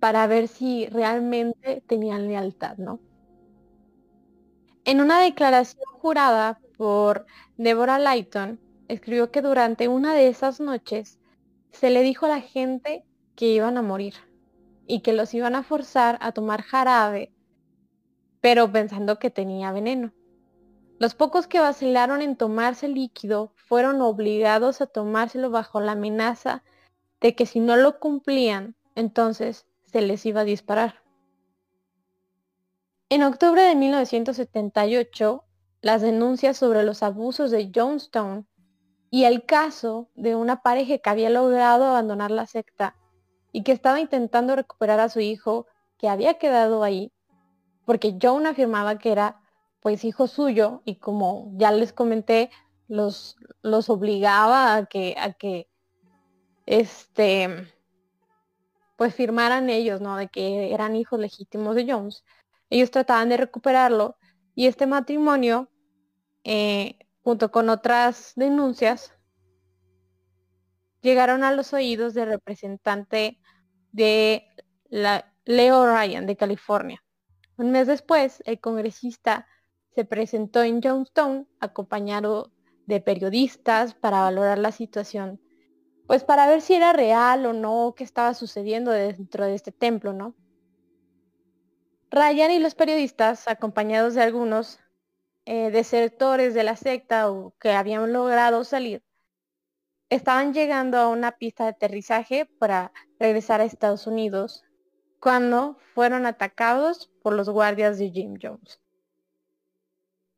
para 0.00 0.26
ver 0.26 0.48
si 0.48 0.86
realmente 0.86 1.82
tenían 1.86 2.28
lealtad, 2.28 2.76
¿no? 2.78 3.00
En 4.84 5.00
una 5.00 5.20
declaración 5.20 5.84
jurada 6.00 6.60
por 6.76 7.26
Deborah 7.56 7.98
Lighton, 7.98 8.60
escribió 8.88 9.30
que 9.30 9.42
durante 9.42 9.88
una 9.88 10.14
de 10.14 10.28
esas 10.28 10.60
noches 10.60 11.18
se 11.72 11.90
le 11.90 12.02
dijo 12.02 12.26
a 12.26 12.30
la 12.30 12.40
gente 12.40 13.04
que 13.34 13.48
iban 13.48 13.76
a 13.76 13.82
morir 13.82 14.14
y 14.86 15.00
que 15.00 15.12
los 15.12 15.34
iban 15.34 15.54
a 15.54 15.62
forzar 15.62 16.18
a 16.20 16.32
tomar 16.32 16.62
jarabe, 16.62 17.32
pero 18.40 18.70
pensando 18.70 19.18
que 19.18 19.30
tenía 19.30 19.72
veneno. 19.72 20.12
Los 20.98 21.14
pocos 21.14 21.46
que 21.46 21.60
vacilaron 21.60 22.22
en 22.22 22.36
tomarse 22.36 22.88
líquido 22.88 23.52
fueron 23.54 24.00
obligados 24.00 24.80
a 24.80 24.86
tomárselo 24.86 25.50
bajo 25.50 25.80
la 25.80 25.92
amenaza 25.92 26.62
de 27.20 27.34
que 27.34 27.44
si 27.44 27.60
no 27.60 27.76
lo 27.76 27.98
cumplían, 27.98 28.76
entonces 28.94 29.66
se 29.84 30.00
les 30.00 30.24
iba 30.24 30.40
a 30.42 30.44
disparar. 30.44 31.02
En 33.08 33.22
octubre 33.22 33.62
de 33.62 33.74
1978, 33.74 35.44
las 35.82 36.02
denuncias 36.02 36.56
sobre 36.56 36.82
los 36.82 37.02
abusos 37.02 37.50
de 37.50 37.70
Jonestown 37.74 38.48
y 39.10 39.24
el 39.24 39.44
caso 39.44 40.08
de 40.14 40.34
una 40.34 40.62
pareja 40.62 40.98
que 40.98 41.10
había 41.10 41.30
logrado 41.30 41.84
abandonar 41.84 42.30
la 42.30 42.46
secta 42.46 42.96
y 43.56 43.62
que 43.62 43.72
estaba 43.72 44.00
intentando 44.00 44.54
recuperar 44.54 45.00
a 45.00 45.08
su 45.08 45.20
hijo 45.20 45.66
que 45.96 46.10
había 46.10 46.34
quedado 46.34 46.82
ahí, 46.82 47.10
porque 47.86 48.18
John 48.20 48.46
afirmaba 48.46 48.98
que 48.98 49.10
era 49.10 49.40
pues 49.80 50.04
hijo 50.04 50.26
suyo 50.26 50.82
y 50.84 50.96
como 50.96 51.50
ya 51.54 51.72
les 51.72 51.94
comenté, 51.94 52.50
los, 52.86 53.36
los 53.62 53.88
obligaba 53.88 54.76
a 54.76 54.84
que, 54.84 55.14
a 55.18 55.32
que 55.32 55.70
este 56.66 57.72
pues 58.96 59.14
firmaran 59.14 59.70
ellos, 59.70 60.02
¿no? 60.02 60.18
De 60.18 60.28
que 60.28 60.74
eran 60.74 60.94
hijos 60.94 61.18
legítimos 61.18 61.76
de 61.76 61.90
Jones. 61.90 62.24
Ellos 62.68 62.90
trataban 62.90 63.30
de 63.30 63.38
recuperarlo 63.38 64.18
y 64.54 64.66
este 64.66 64.86
matrimonio 64.86 65.70
eh, 66.44 66.98
junto 67.22 67.50
con 67.50 67.70
otras 67.70 68.34
denuncias, 68.36 69.14
llegaron 71.00 71.42
a 71.42 71.52
los 71.52 71.72
oídos 71.72 72.12
del 72.12 72.28
representante 72.28 73.38
de 73.96 74.46
la 74.90 75.32
Leo 75.46 75.86
Ryan 75.86 76.26
de 76.26 76.36
California. 76.36 77.02
Un 77.56 77.70
mes 77.70 77.86
después, 77.86 78.42
el 78.44 78.60
congresista 78.60 79.46
se 79.94 80.04
presentó 80.04 80.62
en 80.62 80.82
Jonestown 80.82 81.48
acompañado 81.60 82.52
de 82.86 83.00
periodistas 83.00 83.94
para 83.94 84.20
valorar 84.20 84.58
la 84.58 84.70
situación, 84.70 85.40
pues 86.06 86.24
para 86.24 86.46
ver 86.46 86.60
si 86.60 86.74
era 86.74 86.92
real 86.92 87.46
o 87.46 87.54
no, 87.54 87.94
qué 87.96 88.04
estaba 88.04 88.34
sucediendo 88.34 88.90
dentro 88.90 89.46
de 89.46 89.54
este 89.54 89.72
templo, 89.72 90.12
¿no? 90.12 90.34
Ryan 92.10 92.50
y 92.50 92.58
los 92.58 92.74
periodistas, 92.74 93.48
acompañados 93.48 94.14
de 94.14 94.22
algunos 94.22 94.78
eh, 95.46 95.70
desertores 95.70 96.52
de 96.52 96.64
la 96.64 96.76
secta 96.76 97.30
o 97.30 97.54
que 97.58 97.72
habían 97.72 98.12
logrado 98.12 98.62
salir, 98.62 99.02
estaban 100.08 100.54
llegando 100.54 100.98
a 100.98 101.08
una 101.08 101.32
pista 101.32 101.64
de 101.64 101.70
aterrizaje 101.70 102.46
para 102.46 102.92
regresar 103.18 103.60
a 103.60 103.64
Estados 103.64 104.06
Unidos 104.06 104.64
cuando 105.20 105.76
fueron 105.94 106.26
atacados 106.26 107.10
por 107.22 107.32
los 107.32 107.48
guardias 107.48 107.98
de 107.98 108.10
Jim 108.10 108.38
Jones. 108.40 108.80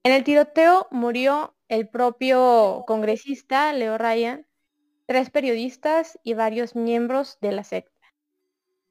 En 0.02 0.12
el 0.12 0.24
tiroteo 0.24 0.86
murió 0.90 1.54
el 1.68 1.88
propio 1.88 2.84
congresista 2.86 3.72
Leo 3.72 3.98
Ryan, 3.98 4.46
tres 5.06 5.28
periodistas 5.30 6.18
y 6.22 6.34
varios 6.34 6.74
miembros 6.74 7.38
de 7.40 7.52
la 7.52 7.64
secta. 7.64 7.92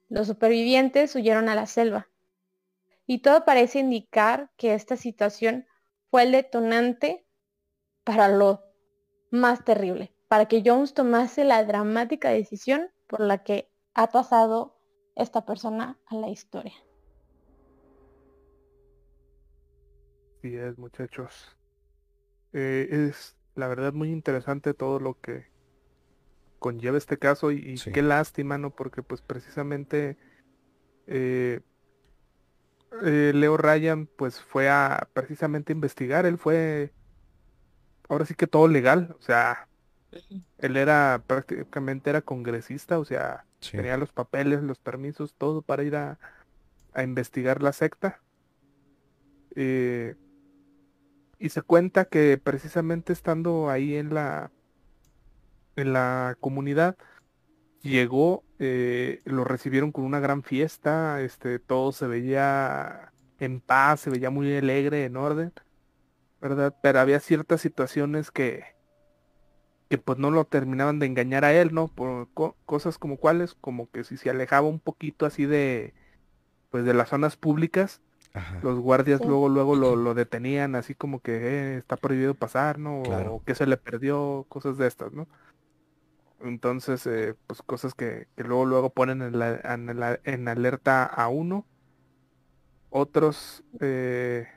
Los 0.09 0.27
supervivientes 0.27 1.15
huyeron 1.15 1.49
a 1.49 1.55
la 1.55 1.65
selva. 1.65 2.07
Y 3.07 3.19
todo 3.19 3.45
parece 3.45 3.79
indicar 3.79 4.51
que 4.57 4.73
esta 4.73 4.97
situación 4.97 5.65
fue 6.11 6.23
el 6.23 6.33
detonante 6.33 7.25
para 8.03 8.27
lo 8.27 8.63
más 9.31 9.63
terrible, 9.63 10.13
para 10.27 10.47
que 10.47 10.61
Jones 10.65 10.93
tomase 10.93 11.43
la 11.43 11.63
dramática 11.63 12.29
decisión 12.29 12.89
por 13.07 13.21
la 13.21 13.43
que 13.43 13.69
ha 13.93 14.07
pasado 14.07 14.77
esta 15.15 15.45
persona 15.45 15.97
a 16.07 16.15
la 16.15 16.29
historia. 16.29 16.73
Sí 20.41 20.55
es, 20.55 20.77
muchachos. 20.77 21.57
Eh, 22.53 22.87
es 23.09 23.35
la 23.55 23.67
verdad 23.67 23.93
muy 23.93 24.11
interesante 24.11 24.73
todo 24.73 24.99
lo 24.99 25.19
que 25.19 25.47
conlleva 26.59 26.97
este 26.97 27.17
caso 27.17 27.51
y, 27.51 27.75
qué 27.93 28.01
lástima, 28.01 28.57
¿no? 28.57 28.71
Porque 28.71 29.03
pues 29.03 29.21
precisamente 29.21 30.17
eh, 31.07 31.61
eh, 33.03 33.31
Leo 33.33 33.57
Ryan 33.57 34.07
pues 34.07 34.39
fue 34.39 34.69
a 34.69 35.07
precisamente 35.13 35.73
investigar, 35.73 36.25
él 36.25 36.37
fue 36.37 36.93
ahora 38.09 38.25
sí 38.25 38.33
que 38.35 38.47
todo 38.47 38.67
legal, 38.67 39.15
o 39.19 39.21
sea, 39.21 39.67
él 40.57 40.77
era 40.77 41.23
prácticamente 41.25 42.09
era 42.09 42.21
congresista, 42.21 42.99
o 42.99 43.05
sea, 43.05 43.45
tenía 43.71 43.97
los 43.97 44.11
papeles, 44.11 44.63
los 44.63 44.79
permisos, 44.79 45.35
todo 45.35 45.61
para 45.61 45.83
ir 45.83 45.95
a, 45.95 46.19
investigar 46.97 47.61
la 47.61 47.73
secta. 47.73 48.21
Eh, 49.55 50.15
y 51.39 51.49
se 51.49 51.61
cuenta 51.61 52.05
que 52.05 52.39
precisamente 52.43 53.13
estando 53.13 53.69
ahí 53.69 53.95
en 53.95 54.13
la 54.13 54.51
en 55.77 55.93
la 55.93 56.35
comunidad 56.41 56.97
llegó, 57.81 58.43
eh, 58.59 59.21
lo 59.25 59.43
recibieron 59.45 59.91
con 59.91 60.03
una 60.03 60.19
gran 60.19 60.43
fiesta, 60.43 61.21
este, 61.21 61.59
todo 61.59 61.91
se 61.91 62.07
veía 62.07 63.13
en 63.39 63.61
paz, 63.61 64.01
se 64.01 64.09
veía 64.09 64.29
muy 64.29 64.57
alegre, 64.57 65.05
en 65.05 65.15
orden, 65.15 65.53
¿verdad? 66.41 66.75
Pero 66.81 66.99
había 66.99 67.19
ciertas 67.19 67.61
situaciones 67.61 68.31
que, 68.31 68.63
que 69.89 69.97
pues 69.97 70.17
no 70.17 70.31
lo 70.31 70.45
terminaban 70.45 70.99
de 70.99 71.05
engañar 71.05 71.45
a 71.45 71.53
él, 71.53 71.73
¿no? 71.73 71.87
Por 71.87 72.27
cosas 72.65 72.97
como 72.97 73.17
cuáles, 73.17 73.53
como 73.53 73.89
que 73.89 74.03
si 74.03 74.17
se 74.17 74.29
alejaba 74.29 74.67
un 74.67 74.79
poquito 74.79 75.25
así 75.25 75.45
de, 75.45 75.93
pues 76.71 76.85
de 76.85 76.93
las 76.93 77.09
zonas 77.09 77.37
públicas, 77.37 78.01
los 78.61 78.79
guardias 78.79 79.21
luego, 79.25 79.49
luego 79.49 79.75
lo, 79.75 79.95
lo, 79.95 80.13
detenían, 80.13 80.75
así 80.75 80.93
como 80.93 81.21
que 81.21 81.35
eh, 81.37 81.77
está 81.77 81.97
prohibido 81.97 82.35
pasar, 82.35 82.77
¿no? 82.77 83.01
O 83.01 83.43
que 83.43 83.55
se 83.55 83.65
le 83.65 83.77
perdió, 83.77 84.45
cosas 84.47 84.77
de 84.77 84.87
estas, 84.87 85.11
¿no? 85.11 85.27
Entonces, 86.41 87.07
eh, 87.07 87.35
pues 87.47 87.61
cosas 87.61 87.93
que, 87.95 88.27
luego, 88.35 88.65
luego 88.65 88.89
ponen 88.91 89.21
en, 89.21 89.39
la, 89.39 90.19
en, 90.23 90.47
alerta 90.47 91.03
a 91.03 91.27
uno. 91.29 91.65
Otros, 92.89 93.63
eh, 93.79 94.47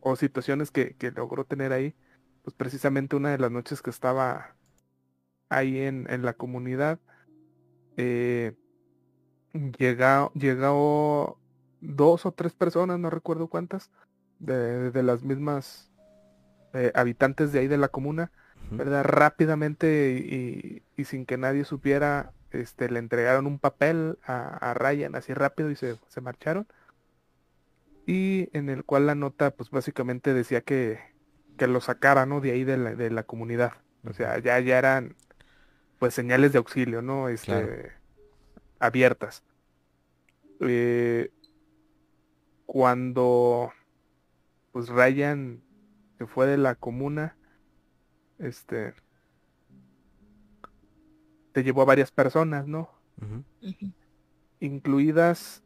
o 0.00 0.16
situaciones 0.16 0.70
que, 0.70 0.96
logró 1.14 1.44
tener 1.44 1.72
ahí, 1.72 1.94
pues 2.42 2.54
precisamente 2.54 3.16
una 3.16 3.30
de 3.30 3.38
las 3.38 3.50
noches 3.50 3.82
que 3.82 3.90
estaba 3.90 4.56
ahí 5.50 5.78
en, 5.80 6.06
la 6.22 6.32
comunidad, 6.32 6.98
eh, 7.96 8.54
llegó, 9.78 10.32
llegó 10.32 11.38
dos 11.80 12.24
o 12.24 12.32
tres 12.32 12.54
personas, 12.54 12.98
no 12.98 13.10
recuerdo 13.10 13.48
cuántas, 13.48 13.90
de, 14.38 14.90
de 14.90 15.02
las 15.02 15.22
mismas 15.22 15.90
eh, 16.72 16.92
habitantes 16.94 17.52
de 17.52 17.58
ahí 17.58 17.68
de 17.68 17.78
la 17.78 17.88
comuna, 17.88 18.30
¿verdad? 18.70 19.02
Rápidamente 19.02 20.82
y, 20.96 21.04
sin 21.04 21.26
que 21.26 21.36
nadie 21.36 21.64
supiera, 21.64 22.32
este, 22.52 22.88
le 22.88 23.00
entregaron 23.00 23.46
un 23.46 23.58
papel 23.58 24.18
a, 24.24 24.72
Ryan 24.74 25.16
así 25.16 25.34
rápido 25.34 25.70
y 25.70 25.76
se, 25.76 25.98
marcharon. 26.20 26.68
Y 28.06 28.48
en 28.56 28.68
el 28.68 28.84
cual 28.84 29.06
la 29.06 29.16
nota, 29.16 29.50
pues 29.50 29.70
básicamente 29.70 30.32
decía 30.32 30.60
que, 30.60 31.00
que 31.56 31.66
lo 31.66 31.80
sacara, 31.80 32.24
¿no? 32.26 32.40
De 32.40 32.52
ahí 32.52 32.64
de 32.64 32.76
la, 32.76 32.94
de 32.94 33.10
la 33.10 33.24
comunidad. 33.24 33.72
O 34.08 34.12
sea, 34.12 34.38
ya, 34.38 34.60
ya 34.60 34.78
eran, 34.78 35.16
pues, 36.00 36.14
señales 36.14 36.52
de 36.52 36.58
auxilio, 36.58 37.02
¿no? 37.02 37.28
Este, 37.28 37.92
abiertas. 38.80 39.44
Eh, 40.60 41.30
cuando, 42.64 43.70
pues, 44.72 44.88
Ryan 44.88 45.62
se 46.18 46.26
fue 46.26 46.46
de 46.46 46.56
la 46.56 46.74
comuna, 46.74 47.36
este, 48.38 48.94
te 51.52 51.62
llevó 51.62 51.82
a 51.82 51.84
varias 51.86 52.10
personas, 52.10 52.66
¿no? 52.66 52.90
Incluidas 54.58 55.62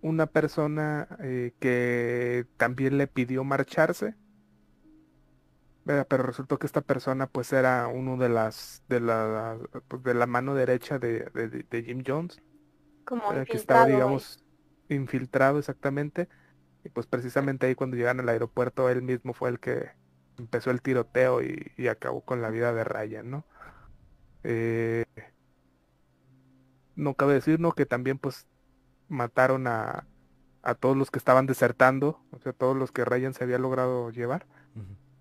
una 0.00 0.26
persona 0.26 1.06
eh, 1.20 1.52
que 1.60 2.46
también 2.56 2.98
le 2.98 3.06
pidió 3.06 3.44
marcharse. 3.44 4.16
Pero 5.84 6.22
resultó 6.22 6.58
que 6.58 6.66
esta 6.66 6.80
persona 6.80 7.26
pues 7.26 7.52
era 7.52 7.88
uno 7.88 8.16
de 8.16 8.28
las 8.28 8.84
de 8.88 9.00
la 9.00 9.58
pues, 9.88 10.02
de 10.04 10.14
la 10.14 10.26
mano 10.26 10.54
derecha 10.54 10.98
de, 10.98 11.24
de, 11.68 11.82
Jim 11.82 12.04
Jones. 12.06 12.40
Como 13.04 13.22
que 13.44 13.56
estaba 13.56 13.86
digamos 13.86 14.44
infiltrado 14.88 15.58
exactamente. 15.58 16.28
Y 16.84 16.88
pues 16.88 17.06
precisamente 17.06 17.66
ahí 17.66 17.74
cuando 17.74 17.96
llegan 17.96 18.20
al 18.20 18.28
aeropuerto 18.28 18.88
él 18.88 19.02
mismo 19.02 19.32
fue 19.32 19.50
el 19.50 19.58
que 19.58 19.90
empezó 20.38 20.70
el 20.70 20.82
tiroteo 20.82 21.40
y, 21.42 21.88
acabó 21.88 22.22
con 22.22 22.42
la 22.42 22.50
vida 22.50 22.72
de 22.72 22.84
Ryan, 22.84 23.30
¿no? 23.30 23.44
Eh, 24.44 25.04
no 26.94 27.14
cabe 27.14 27.34
decir, 27.34 27.60
¿no? 27.60 27.72
Que 27.72 27.86
también 27.86 28.18
pues 28.18 28.46
mataron 29.08 29.66
a, 29.66 30.06
a 30.62 30.74
todos 30.74 30.96
los 30.96 31.10
que 31.10 31.18
estaban 31.18 31.46
desertando, 31.46 32.20
o 32.30 32.38
sea, 32.38 32.52
todos 32.52 32.76
los 32.76 32.92
que 32.92 33.04
Ryan 33.04 33.34
se 33.34 33.44
había 33.44 33.58
logrado 33.58 34.10
llevar, 34.10 34.46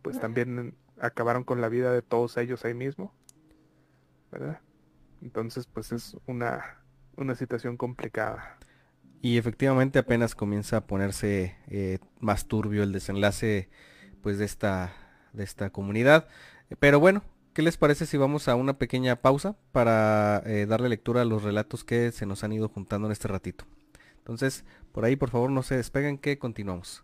pues 0.02 0.20
también 0.20 0.76
acabaron 1.00 1.44
con 1.44 1.62
la 1.62 1.70
vida 1.70 1.92
de 1.92 2.02
todos 2.02 2.38
ellos 2.38 2.66
ahí 2.66 2.74
mismo, 2.74 3.14
¿verdad? 4.32 4.60
Entonces, 5.22 5.68
pues 5.68 5.92
es 5.92 6.18
una, 6.28 6.78
una 7.16 7.36
situación 7.36 7.78
complicada. 7.78 8.58
Y 9.22 9.38
efectivamente 9.38 10.00
apenas 10.00 10.34
comienza 10.34 10.78
a 10.78 10.88
ponerse 10.88 11.56
eh, 11.68 12.00
más 12.20 12.48
turbio 12.48 12.82
el 12.82 12.92
desenlace 12.92 13.70
pues 14.22 14.38
de 14.40 14.46
esta 14.46 14.94
de 15.34 15.44
esta 15.44 15.70
comunidad. 15.70 16.28
Pero 16.80 17.00
bueno, 17.00 17.24
¿qué 17.54 17.62
les 17.62 17.78
parece 17.78 18.06
si 18.06 18.18
vamos 18.18 18.48
a 18.48 18.56
una 18.56 18.78
pequeña 18.78 19.18
pausa 19.18 19.56
para 19.72 20.42
eh, 20.46 20.66
darle 20.66 20.90
lectura 20.90 21.22
a 21.22 21.26
los 21.26 21.44
relatos 21.44 21.84
que 21.84 22.12
se 22.12 22.26
nos 22.26 22.44
han 22.44 22.54
ido 22.54 22.70
juntando 22.70 23.08
en 23.08 23.12
este 23.12 23.28
ratito? 23.28 23.66
Entonces, 24.18 24.66
por 24.92 25.06
ahí 25.06 25.16
por 25.16 25.30
favor 25.30 25.52
no 25.52 25.64
se 25.64 25.78
despeguen 25.78 26.18
que 26.18 26.38
continuamos. 26.38 27.04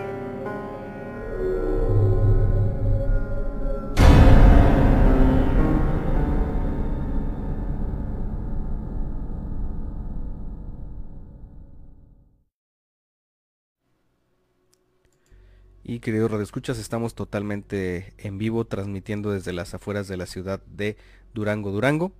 Y 15.83 15.99
queridos 15.99 16.29
radioescuchas, 16.29 16.77
estamos 16.77 17.15
totalmente 17.15 18.13
en 18.19 18.37
vivo 18.37 18.65
transmitiendo 18.65 19.31
desde 19.31 19.51
las 19.51 19.73
afueras 19.73 20.07
de 20.07 20.15
la 20.15 20.27
ciudad 20.27 20.61
de 20.67 20.95
Durango, 21.33 21.71
Durango. 21.71 22.11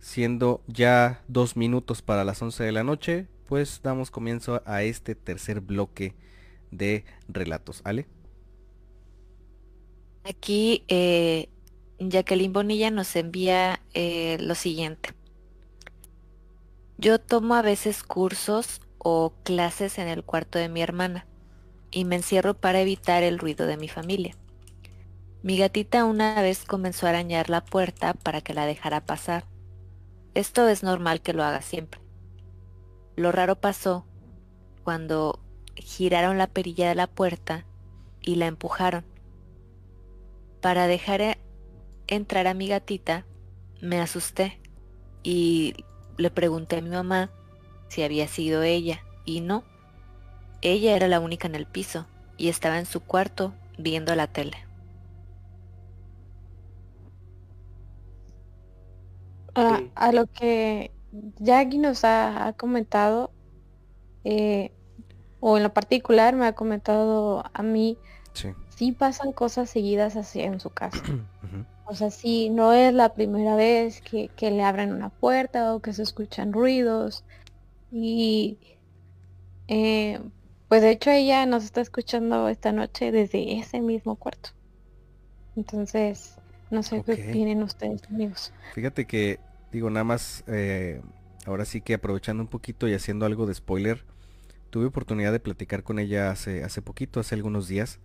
Siendo 0.00 0.62
ya 0.66 1.22
dos 1.28 1.56
minutos 1.56 2.02
para 2.02 2.24
las 2.24 2.42
11 2.42 2.64
de 2.64 2.72
la 2.72 2.82
noche, 2.82 3.28
pues 3.46 3.80
damos 3.82 4.10
comienzo 4.10 4.62
a 4.66 4.82
este 4.82 5.14
tercer 5.14 5.60
bloque 5.60 6.14
de 6.72 7.04
relatos. 7.28 7.82
¿Ale? 7.84 8.06
Aquí 10.24 10.84
eh, 10.88 11.48
Jacqueline 12.00 12.52
Bonilla 12.52 12.90
nos 12.90 13.14
envía 13.14 13.80
eh, 13.94 14.38
lo 14.40 14.56
siguiente. 14.56 15.10
Yo 16.98 17.20
tomo 17.20 17.54
a 17.54 17.62
veces 17.62 18.02
cursos 18.02 18.80
o 18.98 19.32
clases 19.44 19.98
en 19.98 20.08
el 20.08 20.24
cuarto 20.24 20.58
de 20.58 20.68
mi 20.68 20.82
hermana 20.82 21.26
y 21.94 22.04
me 22.04 22.16
encierro 22.16 22.54
para 22.54 22.80
evitar 22.80 23.22
el 23.22 23.38
ruido 23.38 23.66
de 23.66 23.76
mi 23.76 23.88
familia. 23.88 24.36
Mi 25.42 25.56
gatita 25.56 26.04
una 26.04 26.42
vez 26.42 26.64
comenzó 26.64 27.06
a 27.06 27.10
arañar 27.10 27.48
la 27.48 27.64
puerta 27.64 28.14
para 28.14 28.40
que 28.40 28.52
la 28.52 28.66
dejara 28.66 29.06
pasar. 29.06 29.46
Esto 30.34 30.68
es 30.68 30.82
normal 30.82 31.22
que 31.22 31.32
lo 31.32 31.44
haga 31.44 31.62
siempre. 31.62 32.00
Lo 33.14 33.30
raro 33.30 33.54
pasó 33.60 34.04
cuando 34.82 35.38
giraron 35.76 36.36
la 36.36 36.48
perilla 36.48 36.88
de 36.88 36.96
la 36.96 37.06
puerta 37.06 37.64
y 38.20 38.34
la 38.34 38.46
empujaron. 38.46 39.04
Para 40.60 40.88
dejar 40.88 41.38
entrar 42.08 42.48
a 42.48 42.54
mi 42.54 42.66
gatita, 42.66 43.24
me 43.80 44.00
asusté 44.00 44.60
y 45.22 45.74
le 46.16 46.30
pregunté 46.30 46.78
a 46.78 46.82
mi 46.82 46.90
mamá 46.90 47.30
si 47.88 48.02
había 48.02 48.26
sido 48.26 48.62
ella 48.64 49.04
y 49.24 49.40
no, 49.42 49.62
ella 50.64 50.96
era 50.96 51.06
la 51.08 51.20
única 51.20 51.46
en 51.46 51.54
el 51.54 51.66
piso 51.66 52.06
y 52.36 52.48
estaba 52.48 52.78
en 52.78 52.86
su 52.86 53.00
cuarto 53.00 53.54
viendo 53.78 54.14
la 54.14 54.26
tele. 54.26 54.56
a 59.56 60.10
lo 60.10 60.26
que 60.26 60.90
Jackie 61.38 61.78
nos 61.78 62.04
ha, 62.04 62.54
comentado, 62.56 63.30
eh, 64.24 64.72
o 65.38 65.56
en 65.56 65.62
lo 65.62 65.72
particular 65.72 66.34
me 66.34 66.46
ha 66.46 66.54
comentado 66.54 67.44
a 67.52 67.62
mí, 67.62 67.96
sí, 68.70 68.90
pasan 68.90 69.32
cosas 69.32 69.70
seguidas 69.70 70.16
así 70.16 70.40
en 70.40 70.58
su 70.58 70.70
casa. 70.70 71.02
O 71.86 71.94
sea, 71.94 72.10
sí, 72.10 72.48
no 72.48 72.72
es 72.72 72.94
la 72.94 73.12
primera 73.12 73.56
vez 73.56 74.00
que, 74.00 74.28
que, 74.28 74.50
le 74.50 74.62
abren 74.62 74.90
una 74.90 75.10
puerta 75.10 75.74
o 75.74 75.80
que 75.80 75.92
se 75.92 76.02
escuchan 76.02 76.54
ruidos. 76.54 77.24
Y 77.92 78.56
eh, 79.68 80.18
pues 80.74 80.82
de 80.82 80.90
hecho 80.90 81.12
ella 81.12 81.46
nos 81.46 81.62
está 81.62 81.80
escuchando 81.82 82.48
esta 82.48 82.72
noche 82.72 83.12
desde 83.12 83.60
ese 83.60 83.80
mismo 83.80 84.16
cuarto. 84.16 84.50
Entonces, 85.54 86.34
no 86.68 86.82
sé 86.82 87.00
qué 87.06 87.12
opinan 87.12 87.62
ustedes, 87.62 88.02
amigos. 88.10 88.52
Fíjate 88.74 89.04
que, 89.04 89.38
digo, 89.70 89.88
nada 89.88 90.02
más, 90.02 90.42
eh, 90.48 91.00
ahora 91.46 91.64
sí 91.64 91.80
que 91.80 91.94
aprovechando 91.94 92.42
un 92.42 92.48
poquito 92.48 92.88
y 92.88 92.94
haciendo 92.94 93.24
algo 93.24 93.46
de 93.46 93.54
spoiler, 93.54 94.04
tuve 94.70 94.86
oportunidad 94.86 95.30
de 95.30 95.38
platicar 95.38 95.84
con 95.84 96.00
ella 96.00 96.32
hace, 96.32 96.64
hace 96.64 96.82
poquito, 96.82 97.20
hace 97.20 97.36
algunos 97.36 97.68
días, 97.68 98.00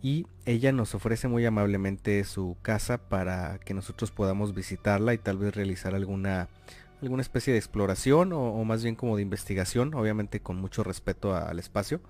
y 0.00 0.24
ella 0.46 0.72
nos 0.72 0.94
ofrece 0.94 1.28
muy 1.28 1.44
amablemente 1.44 2.24
su 2.24 2.56
casa 2.62 2.96
para 2.96 3.58
que 3.58 3.74
nosotros 3.74 4.10
podamos 4.10 4.54
visitarla 4.54 5.12
y 5.12 5.18
tal 5.18 5.36
vez 5.36 5.54
realizar 5.54 5.94
alguna 5.94 6.48
alguna 7.02 7.22
especie 7.22 7.52
de 7.52 7.58
exploración 7.58 8.32
o, 8.32 8.62
más 8.64 8.82
bien 8.82 8.96
como 8.96 9.16
de 9.16 9.22
investigación, 9.22 9.94
obviamente 9.94 10.40
con 10.40 10.56
mucho 10.56 10.82
respeto 10.82 11.34
al 11.34 11.58
espacio 11.58 12.00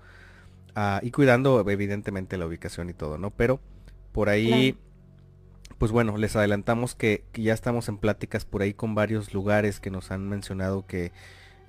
ah, 0.75 0.99
y 1.03 1.11
cuidando 1.11 1.59
evidentemente 1.69 2.37
la 2.37 2.45
ubicación 2.45 2.89
y 2.89 2.93
todo, 2.93 3.17
¿no? 3.17 3.31
Pero 3.31 3.59
por 4.11 4.29
ahí, 4.29 4.77
pues 5.77 5.91
bueno, 5.91 6.17
les 6.17 6.35
adelantamos 6.35 6.95
que, 6.95 7.25
ya 7.33 7.53
estamos 7.53 7.89
en 7.89 7.97
pláticas 7.97 8.45
por 8.45 8.61
ahí 8.61 8.73
con 8.73 8.95
varios 8.95 9.33
lugares 9.33 9.79
que 9.79 9.91
nos 9.91 10.11
han 10.11 10.27
mencionado 10.27 10.85
que 10.87 11.11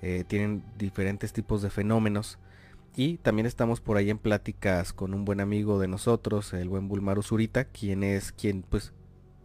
eh, 0.02 0.24
tienen 0.26 0.64
diferentes 0.78 1.32
tipos 1.32 1.62
de 1.62 1.70
fenómenos. 1.70 2.38
Y 2.96 3.18
también 3.18 3.46
estamos 3.46 3.80
por 3.80 3.96
ahí 3.96 4.10
en 4.10 4.18
pláticas 4.18 4.92
con 4.92 5.14
un 5.14 5.24
buen 5.24 5.40
amigo 5.40 5.78
de 5.78 5.86
nosotros, 5.86 6.52
el 6.52 6.68
buen 6.68 6.88
Bulmaro 6.88 7.22
Zurita, 7.22 7.64
quien 7.64 8.02
es 8.02 8.32
quien 8.32 8.62
pues 8.62 8.92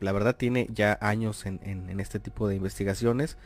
la 0.03 0.11
verdad 0.11 0.36
tiene 0.36 0.67
ya 0.71 0.97
años 1.01 1.45
en, 1.45 1.99
este 1.99 2.19
tipo 2.19 2.47
de 2.47 2.55
investigaciones, 2.55 3.38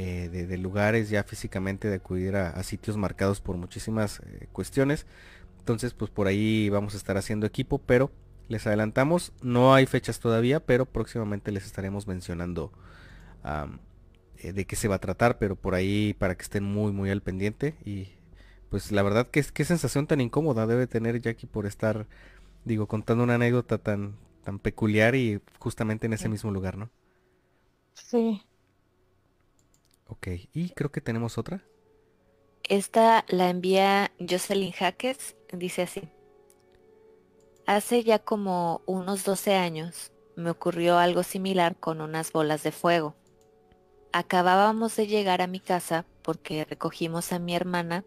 eh, 0.00 0.28
de, 0.28 0.58
lugares 0.58 1.10
ya 1.10 1.24
físicamente, 1.24 1.88
de 1.88 1.96
acudir 1.96 2.36
a, 2.36 2.62
sitios 2.62 2.96
marcados 2.96 3.40
por 3.40 3.56
muchísimas 3.56 4.20
eh, 4.20 4.46
cuestiones. 4.52 5.06
Entonces 5.58 5.92
pues 5.92 6.08
por 6.08 6.28
ahí 6.28 6.68
vamos 6.68 6.94
a 6.94 6.98
estar 6.98 7.16
haciendo 7.16 7.46
equipo, 7.46 7.78
pero 7.78 8.12
les 8.46 8.64
adelantamos, 8.68 9.32
no 9.42 9.74
hay 9.74 9.86
fechas 9.86 10.20
todavía, 10.20 10.60
pero 10.60 10.86
próximamente 10.86 11.50
les 11.50 11.66
estaremos 11.66 12.06
mencionando 12.06 12.70
eh, 14.36 14.52
de 14.52 14.64
qué 14.66 14.76
se 14.76 14.86
va 14.86 14.94
a 14.94 15.00
tratar, 15.00 15.36
pero 15.38 15.56
por 15.56 15.74
ahí 15.74 16.14
para 16.16 16.36
que 16.36 16.42
estén 16.42 16.62
muy 16.62 16.92
muy 16.92 17.10
al 17.10 17.20
pendiente 17.20 17.74
y 17.84 18.06
pues 18.70 18.92
la 18.92 19.02
verdad 19.02 19.26
que 19.26 19.42
qué 19.52 19.64
sensación 19.64 20.06
tan 20.06 20.20
incómoda 20.20 20.68
debe 20.68 20.86
tener 20.86 21.20
Jackie 21.20 21.48
por 21.48 21.66
estar, 21.66 22.06
digo, 22.64 22.86
contando 22.86 23.24
una 23.24 23.34
anécdota 23.34 23.78
tan, 23.78 24.14
tan 24.44 24.60
peculiar 24.60 25.16
y 25.16 25.40
justamente 25.58 26.06
en 26.06 26.12
ese 26.12 26.28
mismo 26.28 26.52
lugar, 26.52 26.76
¿no? 26.76 26.88
Sí. 27.94 28.42
Ok, 30.08 30.28
y 30.52 30.70
creo 30.70 30.90
que 30.90 31.00
tenemos 31.00 31.38
otra. 31.38 31.62
Esta 32.64 33.24
la 33.28 33.50
envía 33.50 34.10
Jocelyn 34.18 34.72
Jaques, 34.72 35.36
dice 35.52 35.82
así. 35.82 36.08
Hace 37.66 38.02
ya 38.02 38.18
como 38.18 38.82
unos 38.86 39.24
12 39.24 39.54
años 39.54 40.12
me 40.36 40.50
ocurrió 40.50 40.98
algo 40.98 41.22
similar 41.22 41.76
con 41.76 42.00
unas 42.00 42.32
bolas 42.32 42.62
de 42.62 42.72
fuego. 42.72 43.16
Acabábamos 44.12 44.96
de 44.96 45.06
llegar 45.06 45.42
a 45.42 45.46
mi 45.46 45.60
casa 45.60 46.06
porque 46.22 46.64
recogimos 46.64 47.32
a 47.32 47.38
mi 47.38 47.54
hermana 47.54 48.04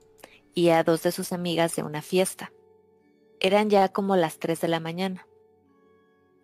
y 0.55 0.69
a 0.69 0.83
dos 0.83 1.03
de 1.03 1.11
sus 1.11 1.31
amigas 1.31 1.75
de 1.75 1.83
una 1.83 2.01
fiesta. 2.01 2.51
Eran 3.39 3.69
ya 3.69 3.89
como 3.89 4.15
las 4.15 4.39
3 4.39 4.59
de 4.61 4.67
la 4.67 4.79
mañana. 4.79 5.27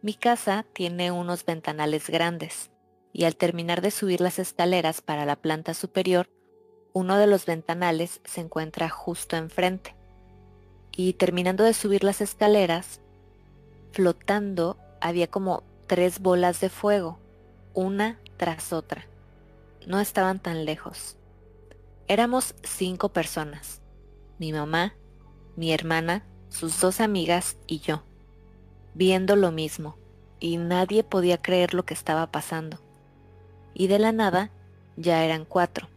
Mi 0.01 0.13
casa 0.13 0.65
tiene 0.73 1.11
unos 1.11 1.45
ventanales 1.45 2.09
grandes 2.09 2.69
y 3.17 3.23
al 3.25 3.35
terminar 3.35 3.81
de 3.81 3.89
subir 3.89 4.21
las 4.21 4.37
escaleras 4.37 5.01
para 5.01 5.25
la 5.25 5.35
planta 5.35 5.73
superior, 5.73 6.29
uno 6.93 7.17
de 7.17 7.25
los 7.25 7.47
ventanales 7.47 8.21
se 8.25 8.41
encuentra 8.41 8.89
justo 8.89 9.35
enfrente. 9.35 9.95
Y 10.95 11.13
terminando 11.13 11.63
de 11.63 11.73
subir 11.73 12.03
las 12.03 12.21
escaleras, 12.21 13.01
flotando 13.91 14.77
había 15.01 15.25
como 15.25 15.63
tres 15.87 16.19
bolas 16.19 16.61
de 16.61 16.69
fuego, 16.69 17.17
una 17.73 18.19
tras 18.37 18.71
otra. 18.71 19.07
No 19.87 19.99
estaban 19.99 20.39
tan 20.39 20.65
lejos. 20.65 21.17
Éramos 22.07 22.53
cinco 22.61 23.09
personas 23.09 23.81
mi 24.37 24.53
mamá, 24.53 24.93
mi 25.55 25.73
hermana, 25.73 26.23
sus 26.49 26.79
dos 26.79 27.01
amigas 27.01 27.57
y 27.65 27.79
yo, 27.79 28.03
viendo 28.93 29.35
lo 29.35 29.51
mismo, 29.51 29.97
y 30.39 30.57
nadie 30.57 31.03
podía 31.03 31.39
creer 31.39 31.73
lo 31.73 31.83
que 31.83 31.95
estaba 31.95 32.31
pasando. 32.31 32.86
Y 33.79 33.85
de 33.85 33.99
la 33.99 34.11
nada 34.11 34.49
ya 34.95 35.23
eran 35.23 35.45
cuatro. 35.45 35.87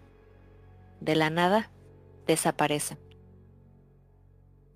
De 1.00 1.16
la 1.16 1.30
nada 1.30 1.70
desaparecen. 2.26 2.98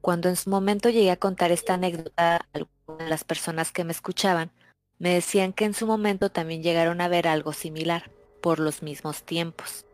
Cuando 0.01 0.31
en 0.31 0.37
su 0.37 0.49
momento 0.49 0.89
llegué 0.89 1.11
a 1.11 1.19
contar 1.19 1.53
esta 1.53 1.75
anécdota 1.75 2.37
a 2.37 2.41
algunas 2.55 2.99
de 3.05 3.09
las 3.11 3.23
personas 3.23 3.73
que 3.73 3.85
me 3.85 3.93
escuchaban, 3.93 4.53
me 4.99 5.13
decían 5.13 5.53
que 5.53 5.67
en 5.67 5.75
su 5.75 5.87
momento 5.87 6.31
también 6.31 6.63
llegaron 6.63 7.03
a 7.03 7.09
ver 7.09 7.29
algo 7.29 7.53
similar, 7.53 8.11
por 8.41 8.59
los 8.59 8.83
mismos 8.83 9.23
tiempos. 9.23 9.85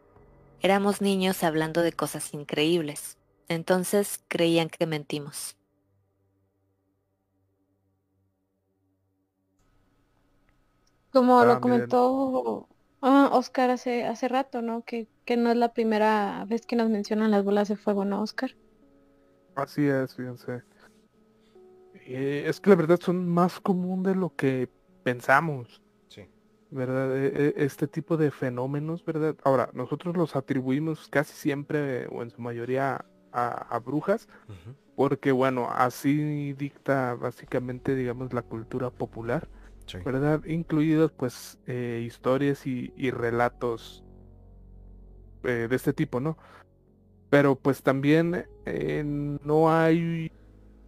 Éramos 0.60 1.00
niños 1.00 1.42
hablando 1.42 1.82
de 1.82 1.92
cosas 1.92 2.32
increíbles. 2.32 3.18
Entonces 3.48 4.20
creían 4.28 4.68
que 4.68 4.86
mentimos. 4.86 5.56
Como 11.10 11.44
lo 11.44 11.54
ah, 11.54 11.60
comentó 11.60 12.69
ah, 13.02 13.30
Oscar 13.32 13.70
hace, 13.70 14.04
hace 14.04 14.28
rato, 14.28 14.62
¿no? 14.62 14.82
Que, 14.84 15.08
que 15.24 15.36
no 15.36 15.50
es 15.50 15.56
la 15.56 15.72
primera 15.72 16.44
vez 16.46 16.66
que 16.66 16.76
nos 16.76 16.90
mencionan 16.90 17.30
las 17.30 17.44
bolas 17.44 17.68
de 17.68 17.76
fuego, 17.76 18.04
¿no, 18.04 18.22
Oscar? 18.22 18.56
Así 19.54 19.86
es, 19.86 20.14
fíjense. 20.14 20.62
Eh, 22.06 22.44
es 22.46 22.60
que 22.60 22.70
la 22.70 22.76
verdad 22.76 22.98
son 23.00 23.28
más 23.28 23.60
común 23.60 24.02
de 24.02 24.14
lo 24.14 24.34
que 24.34 24.68
pensamos. 25.02 25.82
Sí. 26.08 26.28
¿Verdad? 26.70 27.16
E, 27.16 27.26
e, 27.26 27.64
este 27.64 27.86
tipo 27.86 28.16
de 28.16 28.30
fenómenos, 28.30 29.04
¿verdad? 29.04 29.36
Ahora, 29.44 29.70
nosotros 29.74 30.16
los 30.16 30.36
atribuimos 30.36 31.08
casi 31.08 31.34
siempre 31.34 32.06
o 32.08 32.22
en 32.22 32.30
su 32.30 32.40
mayoría 32.40 33.04
a, 33.32 33.78
brujas, 33.78 34.28
porque 34.96 35.32
bueno, 35.32 35.68
así 35.70 36.52
dicta 36.54 37.14
básicamente, 37.14 37.94
digamos, 37.94 38.32
la 38.32 38.42
cultura 38.42 38.90
popular, 38.90 39.48
¿verdad? 40.04 40.44
Incluidos 40.44 41.12
pues 41.12 41.58
eh, 41.66 42.02
historias 42.04 42.66
y, 42.66 43.10
relatos 43.10 44.04
eh, 45.44 45.66
de 45.68 45.76
este 45.76 45.92
tipo, 45.92 46.20
¿no? 46.20 46.38
Pero 47.28 47.56
pues 47.56 47.82
también 47.82 48.46
eh, 48.66 49.02
no 49.04 49.72
hay 49.72 50.32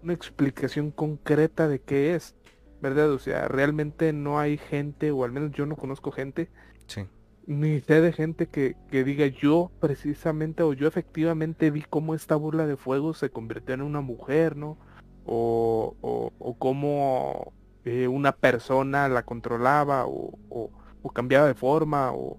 una 0.02 0.12
explicación 0.12 0.90
concreta 0.90 1.68
de 1.68 1.80
qué 1.80 2.14
es, 2.14 2.34
¿verdad? 2.80 3.10
O 3.12 3.18
sea, 3.18 3.48
realmente 3.48 4.12
no 4.12 4.38
hay 4.40 4.58
gente, 4.58 5.10
o 5.12 5.24
al 5.24 5.32
menos 5.32 5.52
yo 5.52 5.66
no 5.66 5.76
conozco 5.76 6.10
gente 6.10 6.50
sí 6.86 7.06
ni 7.46 7.80
sé 7.80 8.00
de 8.00 8.12
gente 8.12 8.46
que, 8.46 8.76
diga 8.90 9.26
yo 9.26 9.70
precisamente 9.80 10.62
o 10.62 10.72
yo 10.72 10.86
efectivamente 10.86 11.70
vi 11.70 11.82
cómo 11.82 12.14
esta 12.14 12.36
burla 12.36 12.66
de 12.66 12.76
fuego 12.76 13.14
se 13.14 13.30
convirtió 13.30 13.74
en 13.74 13.82
una 13.82 14.00
mujer, 14.00 14.56
¿no? 14.56 14.78
O, 15.24 15.96
o, 16.00 16.56
cómo 16.58 17.52
eh, 17.84 18.08
una 18.08 18.32
persona 18.32 19.08
la 19.08 19.24
controlaba 19.24 20.06
o, 20.06 20.38
o, 20.48 20.70
cambiaba 21.12 21.46
de 21.46 21.54
forma 21.54 22.12
o, 22.12 22.38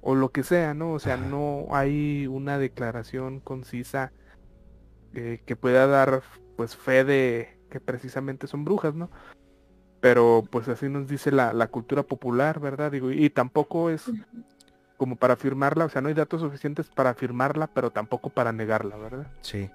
o 0.00 0.14
lo 0.14 0.30
que 0.30 0.42
sea, 0.42 0.74
¿no? 0.74 0.92
O 0.92 0.98
sea, 0.98 1.16
no 1.16 1.66
hay 1.70 2.26
una 2.26 2.58
declaración 2.58 3.40
concisa 3.40 4.12
eh, 5.14 5.42
que 5.44 5.56
pueda 5.56 5.86
dar 5.86 6.22
pues 6.56 6.76
fe 6.76 7.04
de 7.04 7.58
que 7.70 7.80
precisamente 7.80 8.46
son 8.46 8.64
brujas, 8.64 8.94
¿no? 8.94 9.10
pero 10.06 10.44
pues 10.50 10.68
así 10.68 10.88
nos 10.88 11.08
dice 11.08 11.32
la, 11.32 11.52
la 11.52 11.66
cultura 11.66 12.04
popular, 12.04 12.60
¿verdad? 12.60 12.92
Digo, 12.92 13.10
y 13.10 13.28
tampoco 13.28 13.90
es 13.90 14.04
como 14.96 15.16
para 15.16 15.34
afirmarla, 15.34 15.84
o 15.84 15.88
sea, 15.88 16.00
no 16.00 16.08
hay 16.08 16.14
datos 16.14 16.40
suficientes 16.40 16.88
para 16.88 17.10
afirmarla, 17.10 17.66
pero 17.66 17.90
tampoco 17.90 18.30
para 18.30 18.52
negarla, 18.52 18.96
¿verdad? 18.96 19.26
Sí. 19.40 19.68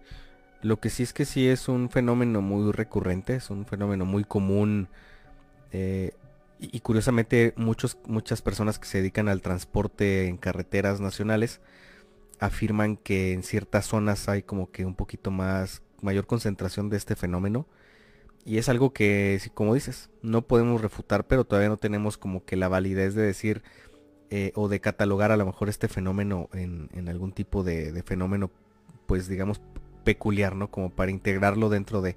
Lo 0.62 0.80
que 0.80 0.90
sí 0.90 1.04
es 1.04 1.14
que 1.14 1.26
sí 1.26 1.48
es 1.48 1.68
un 1.68 1.90
fenómeno 1.90 2.42
muy 2.42 2.72
recurrente, 2.72 3.36
es 3.36 3.50
un 3.50 3.66
fenómeno 3.66 4.06
muy 4.06 4.24
común 4.24 4.88
eh, 5.72 6.12
y, 6.60 6.80
curiosamente 6.82 7.54
muchos, 7.56 7.98
muchas 8.06 8.42
personas 8.42 8.78
que 8.78 8.88
se 8.88 9.00
dedican 9.00 9.28
al 9.28 9.42
transporte 9.42 10.28
en 10.28 10.38
carreteras 10.38 11.02
nacionales 11.02 11.60
afirman 12.40 12.98
que 12.98 13.34
en 13.34 13.44
ciertas 13.44 13.86
zonas 13.86 14.30
hay 14.30 14.44
como 14.44 14.72
que 14.72 14.86
un 14.86 14.96
poquito 14.96 15.32
más, 15.32 15.82
mayor 16.02 16.28
concentración 16.28 16.90
de 16.90 16.98
este 16.98 17.16
fenómeno 17.16 17.68
y 18.46 18.58
es 18.58 18.70
algo 18.70 18.92
que, 18.92 19.40
como 19.54 19.76
dices, 19.76 20.10
no 20.22 20.42
podemos 20.42 20.82
refutar, 20.82 21.28
pero 21.28 21.44
todavía 21.44 21.70
no 21.70 21.78
tenemos 21.78 22.18
como 22.18 22.44
que 22.44 22.56
la 22.56 22.68
validez 22.68 23.14
de 23.14 23.22
decir 23.22 23.62
eh, 24.30 24.52
o 24.56 24.68
de 24.68 24.80
catalogar 24.80 25.32
a 25.32 25.38
lo 25.38 25.46
mejor 25.46 25.70
este 25.70 25.88
fenómeno 25.88 26.50
en, 26.54 26.90
algún 27.08 27.34
tipo 27.34 27.64
de, 27.64 28.02
fenómeno, 28.04 28.50
pues 29.06 29.28
digamos, 29.28 29.62
peculiar, 30.04 30.56
¿no? 30.56 30.70
Como 30.70 30.90
para 30.90 31.12
integrarlo 31.12 31.70
dentro 31.70 32.02
de... 32.02 32.16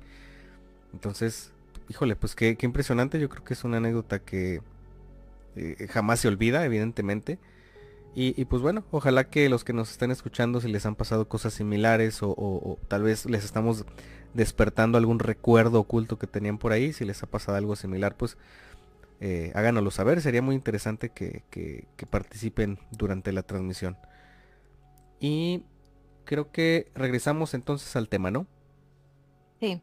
Entonces, 0.93 1.53
híjole, 1.89 2.17
pues 2.17 2.35
qué, 2.35 2.57
impresionante, 2.61 3.21
yo 3.21 3.29
creo 3.29 3.45
que 3.45 3.55
es 3.55 3.65
una 3.65 3.79
anécdota 3.79 4.19
que 4.21 4.61
eh, 5.57 5.89
jamás 5.91 6.21
se 6.21 6.29
olvida, 6.29 6.65
evidentemente. 6.65 7.39
Y, 8.17 8.45
pues 8.45 8.63
bueno, 8.63 8.85
ojalá 8.93 9.25
que 9.25 9.49
los 9.49 9.65
que 9.65 9.73
nos 9.73 9.91
estén 9.91 10.13
escuchando, 10.13 10.61
si 10.61 10.69
les 10.69 10.87
han 10.87 10.95
pasado 10.95 11.27
cosas 11.29 11.53
similares 11.53 12.21
o 12.23 12.79
tal 12.87 13.03
vez 13.03 13.27
les 13.27 13.45
estamos 13.45 13.85
despertando 14.35 14.99
algún 14.99 15.19
recuerdo 15.21 15.81
oculto 15.81 16.19
que 16.19 16.27
tenían 16.27 16.59
por 16.59 16.73
ahí. 16.73 16.93
Si 16.93 17.05
les 17.05 17.23
ha 17.23 17.27
pasado 17.27 17.57
algo 17.57 17.77
similar, 17.77 18.17
pues 18.17 18.37
eh, 19.21 19.53
háganoslo 19.55 19.91
saber. 19.91 20.21
Sería 20.21 20.43
muy 20.43 20.55
interesante 20.55 21.09
que, 21.09 21.87
participen 22.11 22.79
durante 22.91 23.33
la 23.33 23.43
transmisión. 23.43 23.97
Y 25.21 25.63
creo 26.25 26.51
que 26.51 26.91
regresamos 26.95 27.55
entonces 27.55 27.95
al 27.97 28.09
tema, 28.09 28.31
¿no? 28.31 28.47
Sí. 29.61 29.81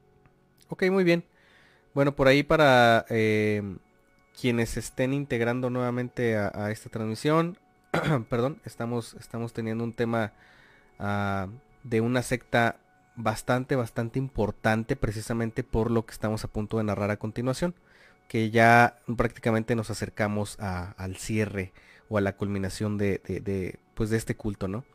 Ok, 0.70 0.84
muy 0.92 1.04
bien. 1.04 1.24
Bueno, 1.94 2.16
por 2.16 2.28
ahí 2.28 2.44
para 2.44 3.06
eh, 3.10 3.62
quienes 4.39 4.78
estén 4.78 5.14
integrando 5.14 5.70
nuevamente 5.70 6.38
a, 6.38 6.72
esta 6.72 6.89
transmisión, 6.89 7.58
perdón, 8.30 8.62
estamos, 8.66 9.16
estamos 9.16 9.54
teniendo 9.54 9.84
un 9.84 9.94
tema 9.94 10.32
ah, 11.00 11.48
de 11.84 12.02
una 12.02 12.22
secta 12.22 12.78
bastante, 13.16 13.76
bastante 13.76 14.20
importante 14.20 14.96
precisamente 14.96 15.64
por 15.64 15.92
lo 15.92 16.06
que 16.06 16.14
estamos 16.14 16.44
a 16.44 16.48
punto 16.48 16.78
de 16.78 16.86
narrar 16.86 17.12
a 17.12 17.18
continuación, 17.18 17.76
que 18.28 18.50
ya 18.50 18.98
prácticamente 19.18 19.76
nos 19.76 19.89
acercamos 19.89 20.58
al 20.60 21.18
cierre 21.18 21.74
o 22.10 22.18
a 22.18 22.22
la 22.22 22.36
culminación 22.36 22.98
de, 22.98 23.78
pues 23.94 24.10
de 24.10 24.18
este 24.18 24.36
culto, 24.36 24.68
¿no? 24.68 24.86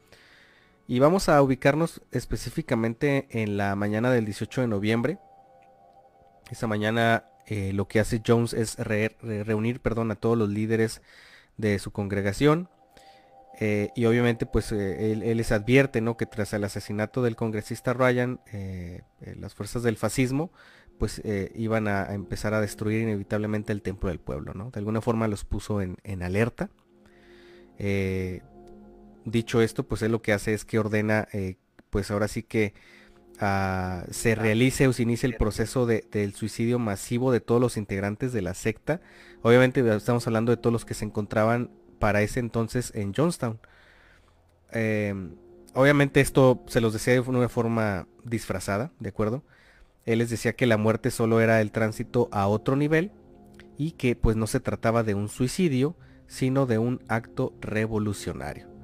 Y 0.88 1.00
vamos 1.00 1.28
a 1.28 1.42
ubicarnos 1.42 2.00
específicamente 2.12 3.26
en 3.30 3.56
la 3.56 3.74
mañana 3.74 4.10
del 4.10 4.24
18 4.24 4.60
de 4.60 4.66
noviembre. 4.68 5.18
Esa 6.50 6.68
mañana 6.68 7.24
eh, 7.46 7.72
lo 7.72 7.88
que 7.88 7.98
hace 7.98 8.22
Jones 8.24 8.52
es 8.52 8.76
reunir 8.76 9.80
perdón, 9.80 10.12
a 10.12 10.14
todos 10.14 10.38
los 10.38 10.48
líderes 10.48 11.02
de 11.56 11.80
su 11.80 11.90
congregación. 11.90 12.68
Eh, 13.58 13.90
y 13.96 14.04
obviamente 14.04 14.46
pues 14.46 14.70
eh, 14.70 15.12
él, 15.12 15.36
les 15.36 15.50
advierte 15.50 16.00
¿no? 16.00 16.16
que 16.16 16.26
tras 16.26 16.52
el 16.52 16.62
asesinato 16.62 17.22
del 17.22 17.34
congresista 17.34 17.92
Ryan, 17.92 18.40
las 19.20 19.54
fuerzas 19.54 19.82
del 19.82 19.96
fascismo 19.96 20.52
pues 20.98 21.20
iban 21.54 21.88
a, 21.88 22.14
empezar 22.14 22.54
a 22.54 22.60
destruir 22.60 23.02
inevitablemente 23.02 23.72
el 23.72 23.82
templo 23.82 24.08
del 24.08 24.20
pueblo. 24.20 24.54
¿no? 24.54 24.70
De 24.70 24.78
alguna 24.78 25.00
forma 25.00 25.26
los 25.26 25.44
puso 25.44 25.80
en, 25.82 25.96
en 26.04 26.22
alerta. 26.22 26.70
Dicho 29.26 29.60
esto, 29.60 29.86
pues 29.86 30.00
él 30.00 30.12
lo 30.12 30.22
que 30.22 30.32
hace 30.32 30.54
es 30.54 30.64
que 30.64 30.78
ordena 30.78 31.28
pues 31.90 32.10
ahora 32.10 32.28
sí 32.28 32.42
que 32.42 32.72
Ah, 33.38 34.04
se 34.10 34.34
realice 34.34 34.88
o 34.88 34.92
se 34.94 35.02
inicie 35.02 35.28
el 35.28 35.36
proceso 35.36 35.84
del 35.84 36.34
suicidio 36.34 36.78
masivo 36.78 37.32
de 37.32 37.40
todos 37.40 37.60
los 37.60 37.76
integrantes 37.76 38.32
de 38.32 38.40
la 38.42 38.54
secta. 38.54 39.00
Obviamente 39.42 39.86
estamos 39.94 40.26
hablando 40.26 40.52
de 40.52 40.56
todos 40.56 40.72
los 40.72 40.84
que 40.84 40.94
se 40.94 41.04
encontraban 41.04 41.70
para 41.98 42.22
ese 42.22 42.40
entonces 42.40 42.92
en 42.94 43.12
Johnstown. 43.14 43.60
Em, 44.72 45.36
obviamente 45.74 46.20
esto 46.20 46.64
se 46.66 46.80
los 46.80 46.92
decía 46.92 47.12
de 47.14 47.20
una 47.20 47.48
forma 47.48 48.08
disfrazada, 48.24 48.90
¿de 49.00 49.10
acuerdo? 49.10 49.42
Él 50.06 50.20
les 50.20 50.30
decía 50.30 50.54
que 50.54 50.66
la 50.66 50.78
muerte 50.78 51.10
solo 51.10 51.40
era 51.40 51.60
el 51.60 51.72
tránsito 51.72 52.28
a 52.32 52.48
otro 52.48 52.76
nivel 52.76 53.12
y 53.76 53.92
que 53.92 54.16
pues 54.16 54.36
no 54.36 54.46
se 54.46 54.60
trataba 54.60 55.02
de 55.02 55.14
un 55.14 55.28
suicidio, 55.28 55.96
sino 56.26 56.66
de 56.66 56.78
un 56.78 57.02
acto 57.08 57.52
revolucionario. 57.60 58.75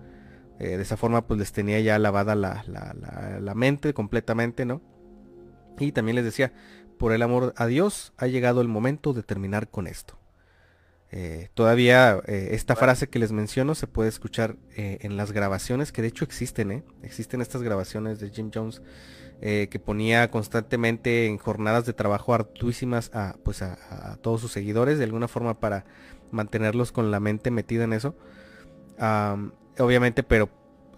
Eh, 0.58 0.76
de 0.76 0.82
esa 0.82 0.96
forma 0.96 1.26
pues 1.26 1.40
les 1.40 1.52
tenía 1.52 1.80
ya 1.80 1.98
lavada 1.98 2.34
la, 2.34 3.54
mente 3.54 3.94
completamente, 3.94 4.64
¿no? 4.64 4.80
Y 5.78 5.92
también 5.92 6.16
les 6.16 6.24
decía, 6.24 6.52
por 6.98 7.12
el 7.12 7.22
amor 7.22 7.54
a 7.56 7.66
Dios 7.66 8.12
ha 8.16 8.26
llegado 8.26 8.60
el 8.60 8.68
momento 8.68 9.12
de 9.12 9.22
terminar 9.22 9.68
con 9.68 9.86
esto. 9.86 10.18
Eh, 11.10 11.50
todavía 11.52 12.20
eh, 12.26 12.50
esta 12.52 12.74
frase 12.74 13.08
que 13.08 13.18
les 13.18 13.32
menciono 13.32 13.74
se 13.74 13.86
puede 13.86 14.08
escuchar 14.08 14.56
en 14.76 15.16
las 15.18 15.32
grabaciones 15.32 15.92
que 15.92 16.00
de 16.00 16.08
hecho 16.08 16.24
existen, 16.24 16.72
¿eh? 16.72 16.84
Existen 17.02 17.40
estas 17.42 17.62
grabaciones 17.62 18.20
de 18.20 18.30
Jim 18.30 18.50
Jones 18.52 18.82
que 19.40 19.80
ponía 19.84 20.30
constantemente 20.30 21.26
en 21.26 21.36
jornadas 21.36 21.84
de 21.84 21.92
trabajo 21.92 22.32
arduísimas 22.32 23.10
a, 23.12 23.34
pues 23.42 23.60
a, 23.62 24.16
todos 24.22 24.40
sus 24.40 24.52
seguidores 24.52 24.98
de 24.98 25.04
alguna 25.04 25.26
forma 25.26 25.58
para 25.58 25.84
mantenerlos 26.30 26.92
con 26.92 27.10
la 27.10 27.18
mente 27.18 27.50
metida 27.50 27.82
en 27.82 27.92
eso 27.92 28.14
obviamente, 29.78 30.22
pero 30.22 30.48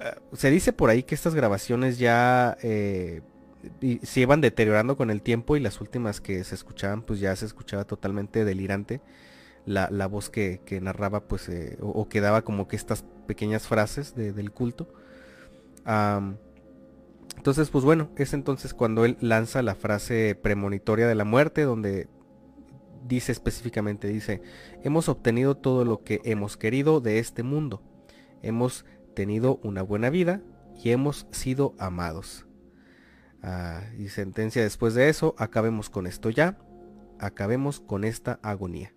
eh, 0.00 0.14
se 0.32 0.50
dice 0.50 0.72
por 0.72 0.90
ahí 0.90 1.02
que 1.02 1.14
estas 1.14 1.34
grabaciones 1.34 1.98
ya 1.98 2.56
eh, 2.62 3.22
se 4.02 4.20
iban 4.20 4.40
deteriorando 4.40 4.96
con 4.96 5.10
el 5.10 5.22
tiempo 5.22 5.56
y 5.56 5.60
las 5.60 5.80
últimas 5.80 6.20
que 6.20 6.44
se 6.44 6.54
escuchaban, 6.54 7.02
pues 7.02 7.20
ya 7.20 7.34
se 7.36 7.46
escuchaba 7.46 7.84
totalmente 7.84 8.44
delirante 8.44 9.00
la, 9.64 9.88
voz 10.08 10.28
que, 10.28 10.60
narraba, 10.82 11.20
pues, 11.20 11.48
eh, 11.48 11.78
o, 11.80 12.06
que 12.08 12.20
daba 12.20 12.42
como 12.42 12.68
que 12.68 12.76
estas 12.76 13.04
pequeñas 13.26 13.66
frases 13.66 14.14
del 14.14 14.50
culto. 14.50 14.86
entonces, 17.36 17.70
pues 17.70 17.82
bueno, 17.82 18.10
es 18.16 18.34
entonces 18.34 18.74
cuando 18.74 19.06
él 19.06 19.16
lanza 19.20 19.62
la 19.62 19.74
frase 19.74 20.34
premonitoria 20.34 21.08
de 21.08 21.14
la 21.14 21.24
muerte, 21.24 21.62
donde 21.62 22.08
dice 23.06 23.32
específicamente, 23.32 24.08
dice, 24.08 24.42
hemos 24.82 25.08
obtenido 25.08 25.54
todo 25.54 25.86
lo 25.86 26.04
que 26.04 26.20
hemos 26.24 26.58
querido 26.58 27.00
de 27.00 27.18
este 27.18 27.42
mundo 27.42 27.80
hemos 28.46 28.84
tenido 29.14 29.60
una 29.62 29.82
buena 29.82 30.10
vida 30.10 30.40
y 30.82 30.90
hemos 30.90 31.26
sido 31.30 31.74
amados. 31.78 32.46
Ah, 33.42 33.82
y 33.98 34.08
sentencia 34.08 34.62
después 34.62 34.94
de 34.94 35.08
eso, 35.08 35.34
acabemos 35.38 35.90
con 35.90 36.06
esto 36.06 36.30
ya, 36.30 36.58
acabemos 37.18 37.80
con 37.80 38.04
esta 38.04 38.40
agonía. 38.42 38.92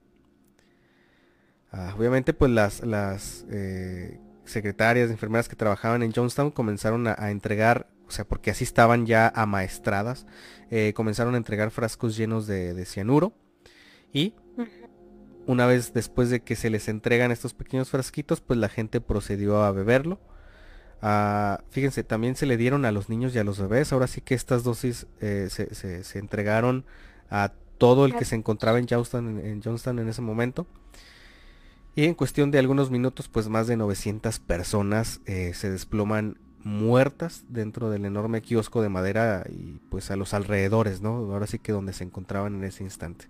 Ah, 1.71 1.93
obviamente 1.97 2.33
pues 2.33 2.51
las, 2.51 2.81
las 2.85 3.45
eh, 3.49 4.19
secretarias, 4.45 5.11
enfermeras 5.11 5.49
que 5.49 5.55
trabajaban 5.55 6.01
en 6.01 6.13
Johnstown 6.13 6.51
comenzaron 6.51 7.07
a, 7.07 7.29
entregar, 7.29 7.89
o 8.07 8.11
sea, 8.11 8.25
porque 8.25 8.51
así 8.51 8.63
estaban 8.63 9.05
ya 9.05 9.27
amaestradas, 9.35 10.25
eh, 10.71 10.93
comenzaron 10.95 11.35
a 11.35 11.37
entregar 11.37 11.71
frascos 11.71 12.15
llenos 12.15 12.47
de, 12.47 12.73
de 12.73 12.85
cianuro 12.85 13.33
y 14.13 14.33
una 15.47 15.65
vez 15.65 15.93
después 15.93 16.29
de 16.29 16.41
que 16.41 16.55
se 16.55 16.69
les 16.69 16.87
entregan 16.89 17.31
estos 17.31 17.53
pequeños 17.53 17.89
frasquitos, 17.89 18.41
pues 18.41 18.59
la 18.59 18.69
gente 18.69 19.01
procedió 19.01 19.63
a 19.63 19.71
beberlo. 19.71 20.19
Ah, 21.01 21.63
fíjense, 21.69 22.03
también 22.03 22.35
se 22.35 22.45
le 22.45 22.57
dieron 22.57 22.85
a 22.85 22.91
los 22.91 23.09
niños 23.09 23.33
y 23.33 23.39
a 23.39 23.43
los 23.43 23.59
bebés. 23.59 23.93
Ahora 23.93 24.07
sí 24.07 24.21
que 24.21 24.35
estas 24.35 24.63
dosis 24.63 25.07
eh, 25.21 25.47
se, 25.49 26.19
entregaron 26.19 26.85
a 27.29 27.53
todo 27.77 28.05
el 28.05 28.15
que 28.15 28.25
se 28.25 28.35
encontraba 28.35 28.77
en 28.77 28.87
Johnston 28.87 29.39
en, 29.39 29.99
en 29.99 30.09
ese 30.09 30.21
momento. 30.21 30.67
Y 31.95 32.03
en 32.05 32.13
cuestión 32.13 32.51
de 32.51 32.59
algunos 32.59 32.91
minutos, 32.91 33.27
pues 33.27 33.47
más 33.47 33.67
de 33.67 33.77
900 33.77 34.39
personas 34.39 35.21
eh, 35.25 35.53
se 35.55 35.71
desploman 35.71 36.37
muertas 36.63 37.45
dentro 37.47 37.89
del 37.89 38.05
enorme 38.05 38.41
kiosco 38.41 38.81
de 38.81 38.89
madera 38.89 39.45
y 39.49 39.79
pues 39.89 40.11
a 40.11 40.17
los 40.17 40.33
alrededores, 40.33 41.01
¿no? 41.01 41.15
Ahora 41.31 41.47
sí 41.47 41.57
que 41.57 41.71
donde 41.71 41.93
se 41.93 42.03
encontraban 42.03 42.55
en 42.55 42.65
ese 42.65 42.83
instante. 42.83 43.25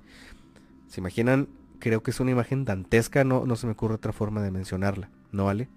¿Se 0.88 1.00
imaginan 1.00 1.48
creo 1.80 2.04
que 2.04 2.12
es 2.12 2.20
una 2.20 2.32
imagen 2.32 2.66
dantesca, 2.66 3.24
no, 3.24 3.46
no 3.46 3.56
se 3.56 3.68
me 3.68 3.74
ocurre 3.74 3.96
otra 3.96 4.14
forma 4.14 4.42
de 4.42 4.52
mencionarla, 4.52 5.10
¿no 5.32 5.46
vale? 5.46 5.70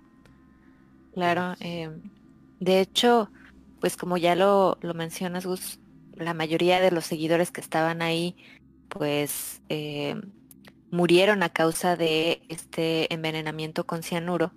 Claro, 1.15 1.55
eh, 1.61 1.91
de 2.61 2.81
hecho, 2.81 3.31
pues 3.81 3.97
como 3.97 4.17
ya 4.17 4.35
lo, 4.35 4.79
lo 4.81 4.95
mencionas, 4.95 5.47
Gus, 5.47 5.81
la 6.15 6.35
mayoría 6.35 6.81
de 6.81 6.91
los 6.91 7.05
seguidores 7.05 7.51
que 7.51 7.61
estaban 7.61 8.03
ahí, 8.03 8.37
pues 8.89 9.63
eh, 9.69 10.21
murieron 10.91 11.43
a 11.43 11.49
causa 11.49 11.97
de 11.97 12.43
este 12.49 13.13
envenenamiento 13.13 13.87
con 13.87 14.03
cianuro. 14.03 14.53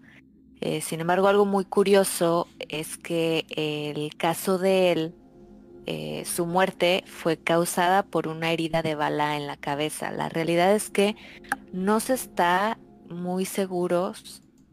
Eh, 0.61 0.81
sin 0.81 1.01
embargo, 1.01 1.27
algo 1.27 1.45
muy 1.45 1.65
curioso 1.65 2.47
es 2.69 2.97
que 2.97 3.45
el 3.49 4.15
caso 4.15 4.57
de 4.57 4.91
él 4.91 5.15
eh, 5.85 6.23
su 6.25 6.45
muerte 6.45 7.03
fue 7.07 7.37
causada 7.37 8.03
por 8.03 8.27
una 8.27 8.51
herida 8.51 8.81
de 8.81 8.95
bala 8.95 9.35
en 9.35 9.47
la 9.47 9.57
cabeza. 9.57 10.11
La 10.11 10.29
realidad 10.29 10.73
es 10.73 10.89
que 10.89 11.15
no 11.71 11.99
se 11.99 12.13
está 12.13 12.77
muy 13.09 13.45
seguro 13.45 14.13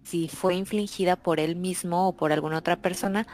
si 0.05 0.29
fue 0.29 0.55
infligida 0.55 1.17
por 1.17 1.41
él 1.41 1.57
mismo 1.57 2.09
o 2.09 2.17
por 2.17 2.33
alguna 2.33 2.59
otra 2.59 2.77
persona, 2.77 3.27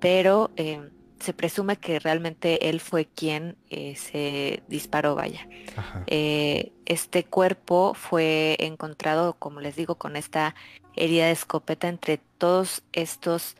pero 0.00 0.50
eh, 0.56 0.90
se 1.18 1.34
presume 1.34 1.76
que 1.76 1.98
realmente 1.98 2.70
él 2.70 2.80
fue 2.80 3.04
quien 3.04 3.56
eh, 3.68 3.94
se 3.96 4.62
disparó, 4.68 5.14
vaya. 5.14 5.46
este 6.06 7.24
cuerpo 7.24 7.92
fue 7.94 8.56
encontrado, 8.60 9.34
como 9.34 9.60
les 9.60 9.76
digo, 9.76 9.96
con 9.96 10.16
esta 10.16 10.54
herida 10.96 11.26
de 11.26 11.32
escopeta 11.32 11.88
entre 11.88 12.18
todos 12.38 12.82
estos 12.92 13.56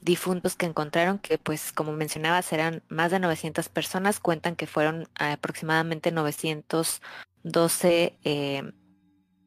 difuntos 0.00 0.56
que 0.56 0.66
encontraron, 0.66 1.18
que 1.18 1.38
pues 1.38 1.72
como 1.72 1.92
mencionabas 1.92 2.52
eran 2.52 2.82
más 2.88 3.10
de 3.10 3.20
900 3.20 3.68
personas, 3.68 4.20
cuentan 4.20 4.56
que 4.56 4.66
fueron 4.66 5.08
aproximadamente 5.14 6.10
912 6.10 8.16
eh, 8.24 8.72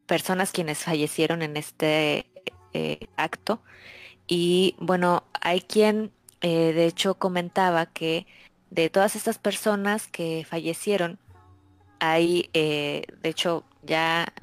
personas 0.05 0.51
quienes 0.51 0.79
fallecieron 0.79 1.41
en 1.41 1.57
este 1.57 2.27
eh, 2.73 3.07
acto. 3.17 3.61
Y 4.27 4.75
bueno, 4.79 5.23
hay 5.41 5.61
quien 5.61 6.11
eh, 6.41 6.73
de 6.73 6.85
hecho 6.85 7.15
comentaba 7.15 7.87
que 7.87 8.27
de 8.69 8.89
todas 8.89 9.15
estas 9.15 9.39
personas 9.39 10.07
que 10.07 10.45
fallecieron, 10.49 11.19
hay 11.99 12.49
de 12.53 13.05
hecho 13.23 13.63
ya 13.81 14.33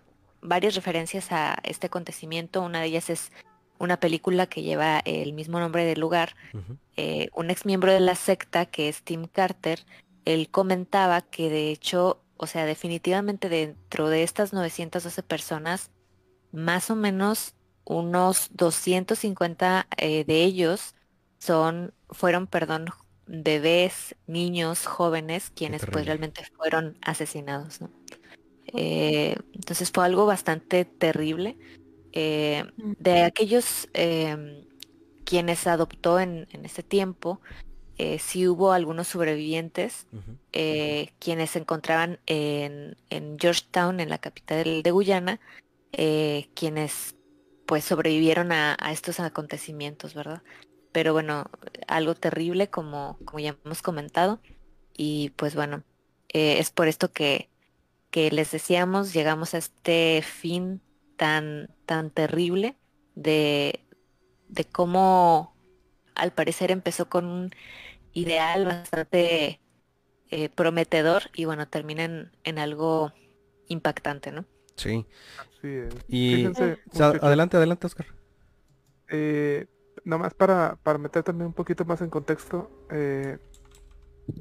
varias 0.41 0.75
referencias 0.75 1.33
a 1.33 1.59
este 1.65 1.89
acontecimiento. 1.89 2.63
Una 2.63 2.81
de 2.81 2.87
ellas 2.87 3.11
es 3.11 3.33
una 3.81 3.99
película 3.99 4.47
que 4.47 4.63
lleva 4.63 5.01
el 5.01 5.33
mismo 5.33 5.59
nombre 5.59 5.85
del 5.85 5.99
lugar, 5.99 6.37
eh, 6.97 7.29
un 7.35 7.51
ex 7.51 7.65
miembro 7.65 7.93
de 7.93 7.99
la 7.99 8.15
secta 8.15 8.67
que 8.67 8.89
es 8.89 9.03
Tim 9.03 9.27
Carter, 9.27 9.81
él 10.27 10.51
comentaba 10.51 11.23
que 11.23 11.49
de 11.49 11.71
hecho, 11.71 12.21
o 12.37 12.47
sea, 12.47 12.67
definitivamente 12.67 13.49
dentro 13.49 14.11
de 14.11 14.23
estas 14.23 14.53
912 14.53 15.23
personas, 15.23 15.91
más 16.53 16.91
o 16.91 16.95
menos 16.95 17.55
unos 17.85 18.51
250 18.53 19.87
eh, 19.97 20.25
de 20.25 20.45
ellos 20.45 20.95
son, 21.39 21.95
fueron, 22.11 22.47
perdón, 22.47 22.91
bebés, 23.27 24.15
niños, 24.27 24.87
jóvenes, 24.87 25.51
quienes 25.55 25.87
pues 25.87 26.05
realmente 26.05 26.45
fueron 26.55 26.99
asesinados, 27.01 27.81
¿no? 27.81 27.91
Eh, 28.73 29.37
entonces 29.55 29.91
fue 29.91 30.05
algo 30.05 30.27
bastante 30.27 30.85
terrible. 30.85 31.57
Eh, 32.13 32.65
de 32.77 33.23
aquellos 33.23 33.89
em, 33.93 34.65
quienes 35.25 35.67
adoptó 35.67 36.19
en, 36.19 36.49
en 36.51 36.65
ese 36.65 36.83
tiempo, 36.83 37.41
eh, 37.99 38.19
sí 38.19 38.49
hubo 38.49 38.73
algunos 38.73 39.09
sobrevivientes 39.09 40.07
eh, 40.53 41.13
quienes 41.19 41.51
se 41.51 41.59
encontraban 41.59 42.19
en, 42.27 42.97
en 43.11 43.39
Georgetown, 43.39 44.01
en 44.01 44.09
la 44.09 44.19
capital 44.19 44.83
de 44.83 44.91
Guyana, 44.91 45.39
eh, 45.93 46.49
quienes 46.55 47.15
pues 47.67 47.85
sobrevivieron 47.85 48.53
a, 48.53 48.77
a 48.81 48.93
estos 48.93 49.21
acontecimientos, 49.21 50.15
¿verdad? 50.15 50.43
Pero 50.93 51.13
bueno, 51.13 51.51
algo 51.87 52.15
terrible 52.15 52.69
como, 52.69 53.19
como 53.25 53.39
ya 53.39 53.57
hemos 53.65 53.83
comentado. 53.83 54.41
Y 54.97 55.31
pues 55.37 55.55
bueno, 55.55 55.85
eh, 56.33 56.59
es 56.59 56.71
por 56.71 56.89
esto 56.89 57.13
que, 57.13 57.49
que 58.11 58.31
les 58.31 58.51
decíamos, 58.51 59.13
llegamos 59.13 59.55
a 59.55 59.59
este 59.59 60.23
fin 60.27 60.81
tan, 61.21 61.69
tan 61.87 62.11
terrible 62.11 62.77
de, 63.15 63.81
de 64.49 64.65
cómo 64.65 65.55
al 66.15 66.33
parecer 66.33 66.71
empezó 66.73 67.09
con 67.09 67.27
un 67.27 67.51
ideal 68.15 68.67
bastante 68.67 69.61
eh, 70.31 70.49
prometedor 70.51 71.25
y 71.35 71.47
bueno, 71.47 71.69
termina 71.69 72.05
en, 72.05 72.33
en 72.45 72.59
algo 72.59 73.13
impactante, 73.69 74.33
¿no? 74.33 74.47
Sí. 74.77 75.07
Es. 75.63 75.95
Y- 76.09 76.27
Fíjense, 76.37 76.79
O 76.91 76.95
sea, 76.95 77.09
muchachos, 77.09 77.21
adelante, 77.21 77.57
adelante, 77.57 77.87
Oscar. 77.87 78.07
eh, 79.09 79.67
nomás 80.05 80.35
para, 80.35 80.77
para 80.83 80.99
meter 80.99 81.23
también 81.23 81.49
un 81.49 81.55
poquito 81.55 81.85
más 81.85 82.01
en 82.01 82.11
contexto, 82.11 82.71
eh, 82.91 83.39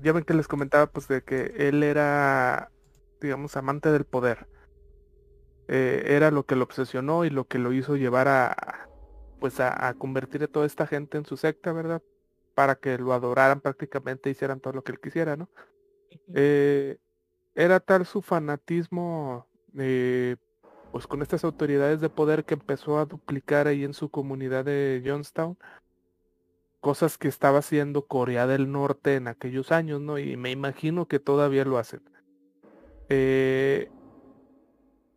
ya 0.01 0.13
ven 0.13 0.23
que 0.23 0.33
les 0.33 0.47
comentaba 0.47 0.87
pues 0.87 1.07
de 1.07 1.23
que 1.23 1.53
él 1.57 1.83
era, 1.83 2.71
digamos, 3.21 3.57
amante 3.57 3.91
del 3.91 4.05
poder. 4.05 4.47
Eh, 5.71 6.15
era 6.15 6.31
lo 6.31 6.45
que 6.45 6.55
lo 6.55 6.63
obsesionó 6.63 7.25
y 7.25 7.29
lo 7.29 7.45
que 7.45 7.59
lo 7.59 7.71
hizo 7.71 7.95
llevar 7.95 8.27
a, 8.27 8.89
pues 9.39 9.59
a, 9.59 9.87
a 9.87 9.93
convertir 9.93 10.43
a 10.43 10.47
toda 10.47 10.65
esta 10.65 10.87
gente 10.87 11.17
en 11.19 11.25
su 11.25 11.37
secta, 11.37 11.71
¿verdad? 11.71 12.01
Para 12.55 12.73
que 12.75 12.97
lo 12.97 13.13
adoraran 13.13 13.61
prácticamente, 13.61 14.31
hicieran 14.31 14.59
todo 14.59 14.73
lo 14.73 14.83
que 14.83 14.93
él 14.93 14.99
quisiera, 14.99 15.37
¿no? 15.37 15.47
Eh, 16.33 16.97
era 17.53 17.79
tal 17.79 18.07
su 18.07 18.23
fanatismo 18.23 19.47
eh, 19.77 20.37
pues 20.91 21.05
con 21.05 21.21
estas 21.21 21.43
autoridades 21.43 22.01
de 22.01 22.09
poder 22.09 22.45
que 22.45 22.55
empezó 22.55 22.97
a 22.97 23.05
duplicar 23.05 23.67
ahí 23.67 23.83
en 23.83 23.93
su 23.93 24.09
comunidad 24.09 24.65
de 24.65 25.03
Johnstown 25.05 25.55
cosas 26.79 27.17
que 27.17 27.27
estaba 27.27 27.59
haciendo 27.59 28.07
Corea 28.07 28.47
del 28.47 28.71
Norte 28.71 29.15
en 29.15 29.27
aquellos 29.27 29.71
años, 29.71 30.01
¿no? 30.01 30.17
Y 30.17 30.37
me 30.37 30.49
imagino 30.49 31.07
que 31.07 31.19
todavía 31.19 31.65
lo 31.65 31.77
hacen. 31.77 32.01
Eh, 33.09 33.91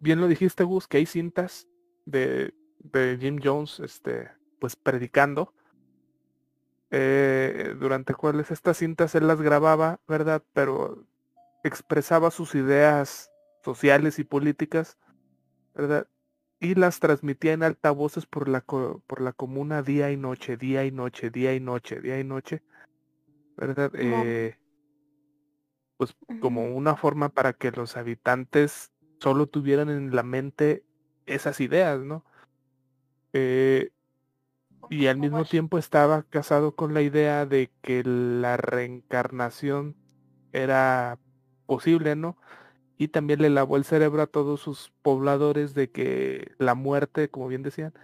bien 0.03 0.21
lo 0.21 0.29
dijiste, 0.29 0.65
Gus, 0.65 0.89
que 0.89 0.99
hay 0.99 1.07
cintas 1.07 1.69
de, 2.07 2.55
de 2.81 3.19
Jim 3.21 3.39
Jones, 3.43 3.81
este, 3.81 4.31
pues 4.61 4.77
predicando. 4.77 5.55
eh, 6.91 7.75
durante 7.79 8.15
cuales 8.15 8.51
estas 8.51 8.79
cintas 8.79 9.15
él 9.15 9.27
las 9.27 9.41
grababa, 9.41 10.01
¿verdad? 10.07 10.45
Pero 10.53 11.07
expresaba 11.65 12.31
sus 12.31 12.55
ideas 12.55 13.33
sociales 13.65 14.19
y 14.19 14.25
políticas, 14.25 14.99
¿verdad? 15.75 16.09
Y 16.61 16.75
las 16.77 17.01
transmitía 17.01 17.53
en 17.55 17.63
altavoces 17.65 18.27
por 18.27 18.49
la, 18.49 18.63
por 18.63 19.21
la 19.23 19.33
comuna 19.33 19.83
día 19.83 20.13
y 20.13 20.17
noche, 20.19 20.57
día 20.57 20.85
y 20.87 20.93
noche, 20.93 21.31
día 21.31 21.55
y 21.55 21.61
noche, 21.61 22.01
día 22.01 22.21
y 22.21 22.25
noche, 22.25 22.63
¿verdad? 23.57 23.93
Eh, 23.97 24.59
pues 25.97 26.15
como 26.41 26.75
una 26.77 26.97
forma 26.97 27.31
para 27.31 27.53
que 27.55 27.71
los 27.71 27.97
habitantes 27.97 28.92
solo 29.23 29.47
tuvieran 29.47 29.89
en 29.89 30.15
la 30.15 30.25
mente 30.25 30.85
esas 31.27 31.61
ideas, 31.61 32.01
¿no? 32.01 32.25
Eh, 33.33 33.91
y 34.91 35.07
al 35.07 35.17
mismo 35.17 35.45
tiempo 35.45 35.79
estaba 35.79 36.25
casado 36.25 36.75
con 36.75 36.93
la 36.93 37.03
idea 37.03 37.47
de 37.47 37.71
que 37.83 38.03
la 38.05 38.57
reencarnación 38.57 39.95
era 40.53 41.19
posible, 41.67 42.17
¿no? 42.17 42.37
Y 42.99 43.09
también 43.09 43.41
le 43.41 43.51
lavó 43.51 43.77
el 43.77 43.85
cerebro 43.85 44.23
a 44.23 44.27
todos 44.27 44.61
sus 44.61 44.93
pobladores 45.03 45.75
de 45.75 45.91
que 45.91 46.53
la 46.59 46.75
muerte, 46.75 47.31
como 47.31 47.47
bien 47.47 47.63
decían, 47.63 47.95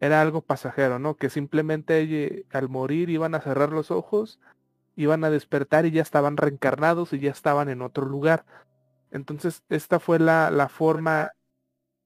era 0.00 0.20
algo 0.20 0.42
pasajero, 0.42 0.98
¿no? 0.98 1.16
Que 1.16 1.30
simplemente 1.30 2.46
al 2.52 2.68
morir 2.68 3.08
iban 3.08 3.34
a 3.34 3.40
cerrar 3.40 3.72
los 3.72 3.90
ojos, 3.90 4.38
iban 4.96 5.24
a 5.24 5.30
despertar 5.30 5.86
y 5.86 5.92
ya 5.92 6.02
estaban 6.02 6.36
reencarnados 6.36 7.14
y 7.14 7.20
ya 7.20 7.30
estaban 7.30 7.70
en 7.70 7.80
otro 7.80 8.04
lugar. 8.04 8.44
Entonces, 9.10 9.62
esta 9.68 10.00
fue 10.00 10.18
la, 10.18 10.50
la 10.50 10.68
forma 10.68 11.32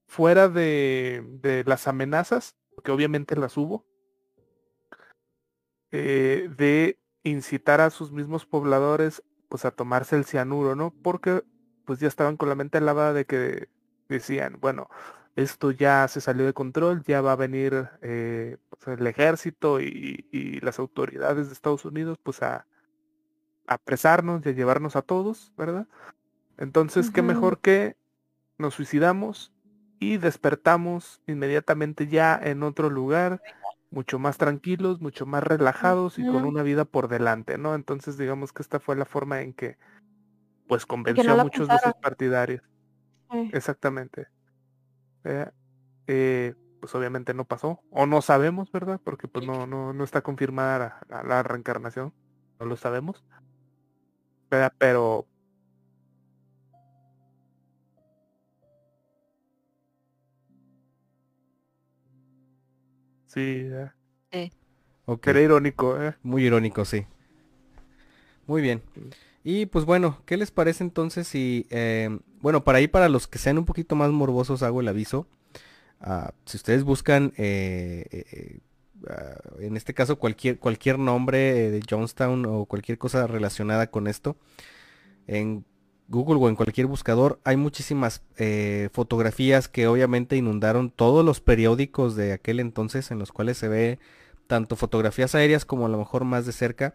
fuera 0.06 0.48
de, 0.48 1.24
de 1.42 1.64
las 1.64 1.88
amenazas, 1.88 2.56
porque 2.74 2.92
obviamente 2.92 3.36
las 3.36 3.56
hubo, 3.56 3.86
eh, 5.90 6.48
de 6.56 6.98
incitar 7.22 7.80
a 7.80 7.90
sus 7.90 8.12
mismos 8.12 8.46
pobladores 8.46 9.22
pues 9.48 9.64
a 9.64 9.70
tomarse 9.70 10.16
el 10.16 10.24
cianuro, 10.24 10.74
¿no? 10.74 10.94
Porque 11.02 11.42
pues 11.84 11.98
ya 12.00 12.08
estaban 12.08 12.36
con 12.36 12.48
la 12.48 12.54
mente 12.54 12.80
lavada 12.80 13.12
de 13.12 13.26
que 13.26 13.68
decían, 14.08 14.58
bueno, 14.60 14.88
esto 15.36 15.70
ya 15.70 16.08
se 16.08 16.20
salió 16.20 16.46
de 16.46 16.54
control, 16.54 17.02
ya 17.04 17.20
va 17.20 17.32
a 17.32 17.36
venir 17.36 17.88
eh, 18.02 18.56
pues, 18.70 18.98
el 18.98 19.06
ejército 19.06 19.80
y, 19.80 20.26
y 20.32 20.60
las 20.60 20.78
autoridades 20.78 21.48
de 21.48 21.52
Estados 21.52 21.84
Unidos 21.84 22.18
pues 22.22 22.42
a, 22.42 22.66
a 23.66 23.74
apresarnos 23.74 24.44
y 24.46 24.50
a 24.50 24.52
llevarnos 24.52 24.96
a 24.96 25.02
todos, 25.02 25.52
¿verdad? 25.56 25.86
Entonces, 26.62 27.10
qué 27.10 27.22
mejor 27.22 27.58
que 27.60 27.96
nos 28.56 28.74
suicidamos 28.74 29.52
y 29.98 30.16
despertamos 30.18 31.20
inmediatamente 31.26 32.06
ya 32.06 32.38
en 32.40 32.62
otro 32.62 32.88
lugar, 32.88 33.42
mucho 33.90 34.20
más 34.20 34.38
tranquilos, 34.38 35.00
mucho 35.00 35.26
más 35.26 35.42
relajados 35.42 36.20
y 36.20 36.22
con 36.24 36.44
una 36.44 36.62
vida 36.62 36.84
por 36.84 37.08
delante, 37.08 37.58
¿no? 37.58 37.74
Entonces, 37.74 38.16
digamos 38.16 38.52
que 38.52 38.62
esta 38.62 38.78
fue 38.78 38.94
la 38.94 39.04
forma 39.06 39.40
en 39.42 39.54
que 39.54 39.76
pues 40.68 40.86
convenció 40.86 41.34
no 41.34 41.40
a 41.40 41.42
muchos 41.42 41.68
de 41.68 41.78
sus 41.78 41.94
partidarios. 42.00 42.62
Sí. 43.32 43.50
Exactamente. 43.52 44.28
Eh, 45.24 45.50
eh, 46.06 46.54
pues 46.80 46.94
obviamente 46.94 47.34
no 47.34 47.44
pasó, 47.44 47.80
o 47.90 48.06
no 48.06 48.22
sabemos, 48.22 48.70
¿verdad? 48.70 49.00
Porque 49.02 49.26
pues 49.26 49.44
no, 49.46 49.66
no, 49.66 49.92
no 49.92 50.04
está 50.04 50.22
confirmada 50.22 50.78
la, 50.78 51.00
la- 51.08 51.22
la 51.28 51.42
reencarnación, 51.42 52.14
no 52.60 52.66
lo 52.66 52.76
sabemos. 52.76 53.24
¿verdad? 54.50 54.72
Pero 54.78 55.26
sí, 63.32 63.68
eh, 64.30 64.50
Ok. 65.04 65.26
era 65.26 65.40
irónico, 65.40 66.00
¿eh? 66.00 66.14
Muy 66.22 66.44
irónico, 66.44 66.84
sí. 66.84 67.06
Muy 68.46 68.62
bien. 68.62 68.82
Y 69.44 69.66
pues 69.66 69.84
bueno, 69.84 70.22
¿qué 70.26 70.36
les 70.36 70.50
parece 70.50 70.84
entonces 70.84 71.26
si, 71.26 71.66
eh, 71.70 72.18
bueno, 72.40 72.64
para 72.64 72.78
ahí 72.78 72.88
para 72.88 73.08
los 73.08 73.26
que 73.26 73.38
sean 73.38 73.58
un 73.58 73.64
poquito 73.64 73.96
más 73.96 74.10
morbosos 74.10 74.62
hago 74.62 74.80
el 74.80 74.88
aviso. 74.88 75.26
Ah, 76.00 76.32
si 76.46 76.56
ustedes 76.56 76.84
buscan, 76.84 77.32
eh, 77.36 78.04
eh, 78.10 78.24
eh, 78.32 78.58
ah, 79.08 79.36
en 79.60 79.76
este 79.76 79.94
caso 79.94 80.18
cualquier, 80.18 80.58
cualquier 80.58 80.98
nombre 80.98 81.70
de 81.70 81.80
Jonestown 81.88 82.46
o 82.46 82.66
cualquier 82.66 82.98
cosa 82.98 83.26
relacionada 83.26 83.88
con 83.88 84.06
esto, 84.06 84.36
en 85.26 85.64
Google 86.08 86.40
o 86.40 86.48
en 86.48 86.56
cualquier 86.56 86.86
buscador 86.86 87.40
hay 87.44 87.56
muchísimas 87.56 88.22
eh, 88.36 88.88
fotografías 88.92 89.68
que 89.68 89.86
obviamente 89.86 90.36
inundaron 90.36 90.90
todos 90.90 91.24
los 91.24 91.40
periódicos 91.40 92.16
de 92.16 92.32
aquel 92.32 92.60
entonces 92.60 93.10
en 93.10 93.18
los 93.18 93.32
cuales 93.32 93.58
se 93.58 93.68
ve 93.68 93.98
tanto 94.46 94.76
fotografías 94.76 95.34
aéreas 95.34 95.64
como 95.64 95.86
a 95.86 95.88
lo 95.88 95.98
mejor 95.98 96.24
más 96.24 96.44
de 96.44 96.52
cerca 96.52 96.94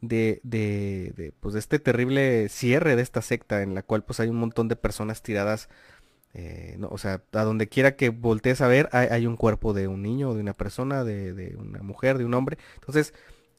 de, 0.00 0.40
de, 0.42 1.32
pues, 1.40 1.54
este 1.54 1.78
terrible 1.78 2.48
cierre 2.48 2.96
de 2.96 3.02
esta 3.02 3.22
secta 3.22 3.62
en 3.62 3.74
la 3.74 3.82
cual 3.82 4.04
pues 4.04 4.20
hay 4.20 4.28
un 4.28 4.36
montón 4.36 4.68
de 4.68 4.76
personas 4.76 5.22
tiradas, 5.22 5.68
eh, 6.34 6.78
o 6.88 6.98
sea, 6.98 7.22
a 7.32 7.44
donde 7.44 7.68
quiera 7.68 7.96
que 7.96 8.10
voltees 8.10 8.60
a 8.60 8.68
ver 8.68 8.88
hay, 8.92 9.26
un 9.26 9.36
cuerpo 9.36 9.72
de 9.72 9.88
un 9.88 10.02
niño, 10.02 10.34
de 10.34 10.40
una 10.40 10.54
persona, 10.54 11.04
de, 11.04 11.34
de 11.34 11.56
una 11.56 11.82
mujer, 11.82 12.18
de 12.18 12.24
un 12.24 12.34
hombre. 12.34 12.58
Entonces, 12.76 13.14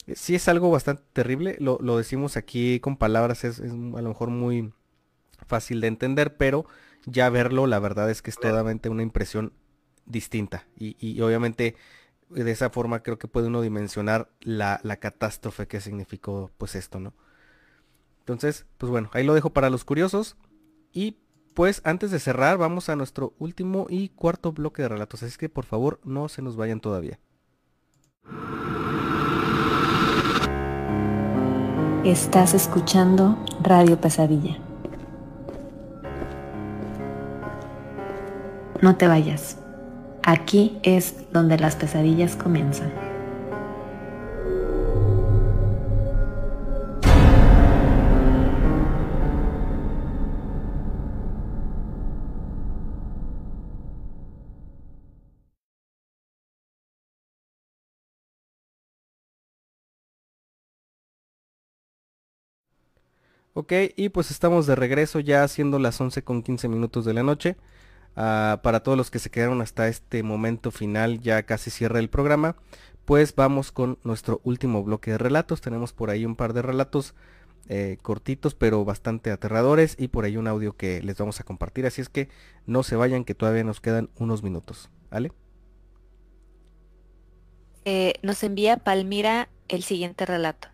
eh, 0.07 0.15
sí 0.15 0.35
es 0.35 0.47
algo 0.47 0.71
bastante 0.71 1.03
terrible, 1.13 1.57
lo, 1.59 1.77
lo 1.81 1.97
decimos 1.97 2.37
aquí 2.37 2.79
con 2.79 2.97
palabras, 2.97 3.43
es 3.43 3.59
a 3.61 3.65
lo 3.65 4.09
mejor 4.09 4.29
muy 4.29 4.73
fácil 5.47 5.81
de 5.81 5.87
entender, 5.87 6.37
pero 6.37 6.65
ya 7.05 7.29
verlo 7.29 7.67
la 7.67 7.79
verdad 7.79 8.09
es 8.09 8.21
que 8.21 8.29
es 8.29 8.37
totalmente 8.37 8.89
una 8.89 9.03
impresión 9.03 9.53
distinta 10.05 10.67
y, 10.77 10.95
y 10.99 11.21
obviamente 11.21 11.75
de 12.29 12.51
esa 12.51 12.69
forma 12.69 13.03
creo 13.03 13.17
que 13.17 13.27
puede 13.27 13.47
uno 13.47 13.61
dimensionar 13.61 14.29
la, 14.41 14.79
la 14.83 14.97
catástrofe 14.97 15.67
que 15.67 15.81
significó 15.81 16.49
pues 16.57 16.75
esto, 16.75 16.99
¿no? 16.99 17.13
Entonces, 18.19 18.65
pues 18.77 18.89
bueno, 18.89 19.09
ahí 19.13 19.23
lo 19.23 19.33
dejo 19.33 19.49
para 19.49 19.69
los 19.69 19.83
curiosos. 19.83 20.37
Y 20.93 21.17
pues 21.53 21.81
antes 21.83 22.11
de 22.11 22.19
cerrar, 22.19 22.57
vamos 22.57 22.87
a 22.89 22.95
nuestro 22.95 23.33
último 23.39 23.87
y 23.89 24.09
cuarto 24.09 24.51
bloque 24.51 24.83
de 24.83 24.89
relatos. 24.89 25.23
Así 25.23 25.37
que 25.37 25.49
por 25.49 25.65
favor 25.65 25.99
no 26.03 26.29
se 26.29 26.41
nos 26.41 26.55
vayan 26.55 26.79
todavía. 26.79 27.19
Estás 32.05 32.53
escuchando 32.53 33.37
Radio 33.61 33.99
Pesadilla. 33.99 34.70
No 38.81 38.95
te 38.97 39.07
vayas. 39.07 39.57
Aquí 40.23 40.79
es 40.81 41.31
donde 41.31 41.57
las 41.59 41.75
pesadillas 41.75 42.35
comienzan. 42.35 42.91
Ok, 63.53 63.73
y 63.95 64.09
pues 64.09 64.31
estamos 64.31 64.65
de 64.65 64.75
regreso 64.75 65.19
ya 65.19 65.47
siendo 65.47 65.77
las 65.77 65.99
11 65.99 66.23
con 66.23 66.41
15 66.41 66.67
minutos 66.69 67.05
de 67.05 67.13
la 67.13 67.21
noche. 67.21 67.57
Ah, 68.15 68.59
para 68.63 68.81
todos 68.83 68.97
los 68.97 69.09
que 69.09 69.19
se 69.19 69.29
quedaron 69.29 69.61
hasta 69.61 69.87
este 69.87 70.23
momento 70.23 70.71
final, 70.71 71.21
ya 71.21 71.43
casi 71.43 71.69
cierra 71.69 71.99
el 71.99 72.09
programa, 72.09 72.55
pues 73.05 73.35
vamos 73.35 73.71
con 73.71 73.97
nuestro 74.03 74.41
último 74.43 74.83
bloque 74.83 75.11
de 75.11 75.17
relatos. 75.17 75.61
Tenemos 75.61 75.93
por 75.93 76.09
ahí 76.09 76.25
un 76.25 76.35
par 76.35 76.53
de 76.53 76.61
relatos 76.61 77.15
eh, 77.69 77.97
cortitos 78.01 78.55
pero 78.55 78.83
bastante 78.83 79.31
aterradores 79.31 79.95
y 79.97 80.07
por 80.07 80.25
ahí 80.25 80.35
un 80.35 80.47
audio 80.47 80.75
que 80.75 81.01
les 81.01 81.17
vamos 81.17 81.39
a 81.39 81.43
compartir. 81.43 81.85
Así 81.85 82.01
es 82.01 82.09
que 82.09 82.29
no 82.65 82.83
se 82.83 82.95
vayan 82.95 83.23
que 83.23 83.35
todavía 83.35 83.63
nos 83.63 83.81
quedan 83.81 84.09
unos 84.17 84.43
minutos. 84.43 84.89
¿Vale? 85.09 85.31
Eh, 87.85 88.13
nos 88.21 88.43
envía 88.43 88.77
Palmira 88.77 89.49
el 89.67 89.83
siguiente 89.83 90.25
relato. 90.25 90.67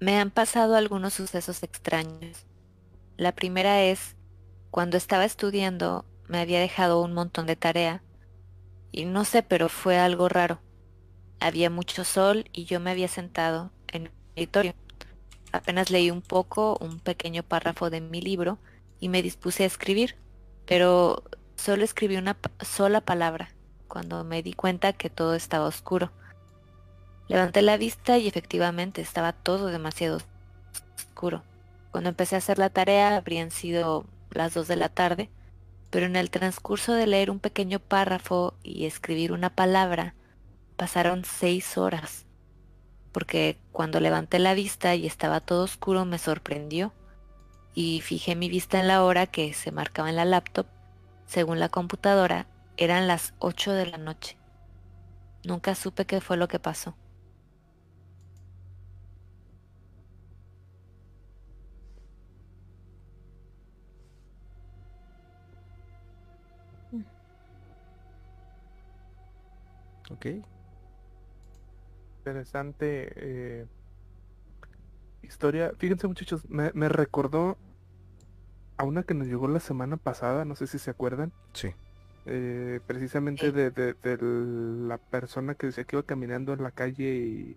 Me 0.00 0.18
han 0.18 0.30
pasado 0.30 0.76
algunos 0.76 1.14
sucesos 1.14 1.62
extraños. 1.62 2.46
La 3.16 3.32
primera 3.32 3.82
es, 3.82 4.16
cuando 4.70 4.96
estaba 4.96 5.24
estudiando, 5.24 6.04
me 6.28 6.38
había 6.38 6.60
dejado 6.60 7.02
un 7.02 7.12
montón 7.12 7.46
de 7.46 7.56
tarea. 7.56 8.02
Y 8.92 9.04
no 9.04 9.24
sé, 9.24 9.42
pero 9.42 9.68
fue 9.68 9.98
algo 9.98 10.28
raro. 10.28 10.60
Había 11.40 11.70
mucho 11.70 12.04
sol 12.04 12.44
y 12.52 12.64
yo 12.64 12.80
me 12.80 12.90
había 12.90 13.08
sentado 13.08 13.72
en 13.88 14.06
el 14.06 14.12
escritorio. 14.28 14.74
Apenas 15.52 15.90
leí 15.90 16.10
un 16.10 16.22
poco, 16.22 16.78
un 16.80 17.00
pequeño 17.00 17.42
párrafo 17.42 17.90
de 17.90 18.00
mi 18.00 18.20
libro 18.20 18.58
y 19.00 19.08
me 19.08 19.22
dispuse 19.22 19.64
a 19.64 19.66
escribir, 19.66 20.16
pero 20.66 21.24
solo 21.56 21.82
escribí 21.82 22.16
una 22.16 22.36
sola 22.60 23.00
palabra 23.00 23.50
cuando 23.88 24.22
me 24.22 24.42
di 24.42 24.52
cuenta 24.52 24.92
que 24.92 25.10
todo 25.10 25.34
estaba 25.34 25.66
oscuro. 25.66 26.12
Levanté 27.26 27.62
la 27.62 27.76
vista 27.76 28.18
y 28.18 28.28
efectivamente 28.28 29.00
estaba 29.00 29.32
todo 29.32 29.66
demasiado 29.66 30.20
oscuro. 30.96 31.42
Cuando 31.90 32.10
empecé 32.10 32.36
a 32.36 32.38
hacer 32.38 32.58
la 32.58 32.70
tarea 32.70 33.16
habrían 33.16 33.50
sido 33.50 34.06
las 34.30 34.54
dos 34.54 34.68
de 34.68 34.76
la 34.76 34.88
tarde, 34.88 35.30
pero 35.90 36.06
en 36.06 36.16
el 36.16 36.30
transcurso 36.30 36.92
de 36.92 37.06
leer 37.06 37.30
un 37.30 37.40
pequeño 37.40 37.80
párrafo 37.80 38.54
y 38.62 38.86
escribir 38.86 39.32
una 39.32 39.50
palabra, 39.50 40.14
pasaron 40.76 41.24
seis 41.24 41.76
horas, 41.76 42.26
porque 43.12 43.58
cuando 43.72 44.00
levanté 44.00 44.38
la 44.38 44.54
vista 44.54 44.94
y 44.94 45.06
estaba 45.06 45.40
todo 45.40 45.64
oscuro 45.64 46.04
me 46.04 46.18
sorprendió 46.18 46.92
y 47.74 48.00
fijé 48.00 48.36
mi 48.36 48.48
vista 48.48 48.80
en 48.80 48.88
la 48.88 49.04
hora 49.04 49.26
que 49.26 49.52
se 49.52 49.72
marcaba 49.72 50.10
en 50.10 50.16
la 50.16 50.24
laptop. 50.24 50.66
Según 51.26 51.60
la 51.60 51.68
computadora, 51.68 52.46
eran 52.76 53.06
las 53.06 53.34
ocho 53.38 53.72
de 53.72 53.86
la 53.86 53.98
noche. 53.98 54.36
Nunca 55.44 55.74
supe 55.74 56.04
qué 56.04 56.20
fue 56.20 56.36
lo 56.36 56.48
que 56.48 56.58
pasó. 56.58 56.96
Ok. 70.10 70.26
Interesante 72.18 73.12
eh, 73.16 73.66
historia. 75.22 75.72
Fíjense 75.78 76.06
muchachos, 76.06 76.48
me, 76.48 76.70
me 76.74 76.88
recordó 76.88 77.56
a 78.76 78.84
una 78.84 79.02
que 79.02 79.14
nos 79.14 79.26
llegó 79.26 79.48
la 79.48 79.60
semana 79.60 79.96
pasada, 79.96 80.44
no 80.44 80.54
sé 80.56 80.66
si 80.66 80.78
se 80.78 80.90
acuerdan. 80.90 81.32
Sí. 81.52 81.74
Eh, 82.26 82.80
precisamente 82.86 83.50
de, 83.52 83.70
de- 83.70 83.94
de 83.94 84.18
la 84.22 84.98
persona 84.98 85.54
que 85.54 85.66
decía 85.68 85.84
que 85.84 85.96
iba 85.96 86.02
caminando 86.02 86.52
en 86.52 86.62
la 86.62 86.70
calle 86.70 87.14
y, 87.16 87.56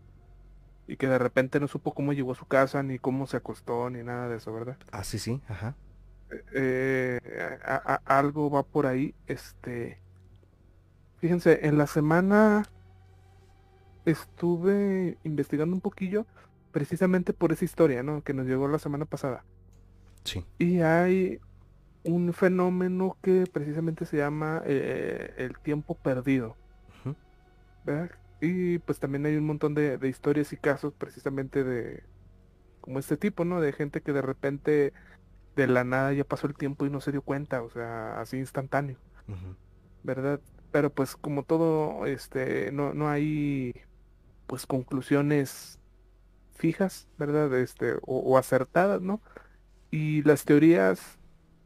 y 0.88 0.96
que 0.98 1.08
de 1.08 1.18
repente 1.20 1.60
no 1.60 1.68
supo 1.68 1.94
cómo 1.94 2.14
llegó 2.14 2.32
a 2.32 2.36
su 2.36 2.46
casa, 2.46 2.82
ni 2.84 2.98
cómo 3.00 3.28
se 3.28 3.38
acostó, 3.38 3.90
ni 3.90 4.04
nada 4.04 4.30
de 4.30 4.38
eso, 4.38 4.54
¿verdad? 4.54 4.78
Ah, 4.92 5.04
sí, 5.04 5.20
sí, 5.20 5.42
ajá. 5.50 5.76
Eh, 6.54 7.20
a- 7.66 8.00
a- 8.06 8.18
algo 8.20 8.50
va 8.50 8.64
por 8.64 8.86
ahí. 8.88 9.14
Este, 9.28 10.00
fíjense, 11.24 11.66
en 11.66 11.78
la 11.78 11.88
semana 11.88 12.64
estuve 14.04 15.18
investigando 15.24 15.74
un 15.74 15.80
poquillo 15.80 16.26
precisamente 16.74 17.32
por 17.32 17.54
esa 17.54 17.64
historia, 17.64 18.04
¿no? 18.04 18.22
Que 18.26 18.34
nos 18.34 18.46
llegó 18.46 18.68
la 18.68 18.78
semana 18.78 19.06
pasada. 19.06 19.46
Sí. 20.26 20.46
Y 20.58 20.82
hay 20.82 21.40
un 22.04 22.34
fenómeno 22.34 23.16
que 23.22 23.46
precisamente 23.50 24.04
se 24.04 24.18
llama 24.18 24.64
eh, 24.66 25.34
el 25.38 25.58
tiempo 25.60 25.96
perdido. 25.96 26.58
¿verdad? 27.86 28.12
Y 28.42 28.80
pues 28.80 29.00
también 29.00 29.26
hay 29.26 29.38
un 29.38 29.46
montón 29.46 29.76
de, 29.76 29.98
de 29.98 30.10
historias 30.10 30.52
y 30.52 30.58
casos 30.58 30.94
precisamente 30.94 31.64
de 31.64 32.04
como 32.82 33.00
este 33.00 33.16
tipo, 33.16 33.46
¿no? 33.46 33.62
De 33.62 33.72
gente 33.72 34.02
que 34.02 34.12
de 34.12 34.22
repente 34.22 34.92
de 35.56 35.68
la 35.68 35.86
nada 35.86 36.12
ya 36.12 36.26
pasó 36.26 36.48
el 36.48 36.56
tiempo 36.56 36.86
y 36.86 36.90
no 36.90 37.00
se 37.00 37.14
dio 37.14 37.22
cuenta, 37.22 37.62
o 37.62 37.70
sea, 37.70 38.20
así 38.20 38.36
instantáneo. 38.36 38.98
¿verdad? 40.04 40.42
Pero 40.74 40.90
pues 40.92 41.16
como 41.16 41.44
todo, 41.44 42.08
este, 42.08 42.72
no, 42.74 42.96
no 42.96 43.08
hay 43.08 43.74
pues 44.48 44.66
conclusiones 44.66 45.80
fijas, 46.56 47.08
¿verdad? 47.20 47.54
Este, 47.60 47.94
o, 48.02 48.20
o 48.20 48.38
acertadas, 48.40 49.00
¿no? 49.02 49.22
Y 49.92 50.24
las 50.24 50.46
teorías, 50.46 51.20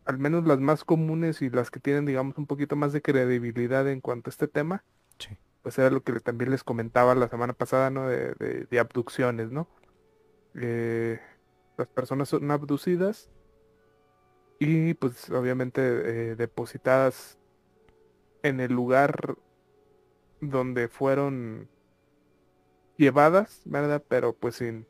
al 0.05 0.17
menos 0.19 0.45
las 0.45 0.59
más 0.59 0.83
comunes 0.83 1.41
y 1.41 1.49
las 1.49 1.71
que 1.71 1.79
tienen, 1.79 2.05
digamos, 2.05 2.37
un 2.37 2.47
poquito 2.47 2.75
más 2.75 2.91
de 2.91 3.01
credibilidad 3.01 3.87
en 3.89 4.01
cuanto 4.01 4.29
a 4.29 4.31
este 4.31 4.49
tema, 4.49 4.83
Sí. 5.19 5.37
pues 5.63 5.79
era 5.79 5.89
lo 5.89 6.03
que 6.03 6.19
también 6.19 6.51
les 6.51 6.65
comentaba 6.65 7.15
la 7.15 7.29
semana 7.29 7.53
pasada, 7.53 7.89
¿no? 7.89 8.09
De, 8.09 8.33
de- 8.33 8.67
de 8.69 8.79
abducciones, 8.79 9.51
¿no? 9.51 9.69
Eh, 10.55 11.19
las 11.77 11.87
personas 11.87 12.29
son 12.29 12.51
abducidas 12.51 13.29
y 14.59 14.95
pues 14.95 15.29
obviamente 15.29 15.81
eh, 16.31 16.35
depositadas 16.35 17.37
en 18.43 18.59
el 18.59 18.73
lugar 18.73 19.37
donde 20.41 20.87
fueron 20.87 21.69
llevadas, 22.97 23.61
¿verdad? 23.65 24.03
Pero 24.07 24.35
pues 24.35 24.55
sin, 24.55 24.87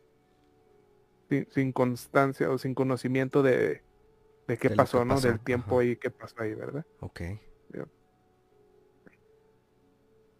sin, 1.30 1.48
sin 1.52 1.72
constancia 1.72 2.49
o 2.49 2.57
sin 2.57 2.74
conocimiento 2.74 3.44
de, 3.44 3.84
de 4.48 4.57
qué 4.57 4.69
De 4.69 4.76
pasó, 4.76 5.06
¿no? 5.06 5.22
pasó, 5.22 5.22
Del 5.22 5.40
tiempo 5.40 5.80
ajá. 5.80 5.82
ahí 5.82 5.98
que 5.98 6.11
pasó 6.11 6.36
ahí, 6.41 6.53
¿verdad? 6.53 6.86
Ok. 6.99 7.22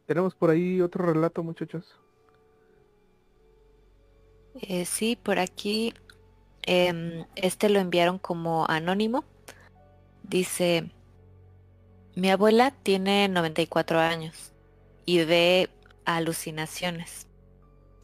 Tenemos 0.06 0.36
por 0.36 0.50
ahí 0.50 0.82
otro 0.82 1.06
relato, 1.06 1.44
muchachos. 1.44 2.00
Eh, 4.56 4.86
sí, 4.86 5.16
por 5.16 5.40
aquí 5.40 5.94
em, 6.64 7.26
este 7.36 7.70
lo 7.70 7.80
enviaron 7.80 8.20
como 8.20 8.66
anónimo. 8.70 9.26
Dice, 10.24 10.92
mi 12.18 12.32
abuela 12.32 12.72
tiene 12.72 13.28
94 13.28 14.00
años 14.00 14.52
y 15.06 15.24
ve 15.24 15.70
alucinaciones. 16.04 17.28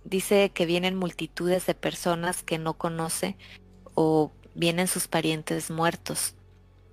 Dice 0.03 0.51
que 0.51 0.67
vienen 0.67 0.95
multitudes 0.95 1.65
de 1.65 1.73
personas 1.73 2.43
que 2.43 2.59
no 2.59 2.75
conoce 2.75 3.37
o 3.95 4.31
vienen 4.53 4.87
sus 4.87 5.07
parientes 5.07 5.71
muertos. 5.71 6.35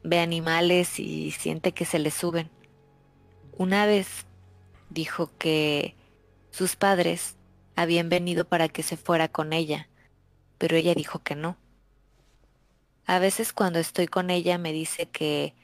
Ve 0.03 0.19
animales 0.21 0.99
y 0.99 1.33
siente 1.33 1.73
que 1.73 1.85
se 1.85 1.99
le 1.99 2.11
suben. 2.11 2.49
Una 3.59 3.85
vez 3.85 4.25
dijo 4.89 5.31
que 5.37 5.97
sus 6.51 6.75
padres 6.75 7.37
habían 7.77 8.09
venido 8.09 8.47
para 8.47 8.71
que 8.71 8.83
se 8.83 8.97
fuera 8.97 9.29
con 9.29 9.53
ella, 9.53 9.91
pero 10.57 10.75
ella 10.75 10.95
dijo 10.95 11.19
que 11.19 11.35
no. 11.35 11.59
A 13.05 13.19
veces 13.19 13.53
cuando 13.53 13.79
estoy 13.79 14.07
con 14.07 14.31
ella 14.31 14.57
me 14.57 14.73
dice 14.73 15.05
que 15.05 15.60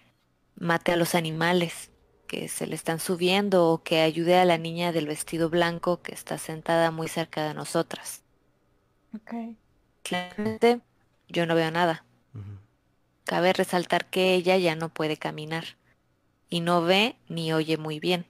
mate 0.56 0.92
a 0.92 0.96
los 0.96 1.14
animales 1.14 1.90
que 2.26 2.48
se 2.48 2.66
le 2.66 2.74
están 2.74 2.98
subiendo 2.98 3.68
o 3.68 3.82
que 3.82 4.00
ayude 4.00 4.38
a 4.38 4.44
la 4.44 4.58
niña 4.58 4.92
del 4.92 5.06
vestido 5.06 5.48
blanco 5.48 6.02
que 6.02 6.12
está 6.12 6.38
sentada 6.38 6.90
muy 6.90 7.08
cerca 7.08 7.46
de 7.46 7.54
nosotras. 7.54 8.22
Ok. 9.14 9.56
Claramente 10.02 10.80
yo 11.28 11.46
no 11.46 11.54
veo 11.54 11.70
nada. 11.70 12.04
Cabe 13.24 13.52
resaltar 13.52 14.08
que 14.08 14.34
ella 14.34 14.56
ya 14.56 14.76
no 14.76 14.88
puede 14.88 15.16
caminar 15.16 15.64
y 16.48 16.60
no 16.60 16.82
ve 16.82 17.16
ni 17.28 17.52
oye 17.52 17.76
muy 17.76 17.98
bien. 17.98 18.26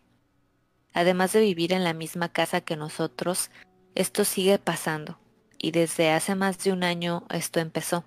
Además 0.94 1.32
de 1.32 1.40
vivir 1.40 1.74
en 1.74 1.84
la 1.84 1.92
misma 1.92 2.30
casa 2.30 2.62
que 2.62 2.76
nosotros, 2.76 3.50
esto 3.94 4.24
sigue 4.24 4.58
pasando 4.58 5.18
y 5.58 5.72
desde 5.72 6.10
hace 6.10 6.34
más 6.34 6.62
de 6.64 6.72
un 6.72 6.82
año 6.82 7.26
esto 7.28 7.60
empezó. 7.60 8.04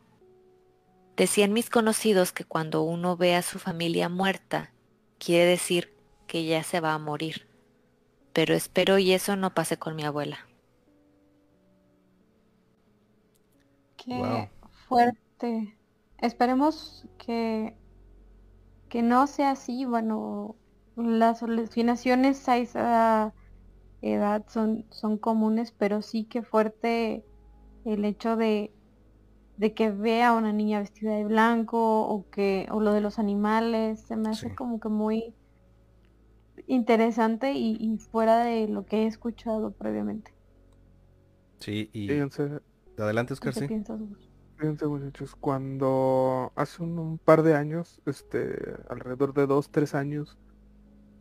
Decían 1.19 1.51
mis 1.51 1.69
conocidos 1.69 2.31
que 2.31 2.45
cuando 2.45 2.81
uno 2.81 3.17
ve 3.17 3.35
a 3.35 3.41
su 3.41 3.59
familia 3.59 4.07
muerta, 4.07 4.71
quiere 5.17 5.43
decir 5.43 5.93
que 6.27 6.45
ya 6.45 6.63
se 6.63 6.79
va 6.79 6.93
a 6.93 6.97
morir. 6.97 7.45
Pero 8.31 8.53
espero 8.53 8.97
y 8.99 9.11
eso 9.11 9.35
no 9.35 9.53
pase 9.53 9.75
con 9.75 9.97
mi 9.97 10.05
abuela. 10.05 10.47
Qué 13.97 14.49
fuerte. 14.87 15.77
Esperemos 16.19 17.05
que, 17.17 17.75
que 18.87 19.01
no 19.01 19.27
sea 19.27 19.51
así. 19.51 19.83
Bueno, 19.83 20.55
las 20.95 21.43
alucinaciones 21.43 22.47
a 22.47 22.59
esa 22.59 23.33
edad 24.01 24.45
son, 24.47 24.85
son 24.89 25.17
comunes, 25.17 25.73
pero 25.77 26.01
sí 26.01 26.23
que 26.23 26.43
fuerte 26.43 27.25
el 27.83 28.05
hecho 28.05 28.37
de, 28.37 28.73
de 29.59 29.73
que 29.73 29.91
vea 29.91 30.29
a 30.29 30.33
una 30.33 30.53
niña 30.53 30.79
vestida 30.79 31.15
de 31.15 31.25
blanco 31.25 32.07
o 32.07 32.29
que 32.29 32.65
o 32.71 32.79
lo 32.79 32.93
de 32.93 33.01
los 33.01 33.19
animales 33.19 33.99
se 33.99 34.15
me 34.15 34.29
hace 34.29 34.55
como 34.55 34.79
que 34.79 34.87
muy 34.87 35.35
interesante 36.65 37.51
y, 37.51 37.97
fuera 37.97 38.45
de 38.45 38.69
lo 38.69 38.85
que 38.85 39.03
he 39.03 39.07
escuchado 39.07 39.71
previamente. 39.71 40.33
Sí, 41.57 41.89
y 41.91 42.09
adelante 42.97 43.33
Oscar, 43.33 43.53
sí. 43.53 43.67
Fíjense 43.67 44.87
muchachos, 44.87 45.35
cuando 45.35 46.53
hace 46.55 46.81
un, 46.81 47.17
par 47.17 47.43
de 47.43 47.55
años, 47.55 48.01
este, 48.05 48.75
alrededor 48.89 49.33
de 49.33 49.45
dos, 49.45 49.71
tres 49.71 49.93
años, 49.93 50.37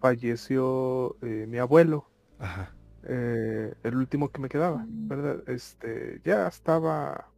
falleció 0.01 1.17
eh, 1.23 1.47
mi 1.49 1.59
abuelo. 1.59 2.09
Ajá. 2.39 2.73
Eh, 3.03 3.75
el 3.83 3.97
último 3.97 4.29
que 4.31 4.41
me 4.41 4.49
quedaba. 4.49 4.85
¿verdad? 4.89 5.43
Este, 5.49 6.21
ya 6.25 6.47
estaba 6.47 7.31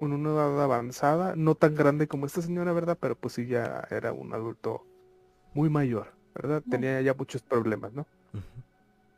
en 0.00 0.12
una 0.12 0.30
edad 0.30 0.62
avanzada, 0.62 1.34
no 1.36 1.54
tan 1.54 1.74
grande 1.74 2.08
como 2.08 2.26
esta 2.26 2.42
señora, 2.42 2.72
¿verdad? 2.72 2.96
Pero 3.00 3.16
pues 3.16 3.34
sí 3.34 3.46
ya 3.46 3.86
era 3.90 4.12
un 4.12 4.32
adulto 4.32 4.86
muy 5.54 5.68
mayor, 5.68 6.12
¿verdad? 6.34 6.62
Tenía 6.68 7.00
ya 7.00 7.14
muchos 7.14 7.42
problemas, 7.42 7.92
¿no? 7.92 8.06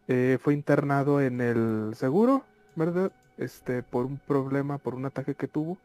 Eh, 0.08 0.38
fue 0.40 0.54
internado 0.54 1.20
en 1.20 1.40
el 1.40 1.94
seguro, 1.94 2.44
¿verdad? 2.74 3.12
Este, 3.38 3.82
por 3.82 4.04
un 4.04 4.18
problema, 4.18 4.78
por 4.78 4.94
un 4.94 5.04
ataque 5.04 5.34
que 5.34 5.48
tuvo, 5.48 5.78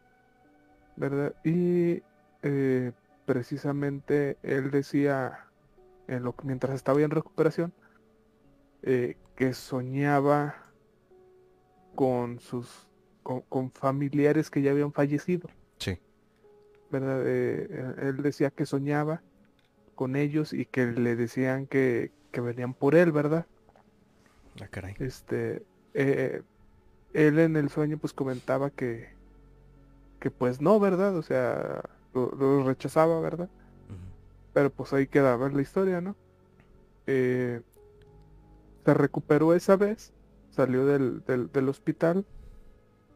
¿verdad? 0.96 1.34
Y 1.44 2.02
eh, 2.42 2.92
precisamente 3.24 4.36
él 4.42 4.70
decía, 4.70 5.46
en 6.08 6.24
lo, 6.24 6.34
mientras 6.42 6.74
estaba 6.74 7.00
en 7.00 7.10
recuperación, 7.10 7.72
eh, 8.82 9.16
que 9.36 9.54
soñaba 9.54 10.56
con 11.94 12.40
sus 12.40 12.87
con, 13.48 13.70
familiares 13.72 14.50
que 14.50 14.62
ya 14.62 14.70
habían 14.70 14.92
fallecido. 14.92 15.48
Sí. 15.78 15.98
¿Verdad? 16.90 17.22
Eh, 17.26 17.94
él 18.02 18.22
decía 18.22 18.50
que 18.50 18.66
soñaba 18.66 19.22
con 19.94 20.16
ellos 20.16 20.52
y 20.52 20.64
que 20.64 20.86
le 20.86 21.16
decían 21.16 21.66
que, 21.66 22.10
que 22.30 22.40
venían 22.40 22.72
por 22.72 22.94
él, 22.94 23.12
¿verdad? 23.12 23.46
Ah, 24.62 24.68
caray. 24.68 24.94
Este, 24.98 25.62
eh, 25.94 26.42
él 27.12 27.38
en 27.38 27.56
el 27.56 27.68
sueño 27.68 27.98
pues 27.98 28.12
comentaba 28.12 28.70
que, 28.70 29.08
que 30.20 30.30
pues 30.30 30.60
no, 30.60 30.80
¿verdad? 30.80 31.16
O 31.16 31.22
sea, 31.22 31.82
lo, 32.14 32.64
rechazaba, 32.64 33.20
¿verdad? 33.20 33.48
Pero 34.54 34.70
pues 34.70 34.92
ahí 34.92 35.06
quedaba 35.06 35.48
la 35.48 35.62
historia, 35.62 36.00
¿no? 36.00 36.16
Eh, 37.06 37.60
se 38.84 38.94
recuperó 38.94 39.54
esa 39.54 39.76
vez, 39.76 40.12
salió 40.50 40.86
del, 40.86 41.22
del, 41.26 41.68
hospital, 41.68 42.24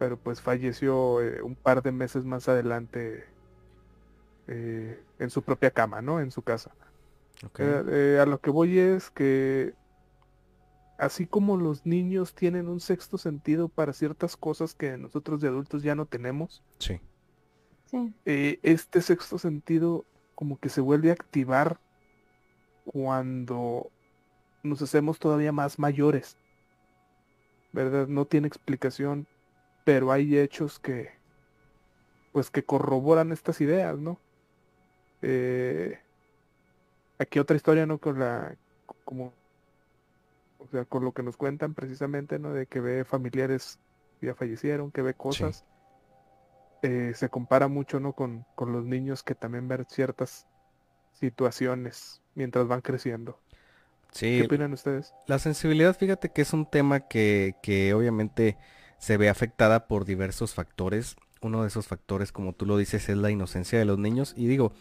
pero 0.03 0.17
pues 0.17 0.41
falleció 0.41 1.21
eh, 1.21 1.43
un 1.43 1.55
par 1.55 1.81
de 1.81 1.93
meses 1.93 2.25
más 2.25 2.49
adelante 2.49 3.25
eh, 4.49 5.01
en 5.21 5.31
su 5.31 5.43
propia 5.43 5.71
cama, 5.71 6.03
¿no? 6.03 6.19
En 6.19 6.33
su 6.33 6.43
casa. 6.43 6.73
Eh, 7.57 8.19
a 8.21 8.27
lo 8.27 8.41
que 8.41 8.51
voy 8.51 8.81
es 8.81 9.11
que 9.11 9.75
así 10.99 11.25
como 11.25 11.57
los 11.57 11.87
niños 11.87 12.35
tienen 12.35 12.67
un 12.67 12.81
sexto 12.81 13.17
sentido 13.17 13.69
para 13.69 13.93
ciertas 13.93 14.37
cosas 14.37 14.75
que 14.75 14.99
nosotros 14.99 15.41
de 15.41 15.47
adultos 15.47 15.85
ya 15.85 15.95
no 15.95 16.07
tenemos, 16.07 16.65
sí. 16.81 17.01
Sí. 17.87 18.13
este 18.25 19.03
sexto 19.03 19.39
sentido 19.39 20.05
como 20.35 20.59
que 20.59 20.69
se 20.69 20.81
vuelve 20.81 21.11
a 21.11 21.13
activar 21.13 21.79
cuando 22.87 23.89
nos 24.65 24.83
hacemos 24.83 25.21
todavía 25.21 25.53
más 25.53 25.79
mayores. 25.79 26.37
¿Verdad? 27.73 28.09
No 28.09 28.25
tiene 28.25 28.49
explicación, 28.49 29.29
pero 29.85 30.13
hay 30.13 30.39
hechos 30.39 30.79
que, 30.79 31.11
pues 32.33 32.51
que 32.51 32.65
corroboran 32.65 33.33
estas 33.33 33.61
ideas, 33.61 33.99
¿no? 33.99 34.19
Eh, 35.23 35.99
aquí 37.19 37.39
otra 37.39 37.57
historia, 37.57 37.87
¿no? 37.87 37.99
Con 37.99 38.19
la, 38.19 38.57
como, 39.05 39.33
o 40.59 40.67
sea, 40.71 40.85
con 40.85 41.05
lo 41.05 41.13
que 41.13 41.23
nos 41.23 41.37
cuentan 41.37 41.75
precisamente, 41.75 42.39
¿no? 42.39 42.53
De 42.53 42.67
que 42.67 42.81
ve 42.81 43.05
familiares 43.05 43.79
que 44.21 44.27
ya 44.27 44.35
fallecieron, 44.35 44.91
que 44.91 45.03
ve 45.03 45.15
cosas. 45.15 45.65
Eh, 46.83 47.13
se 47.15 47.29
compara 47.29 47.69
mucho, 47.69 48.01
¿no? 48.01 48.13
Con, 48.13 48.45
con 48.55 48.73
los 48.73 48.85
niños 48.85 49.23
que 49.23 49.35
también 49.35 49.69
ven 49.69 49.87
ciertas 49.89 50.47
situaciones 51.13 52.21
mientras 52.35 52.67
van 52.67 52.81
creciendo. 52.81 53.39
Sí, 54.11 54.39
¿Qué 54.41 54.47
opinan 54.47 54.73
ustedes? 54.73 55.15
La 55.27 55.39
sensibilidad, 55.39 55.97
fíjate 55.97 56.31
que 56.31 56.43
es 56.43 56.53
un 56.53 56.69
tema 56.69 57.01
que, 57.01 57.55
que 57.63 57.95
obviamente 57.95 58.59
se 59.03 59.17
ve 59.17 59.29
afectada 59.29 59.89
por 59.89 60.05
diversos 60.05 60.55
factores. 60.55 61.17
Uno 61.41 61.63
de 61.63 61.69
esos 61.69 61.89
factores, 61.89 62.31
como 62.31 62.53
tú 62.53 62.67
lo 62.67 62.77
dices, 62.77 63.09
es 63.09 63.17
la 63.17 63.33
inocencia 63.33 63.77
de 63.77 63.85
los 63.85 63.99
niños. 63.99 64.33
Y 64.37 64.47
digo, 64.47 64.73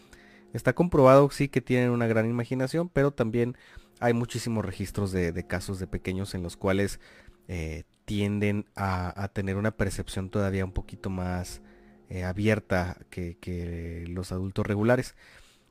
está 0.52 0.74
comprobado 0.74 1.28
sí 1.30 1.48
que 1.48 1.60
tienen 1.60 1.90
una 1.90 2.06
gran 2.06 2.30
imaginación, 2.30 2.88
pero 2.88 3.10
también 3.10 3.56
hay 3.98 4.12
muchísimos 4.14 4.64
registros 4.64 5.10
de, 5.10 5.44
casos 5.48 5.80
de 5.80 5.88
pequeños 5.88 6.36
en 6.36 6.44
los 6.44 6.56
cuales 6.56 7.00
eh, 7.48 7.82
tienden 8.04 8.66
a, 8.76 9.28
tener 9.32 9.56
una 9.56 9.72
percepción 9.72 10.30
todavía 10.30 10.64
un 10.64 10.72
poquito 10.72 11.10
más 11.10 11.60
eh, 12.08 12.22
abierta 12.22 12.98
que, 13.10 13.36
que 13.38 14.04
los 14.06 14.30
adultos 14.30 14.64
regulares. 14.64 15.16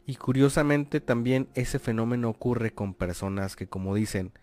Y 0.06 0.16
curiosamente 0.16 1.00
también 1.00 1.48
ese 1.54 1.80
fenómeno 1.80 2.28
ocurre 2.28 2.74
con 2.74 2.96
personas 2.96 3.56
que 3.56 3.68
como 3.68 3.96
dicen, 3.96 4.34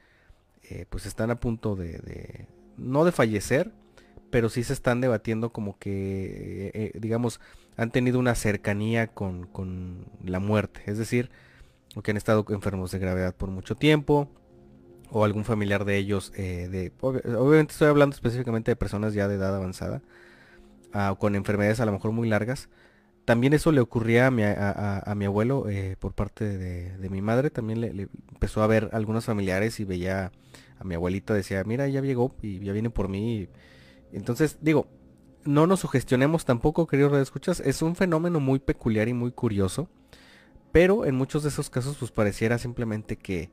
eh, 0.70 0.86
pues 0.88 1.04
están 1.04 1.30
a 1.30 1.40
punto 1.40 1.76
de, 1.76 2.46
no 2.78 3.04
de 3.04 3.12
fallecer, 3.12 3.70
pero 4.30 4.48
sí 4.48 4.62
se 4.64 4.72
están 4.72 5.00
debatiendo 5.00 5.52
como 5.52 5.78
que, 5.78 6.68
eh, 6.68 6.70
eh, 6.74 6.92
digamos, 6.98 7.40
han 7.76 7.90
tenido 7.90 8.18
una 8.18 8.34
cercanía 8.34 9.08
con, 9.08 9.46
con, 9.46 10.06
la 10.24 10.40
muerte. 10.40 10.82
Es 10.86 10.98
decir, 10.98 11.30
que 12.02 12.10
han 12.10 12.16
estado 12.16 12.44
enfermos 12.50 12.90
de 12.90 12.98
gravedad 12.98 13.34
por 13.34 13.50
mucho 13.50 13.74
tiempo, 13.74 14.28
o 15.10 15.24
algún 15.24 15.44
familiar 15.44 15.84
de 15.84 15.96
ellos, 15.96 16.32
de, 16.32 16.92
obviamente 17.00 17.72
estoy 17.72 17.88
hablando 17.88 18.14
específicamente 18.14 18.70
de 18.70 18.76
personas 18.76 19.14
ya 19.14 19.26
de 19.26 19.36
edad 19.36 19.56
avanzada, 19.56 20.02
ah, 20.92 21.16
con 21.18 21.34
enfermedades 21.34 21.80
a 21.80 21.86
lo 21.86 21.92
mejor 21.92 22.12
muy 22.12 22.28
largas, 22.28 22.68
también 23.28 23.52
eso 23.52 23.72
le 23.72 23.82
ocurría 23.82 24.28
a 24.28 24.30
mi, 24.30 24.42
a, 24.42 25.12
mi 25.14 25.26
abuelo 25.26 25.68
eh, 25.68 25.96
por 26.00 26.14
parte 26.14 26.56
de, 26.56 27.10
mi 27.10 27.20
madre. 27.20 27.50
También 27.50 27.82
le, 27.82 28.08
empezó 28.32 28.62
a 28.62 28.66
ver 28.66 28.88
algunos 28.92 29.26
familiares 29.26 29.80
y 29.80 29.84
veía 29.84 30.32
a 30.78 30.84
mi 30.84 30.94
abuelita, 30.94 31.34
decía, 31.34 31.62
mira, 31.62 31.86
ya 31.88 32.00
llegó 32.00 32.34
y 32.40 32.58
ya 32.60 32.72
viene 32.72 32.88
por 32.88 33.10
mí. 33.10 33.50
Entonces, 34.12 34.58
digo, 34.60 34.86
no 35.44 35.66
nos 35.66 35.80
sugestionemos 35.80 36.44
tampoco, 36.44 36.86
queridos 36.86 37.16
escuchas. 37.18 37.60
Es 37.60 37.82
un 37.82 37.96
fenómeno 37.96 38.40
muy 38.40 38.58
peculiar 38.58 39.08
y 39.08 39.14
muy 39.14 39.32
curioso. 39.32 39.88
Pero 40.72 41.06
en 41.06 41.14
muchos 41.14 41.42
de 41.42 41.48
esos 41.48 41.70
casos, 41.70 41.96
pues 41.98 42.10
pareciera 42.10 42.58
simplemente 42.58 43.16
que 43.16 43.50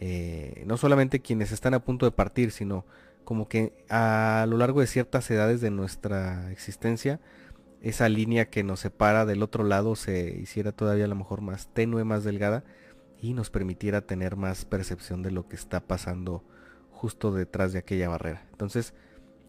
eh, 0.00 0.64
no 0.66 0.76
solamente 0.76 1.20
quienes 1.20 1.52
están 1.52 1.74
a 1.74 1.84
punto 1.84 2.06
de 2.06 2.12
partir, 2.12 2.50
sino 2.50 2.86
como 3.24 3.48
que 3.48 3.72
a 3.88 4.46
lo 4.48 4.56
largo 4.56 4.80
de 4.80 4.86
ciertas 4.86 5.30
edades 5.30 5.60
de 5.60 5.70
nuestra 5.70 6.50
existencia, 6.52 7.20
esa 7.80 8.08
línea 8.08 8.46
que 8.46 8.62
nos 8.62 8.80
separa 8.80 9.26
del 9.26 9.42
otro 9.42 9.64
lado 9.64 9.94
se 9.96 10.38
hiciera 10.40 10.72
todavía 10.72 11.04
a 11.04 11.08
lo 11.08 11.14
mejor 11.14 11.42
más 11.42 11.68
tenue, 11.68 12.04
más 12.04 12.24
delgada 12.24 12.64
y 13.20 13.34
nos 13.34 13.50
permitiera 13.50 14.00
tener 14.00 14.36
más 14.36 14.64
percepción 14.64 15.22
de 15.22 15.30
lo 15.30 15.48
que 15.48 15.56
está 15.56 15.80
pasando 15.80 16.44
justo 16.90 17.32
detrás 17.32 17.72
de 17.72 17.78
aquella 17.78 18.08
barrera. 18.08 18.46
Entonces, 18.52 18.94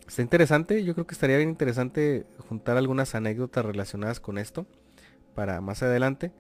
está 0.08 0.22
interesante, 0.22 0.84
yo 0.84 0.94
creo 0.94 1.08
que 1.08 1.14
estaría 1.14 1.38
bien 1.38 1.50
interesante 1.50 2.26
juntar 2.50 2.78
algunas 2.78 3.16
anécdotas 3.16 3.66
relacionadas 3.66 4.20
con 4.20 4.38
esto 4.38 4.66
para 5.34 5.62
más 5.62 5.84
adelante. 5.84 6.32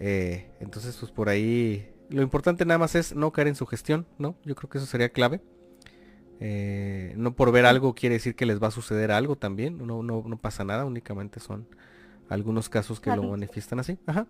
Eh, 0.00 0.50
entonces, 0.60 0.96
pues 0.98 1.12
por 1.12 1.28
ahí, 1.28 1.88
lo 2.08 2.22
importante 2.22 2.64
nada 2.64 2.78
más 2.78 2.94
es 2.94 3.14
no 3.14 3.32
caer 3.32 3.48
en 3.48 3.54
su 3.54 3.66
gestión, 3.66 4.06
¿no? 4.18 4.36
Yo 4.44 4.54
creo 4.54 4.68
que 4.68 4.78
eso 4.78 4.86
sería 4.86 5.10
clave. 5.10 5.40
Eh, 6.44 7.14
no 7.16 7.36
por 7.36 7.52
ver 7.52 7.66
algo 7.66 7.94
quiere 7.94 8.16
decir 8.16 8.34
que 8.34 8.46
les 8.46 8.60
va 8.60 8.66
a 8.68 8.72
suceder 8.72 9.12
algo 9.12 9.36
también. 9.36 9.78
No, 9.78 10.02
no, 10.02 10.24
no 10.26 10.36
pasa 10.38 10.64
nada, 10.64 10.84
únicamente 10.84 11.38
son 11.38 11.68
algunos 12.28 12.68
casos 12.68 13.00
que 13.00 13.14
lo 13.14 13.22
manifiestan 13.24 13.78
así. 13.78 13.98
Ajá. 14.06 14.26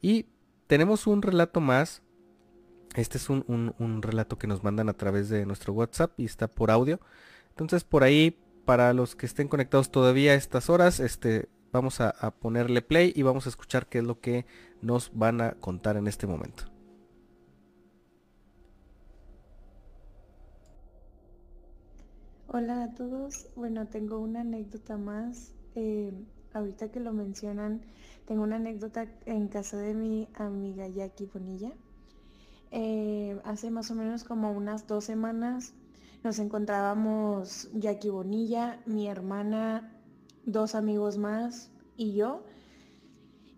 Y 0.00 0.26
tenemos 0.66 1.06
un 1.06 1.22
relato 1.22 1.60
más. 1.60 2.02
Este 2.94 3.18
es 3.18 3.28
un, 3.28 4.02
relato 4.02 4.38
que 4.38 4.46
nos 4.46 4.62
mandan 4.62 4.88
a 4.88 4.94
través 4.94 5.28
de 5.28 5.44
nuestro 5.46 5.72
WhatsApp 5.72 6.12
y 6.18 6.24
está 6.24 6.46
por 6.48 6.70
audio. 6.70 7.00
Entonces 7.58 7.82
por 7.82 8.04
ahí 8.04 8.38
para 8.64 8.92
los 8.92 9.16
que 9.16 9.26
estén 9.26 9.48
conectados 9.48 9.90
todavía 9.90 10.30
a 10.30 10.34
estas 10.36 10.70
horas, 10.70 11.00
este, 11.00 11.48
vamos 11.72 12.00
a, 12.00 12.12
ponerle 12.38 12.82
play 12.82 13.12
y 13.16 13.22
vamos 13.22 13.46
a 13.46 13.48
escuchar 13.48 13.88
qué 13.88 13.98
es 13.98 14.04
lo 14.04 14.20
que 14.20 14.46
nos 14.80 15.10
van 15.12 15.40
a 15.40 15.52
contar 15.54 15.96
en 15.96 16.06
este 16.06 16.28
momento. 16.28 16.62
Hola 22.46 22.84
a 22.84 22.94
todos. 22.94 23.48
Bueno, 23.56 23.88
tengo 23.88 24.20
una 24.20 24.42
anécdota 24.42 24.96
más. 24.96 25.52
Eh, 25.74 26.12
ahorita 26.52 26.92
que 26.92 27.00
lo 27.00 27.12
mencionan, 27.12 27.82
tengo 28.24 28.44
una 28.44 28.56
anécdota 28.56 29.08
en 29.26 29.48
casa 29.48 29.78
de 29.78 29.94
mi 29.94 30.28
amiga 30.34 30.86
Jackie 30.86 31.26
Bonilla. 31.26 31.72
Eh, 32.70 33.36
hace 33.42 33.72
más 33.72 33.90
o 33.90 33.96
menos 33.96 34.22
como 34.22 34.52
unas 34.52 34.86
dos 34.86 35.02
semanas 35.04 35.74
nos 36.22 36.38
encontrábamos 36.38 37.70
Jackie 37.74 38.10
Bonilla, 38.10 38.82
mi 38.86 39.06
hermana, 39.06 40.00
dos 40.44 40.74
amigos 40.74 41.18
más 41.18 41.70
y 41.96 42.14
yo. 42.14 42.42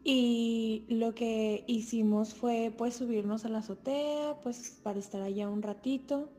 Y 0.03 0.87
lo 0.89 1.15
que 1.15 1.65
hicimos 1.66 2.35
fue 2.35 2.73
pues 2.77 2.95
subirnos 2.95 3.45
a 3.45 3.49
la 3.49 3.59
azotea, 3.59 4.41
pues 4.43 4.81
para 4.82 4.99
estar 4.99 5.23
allá 5.23 5.49
un 5.49 5.62
ratito. 5.62 6.31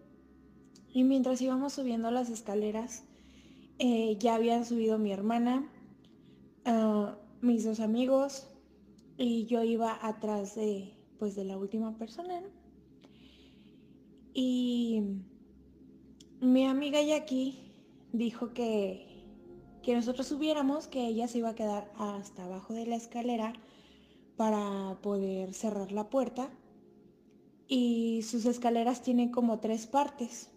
Y 0.94 1.04
mientras 1.04 1.42
íbamos 1.42 1.74
subiendo 1.74 2.12
las 2.12 2.30
escaleras, 2.30 3.04
eh, 3.80 4.18
ya 4.20 4.36
habían 4.36 4.66
subido 4.66 4.98
mi 4.98 5.12
hermana, 5.12 5.70
ah, 6.66 7.18
mis 7.42 7.64
dos 7.64 7.80
amigos, 7.80 8.48
y 9.18 9.46
yo 9.46 9.64
iba 9.64 9.98
atrás 10.06 10.56
de, 10.56 10.94
pues, 11.18 11.36
de 11.36 11.46
la 11.46 11.58
última 11.58 11.98
persona. 11.98 12.42
Y 14.34 15.04
mi 16.42 16.66
amiga 16.66 17.00
Jackie 17.02 17.60
dijo 18.14 18.52
que, 18.54 19.24
que 19.84 19.94
nosotros 19.94 20.26
subiéramos, 20.26 20.88
que 20.88 21.06
ella 21.06 21.28
se 21.28 21.38
iba 21.38 21.50
a 21.50 21.56
quedar 21.56 21.92
hasta 21.98 22.46
abajo 22.46 22.74
de 22.74 22.88
la 22.88 22.96
escalera 22.96 23.54
para 24.38 24.98
poder 25.02 25.54
cerrar 25.54 25.92
la 25.92 26.10
puerta. 26.10 26.50
Y 27.68 28.24
sus 28.24 28.46
escaleras 28.46 29.04
tienen 29.04 29.30
como 29.30 29.60
tres 29.60 29.86
partes. 29.86 30.50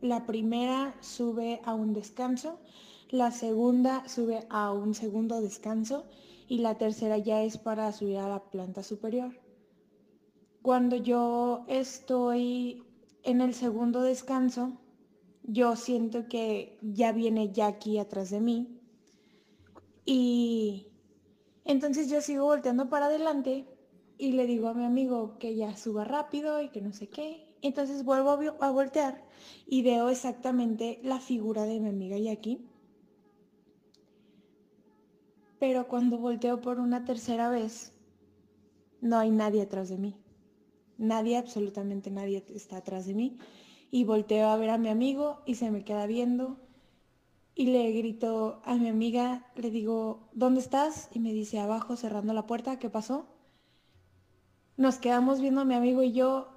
La 0.00 0.26
primera 0.26 0.96
sube 1.00 1.60
a 1.64 1.72
un 1.72 1.94
descanso, 1.94 2.58
la 3.08 3.30
segunda 3.30 4.08
sube 4.08 4.44
a 4.50 4.72
un 4.72 4.92
segundo 4.94 5.40
descanso 5.40 6.04
y 6.48 6.58
la 6.58 6.76
tercera 6.78 7.16
ya 7.16 7.44
es 7.44 7.58
para 7.58 7.92
subir 7.92 8.18
a 8.18 8.28
la 8.28 8.42
planta 8.42 8.82
superior. 8.82 9.38
Cuando 10.62 10.96
yo 10.96 11.64
estoy 11.68 12.82
en 13.22 13.40
el 13.40 13.54
segundo 13.54 14.02
descanso, 14.02 14.81
yo 15.44 15.76
siento 15.76 16.28
que 16.28 16.78
ya 16.82 17.12
viene 17.12 17.52
Jackie 17.52 17.98
atrás 17.98 18.30
de 18.30 18.40
mí 18.40 18.80
y 20.04 20.88
entonces 21.64 22.10
yo 22.10 22.20
sigo 22.20 22.44
volteando 22.44 22.88
para 22.88 23.06
adelante 23.06 23.66
y 24.18 24.32
le 24.32 24.46
digo 24.46 24.68
a 24.68 24.74
mi 24.74 24.84
amigo 24.84 25.38
que 25.38 25.54
ya 25.54 25.76
suba 25.76 26.04
rápido 26.04 26.60
y 26.62 26.68
que 26.68 26.80
no 26.80 26.92
sé 26.92 27.08
qué. 27.08 27.48
Entonces 27.60 28.04
vuelvo 28.04 28.30
a, 28.60 28.70
voltear 28.70 29.24
y 29.66 29.82
veo 29.82 30.08
exactamente 30.08 31.00
la 31.02 31.20
figura 31.20 31.64
de 31.64 31.80
mi 31.80 31.88
amiga 31.88 32.18
Jackie. 32.18 32.64
Pero 35.60 35.86
cuando 35.86 36.18
volteo 36.18 36.60
por 36.60 36.80
una 36.80 37.04
tercera 37.04 37.48
vez, 37.48 37.92
no 39.00 39.18
hay 39.18 39.30
nadie 39.30 39.62
atrás 39.62 39.88
de 39.88 39.98
mí. 39.98 40.16
Nadie, 40.98 41.36
absolutamente 41.36 42.10
nadie 42.10 42.44
está 42.54 42.78
atrás 42.78 43.06
de 43.06 43.14
mí. 43.14 43.38
Y 43.92 44.02
volteo 44.02 44.48
a 44.48 44.56
ver 44.56 44.70
a 44.70 44.78
mi 44.78 44.88
amigo 44.88 45.42
y 45.46 45.54
se 45.54 45.70
me 45.70 45.84
queda 45.84 46.06
viendo. 46.06 46.56
Y 47.54 47.66
le 47.66 47.92
grito 47.92 48.60
a 48.64 48.74
mi 48.74 48.88
amiga, 48.88 49.46
le 49.54 49.70
digo, 49.70 50.28
¿dónde 50.32 50.60
estás? 50.60 51.08
Y 51.12 51.20
me 51.20 51.32
dice, 51.32 51.60
abajo, 51.60 51.94
cerrando 51.94 52.32
la 52.32 52.48
puerta, 52.48 52.80
¿qué 52.80 52.90
pasó? 52.90 53.26
Nos 54.76 54.96
quedamos 54.96 55.40
viendo 55.40 55.64
mi 55.64 55.74
amigo 55.74 56.02
y 56.02 56.12
yo 56.12 56.48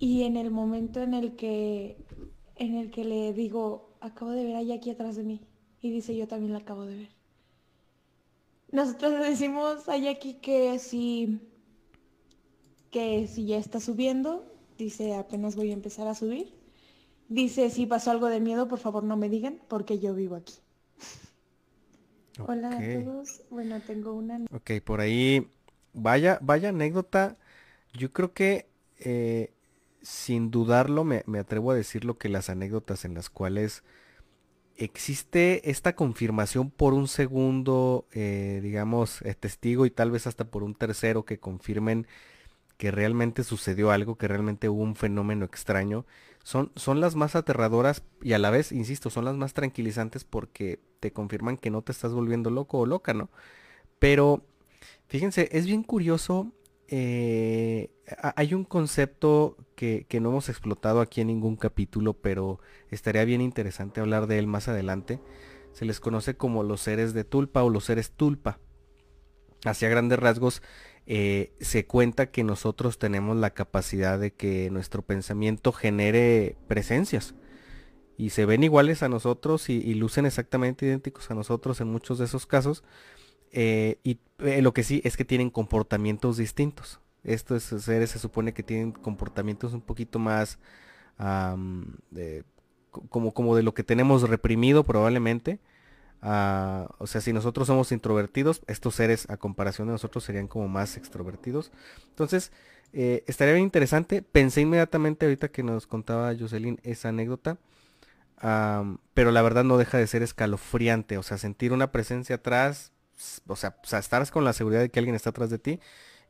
y 0.00 0.24
en 0.24 0.36
el 0.36 0.50
momento 0.50 1.00
en 1.00 1.14
el 1.14 1.36
que 1.36 2.04
en 2.56 2.74
el 2.74 2.90
que 2.90 3.04
le 3.04 3.32
digo, 3.32 3.90
acabo 4.00 4.30
de 4.32 4.44
ver 4.44 4.56
a 4.56 4.62
Jackie 4.62 4.90
atrás 4.90 5.16
de 5.16 5.24
mí. 5.24 5.40
Y 5.80 5.90
dice, 5.90 6.16
yo 6.16 6.26
también 6.26 6.52
la 6.52 6.60
acabo 6.60 6.86
de 6.86 6.96
ver. 6.96 7.08
Nosotros 8.72 9.12
le 9.12 9.18
decimos 9.30 9.88
a 9.88 9.96
Jackie 9.96 10.34
que 10.34 10.78
si, 10.78 11.38
que 12.90 13.26
si 13.26 13.46
ya 13.46 13.58
está 13.58 13.78
subiendo, 13.78 14.44
dice, 14.78 15.14
apenas 15.14 15.56
voy 15.56 15.70
a 15.70 15.74
empezar 15.74 16.08
a 16.08 16.14
subir. 16.14 16.54
Dice, 17.28 17.70
si 17.70 17.86
pasó 17.86 18.10
algo 18.10 18.28
de 18.28 18.40
miedo, 18.40 18.68
por 18.68 18.78
favor 18.78 19.02
no 19.02 19.16
me 19.16 19.28
digan, 19.28 19.60
porque 19.68 19.98
yo 19.98 20.14
vivo 20.14 20.36
aquí. 20.36 20.54
Hola 22.38 22.70
a 22.70 23.02
todos. 23.02 23.42
Bueno, 23.50 23.80
tengo 23.80 24.12
una... 24.12 24.44
Ok, 24.52 24.72
por 24.84 25.00
ahí, 25.00 25.48
vaya, 25.92 26.38
vaya 26.42 26.68
anécdota. 26.68 27.36
Yo 27.92 28.12
creo 28.12 28.32
que 28.32 28.68
eh, 28.98 29.52
sin 30.02 30.50
dudarlo 30.50 31.02
me, 31.04 31.24
atrevo 31.38 31.72
a 31.72 31.74
decirlo 31.74 32.16
que 32.16 32.28
las 32.28 32.48
anécdotas 32.48 33.04
en 33.04 33.14
las 33.14 33.28
cuales 33.28 33.82
existe 34.76 35.68
esta 35.70 35.96
confirmación 35.96 36.70
por 36.70 36.94
un 36.94 37.08
segundo, 37.08 38.06
eh, 38.12 38.60
digamos, 38.62 39.22
eh, 39.22 39.34
testigo 39.34 39.84
y 39.84 39.90
tal 39.90 40.12
vez 40.12 40.26
hasta 40.26 40.44
por 40.44 40.62
un 40.62 40.74
tercero 40.74 41.24
que 41.24 41.40
confirmen 41.40 42.06
que 42.76 42.90
realmente 42.90 43.44
sucedió 43.44 43.90
algo, 43.90 44.16
que 44.16 44.28
realmente 44.28 44.68
hubo 44.68 44.82
un 44.82 44.96
fenómeno 44.96 45.44
extraño, 45.44 46.06
son, 46.42 46.72
son 46.76 47.00
las 47.00 47.16
más 47.16 47.34
aterradoras 47.34 48.02
y 48.22 48.32
a 48.32 48.38
la 48.38 48.50
vez, 48.50 48.70
insisto, 48.72 49.10
son 49.10 49.24
las 49.24 49.36
más 49.36 49.54
tranquilizantes 49.54 50.24
porque 50.24 50.80
te 51.00 51.12
confirman 51.12 51.56
que 51.56 51.70
no 51.70 51.82
te 51.82 51.92
estás 51.92 52.12
volviendo 52.12 52.50
loco 52.50 52.78
o 52.78 52.86
loca, 52.86 53.14
¿no? 53.14 53.30
Pero, 53.98 54.44
fíjense, 55.08 55.48
es 55.52 55.66
bien 55.66 55.82
curioso 55.82 56.52
eh, 56.88 57.90
hay 58.36 58.54
un 58.54 58.64
concepto 58.64 59.56
que, 59.74 60.06
no 60.20 60.30
hemos 60.30 60.48
explotado 60.48 61.00
aquí 61.00 61.20
en 61.20 61.26
ningún 61.28 61.56
capítulo, 61.56 62.14
pero 62.14 62.60
estaría 62.90 63.24
bien 63.24 63.40
interesante 63.40 64.00
hablar 64.00 64.26
de 64.26 64.38
él 64.38 64.46
más 64.46 64.68
adelante. 64.68 65.20
Se 65.72 65.84
les 65.84 66.00
conoce 66.00 66.36
como 66.36 66.62
los 66.62 66.80
seres 66.80 67.12
de 67.12 67.24
tulpa 67.24 67.62
o 67.62 67.70
los 67.70 67.84
seres 67.84 68.12
tulpa. 68.12 68.58
Hacia 69.64 69.88
grandes 69.88 70.18
rasgos, 70.18 70.62
eh, 71.06 71.52
se 71.60 71.86
cuenta 71.86 72.30
que 72.30 72.44
nosotros 72.44 72.98
tenemos 72.98 73.36
la 73.36 73.50
capacidad 73.50 74.18
de 74.18 74.32
que 74.32 74.70
nuestro 74.70 75.02
pensamiento 75.02 75.72
genere 75.72 76.56
presencias. 76.68 77.34
Y 78.18 78.30
se 78.30 78.46
ven 78.46 78.64
iguales 78.64 79.02
a 79.02 79.10
nosotros 79.10 79.68
y 79.68 79.92
lucen 79.94 80.24
exactamente 80.24 80.86
idénticos 80.86 81.30
a 81.30 81.34
nosotros 81.34 81.82
en 81.82 81.88
muchos 81.88 82.18
de 82.18 82.24
esos 82.24 82.46
casos 82.46 82.82
eh, 83.52 83.98
y 84.04 84.18
eh, 84.40 84.60
lo 84.62 84.74
que 84.74 84.82
sí 84.82 85.00
es 85.04 85.16
que 85.16 85.24
tienen 85.24 85.50
comportamientos 85.50 86.36
distintos. 86.36 87.00
Estos 87.24 87.62
seres 87.62 88.10
se 88.10 88.18
supone 88.18 88.52
que 88.52 88.62
tienen 88.62 88.92
comportamientos 88.92 89.72
un 89.72 89.80
poquito 89.80 90.18
más 90.18 90.58
como, 93.08 93.32
como 93.32 93.56
de 93.56 93.62
lo 93.62 93.74
que 93.74 93.82
tenemos 93.82 94.28
reprimido 94.28 94.84
probablemente. 94.84 95.58
O 96.22 97.06
sea, 97.06 97.20
si 97.20 97.32
nosotros 97.32 97.66
somos 97.66 97.92
introvertidos, 97.92 98.62
estos 98.66 98.94
seres 98.94 99.28
a 99.30 99.36
comparación 99.36 99.88
de 99.88 99.92
nosotros 99.92 100.24
serían 100.24 100.48
como 100.48 100.68
más 100.68 100.96
extrovertidos. 100.96 101.70
Entonces, 102.08 102.52
eh, 102.92 103.24
estaría 103.26 103.54
bien 103.54 103.64
interesante. 103.64 104.22
Pensé 104.22 104.62
inmediatamente 104.62 105.26
ahorita 105.26 105.48
que 105.48 105.62
nos 105.62 105.86
contaba 105.86 106.34
Jocelyn 106.38 106.80
esa 106.82 107.10
anécdota. 107.10 107.58
pero 109.14 109.30
la 109.30 109.42
verdad 109.42 109.64
no 109.64 109.78
deja 109.78 109.98
de 109.98 110.06
ser 110.06 110.22
escalofriante. 110.22 111.18
O 111.18 111.22
sea, 111.22 111.38
sentir 111.38 111.72
una 111.72 111.92
presencia 111.92 112.36
atrás 112.36 112.92
o 113.46 113.56
sea, 113.56 113.76
o 113.82 113.86
sea, 113.86 114.24
con 114.30 114.44
la 114.44 114.52
seguridad 114.52 114.80
de 114.80 114.90
que 114.90 114.98
alguien 114.98 115.16
está 115.16 115.30
atrás 115.30 115.50
de 115.50 115.58
ti 115.58 115.80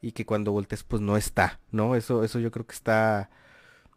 y 0.00 0.12
que 0.12 0.26
cuando 0.26 0.52
voltees 0.52 0.84
pues 0.84 1.02
no 1.02 1.16
está, 1.16 1.60
¿no? 1.70 1.96
Eso, 1.96 2.24
eso 2.24 2.38
yo 2.38 2.50
creo 2.50 2.66
que 2.66 2.74
está, 2.74 3.30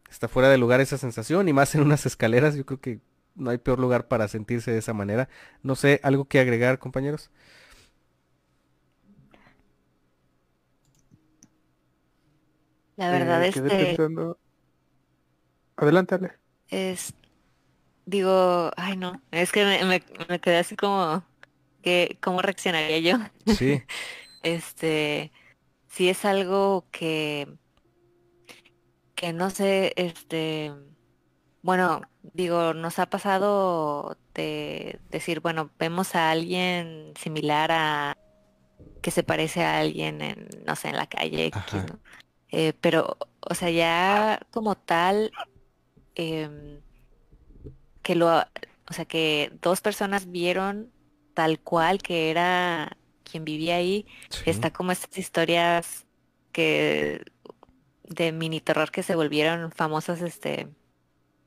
está 0.10 0.28
fuera 0.28 0.50
de 0.50 0.58
lugar 0.58 0.82
esa 0.82 0.98
sensación 0.98 1.48
y 1.48 1.54
más 1.54 1.76
en 1.76 1.82
unas 1.82 2.06
escaleras, 2.06 2.56
yo 2.56 2.66
creo 2.66 2.82
que 2.82 3.00
no 3.40 3.50
hay 3.50 3.58
peor 3.58 3.80
lugar 3.80 4.08
para 4.08 4.28
sentirse 4.28 4.72
de 4.72 4.80
esa 4.80 4.94
manera. 4.94 5.30
No 5.64 5.76
sé, 5.76 6.00
algo 6.04 6.26
que 6.26 6.40
agregar, 6.40 6.80
compañeros. 6.80 7.32
La 12.96 13.12
verdad 13.12 13.46
es 13.46 13.56
que... 13.56 13.98
Adelante, 15.78 16.16
Ale. 16.16 16.34
Es, 16.68 17.14
digo, 18.06 18.72
ay 18.76 18.98
no, 18.98 19.22
es 19.32 19.52
que 19.52 19.64
me, 19.64 20.04
me 20.28 20.40
quedé 20.40 20.58
así 20.58 20.76
como 20.76 21.24
que, 21.82 22.18
¿cómo 22.22 22.42
reaccionaría 22.42 23.00
yo? 23.00 23.18
Sí. 23.54 23.82
este, 24.44 25.32
si 25.88 26.10
es 26.10 26.26
algo 26.26 26.86
que, 26.92 27.48
que 29.16 29.34
no 29.34 29.50
sé, 29.50 29.94
este, 29.96 30.74
bueno, 31.62 32.02
digo, 32.22 32.74
nos 32.74 33.00
ha 33.00 33.10
pasado 33.10 34.18
de 34.34 35.00
decir, 35.10 35.42
bueno, 35.42 35.70
vemos 35.78 36.16
a 36.16 36.32
alguien 36.32 37.14
similar 37.20 37.72
a 37.72 38.18
que 39.02 39.12
se 39.12 39.24
parece 39.24 39.64
a 39.64 39.80
alguien 39.80 40.22
en, 40.22 40.48
no 40.66 40.76
sé, 40.76 40.90
en 40.90 40.96
la 40.96 41.08
calle, 41.08 41.52
eh, 42.52 42.74
pero, 42.82 43.18
o 43.42 43.56
sea, 43.56 43.70
ya 43.70 44.40
como 44.52 44.76
tal, 44.76 45.32
em, 46.16 46.82
que 48.02 48.16
lo, 48.16 48.40
o 48.90 48.94
sea, 48.94 49.06
que 49.06 49.52
dos 49.62 49.82
personas 49.82 50.32
vieron 50.32 50.92
tal 51.34 51.60
cual 51.60 52.02
que 52.02 52.32
era 52.32 52.98
quien 53.24 53.46
vivía 53.46 53.76
ahí. 53.76 54.06
Está 54.46 54.72
como 54.72 54.92
estas 54.92 55.18
historias 55.18 56.06
que 56.52 57.24
de 58.04 58.32
mini 58.32 58.60
terror 58.60 58.92
que 58.92 59.04
se 59.04 59.16
volvieron 59.16 59.72
famosas, 59.72 60.22
este, 60.22 60.68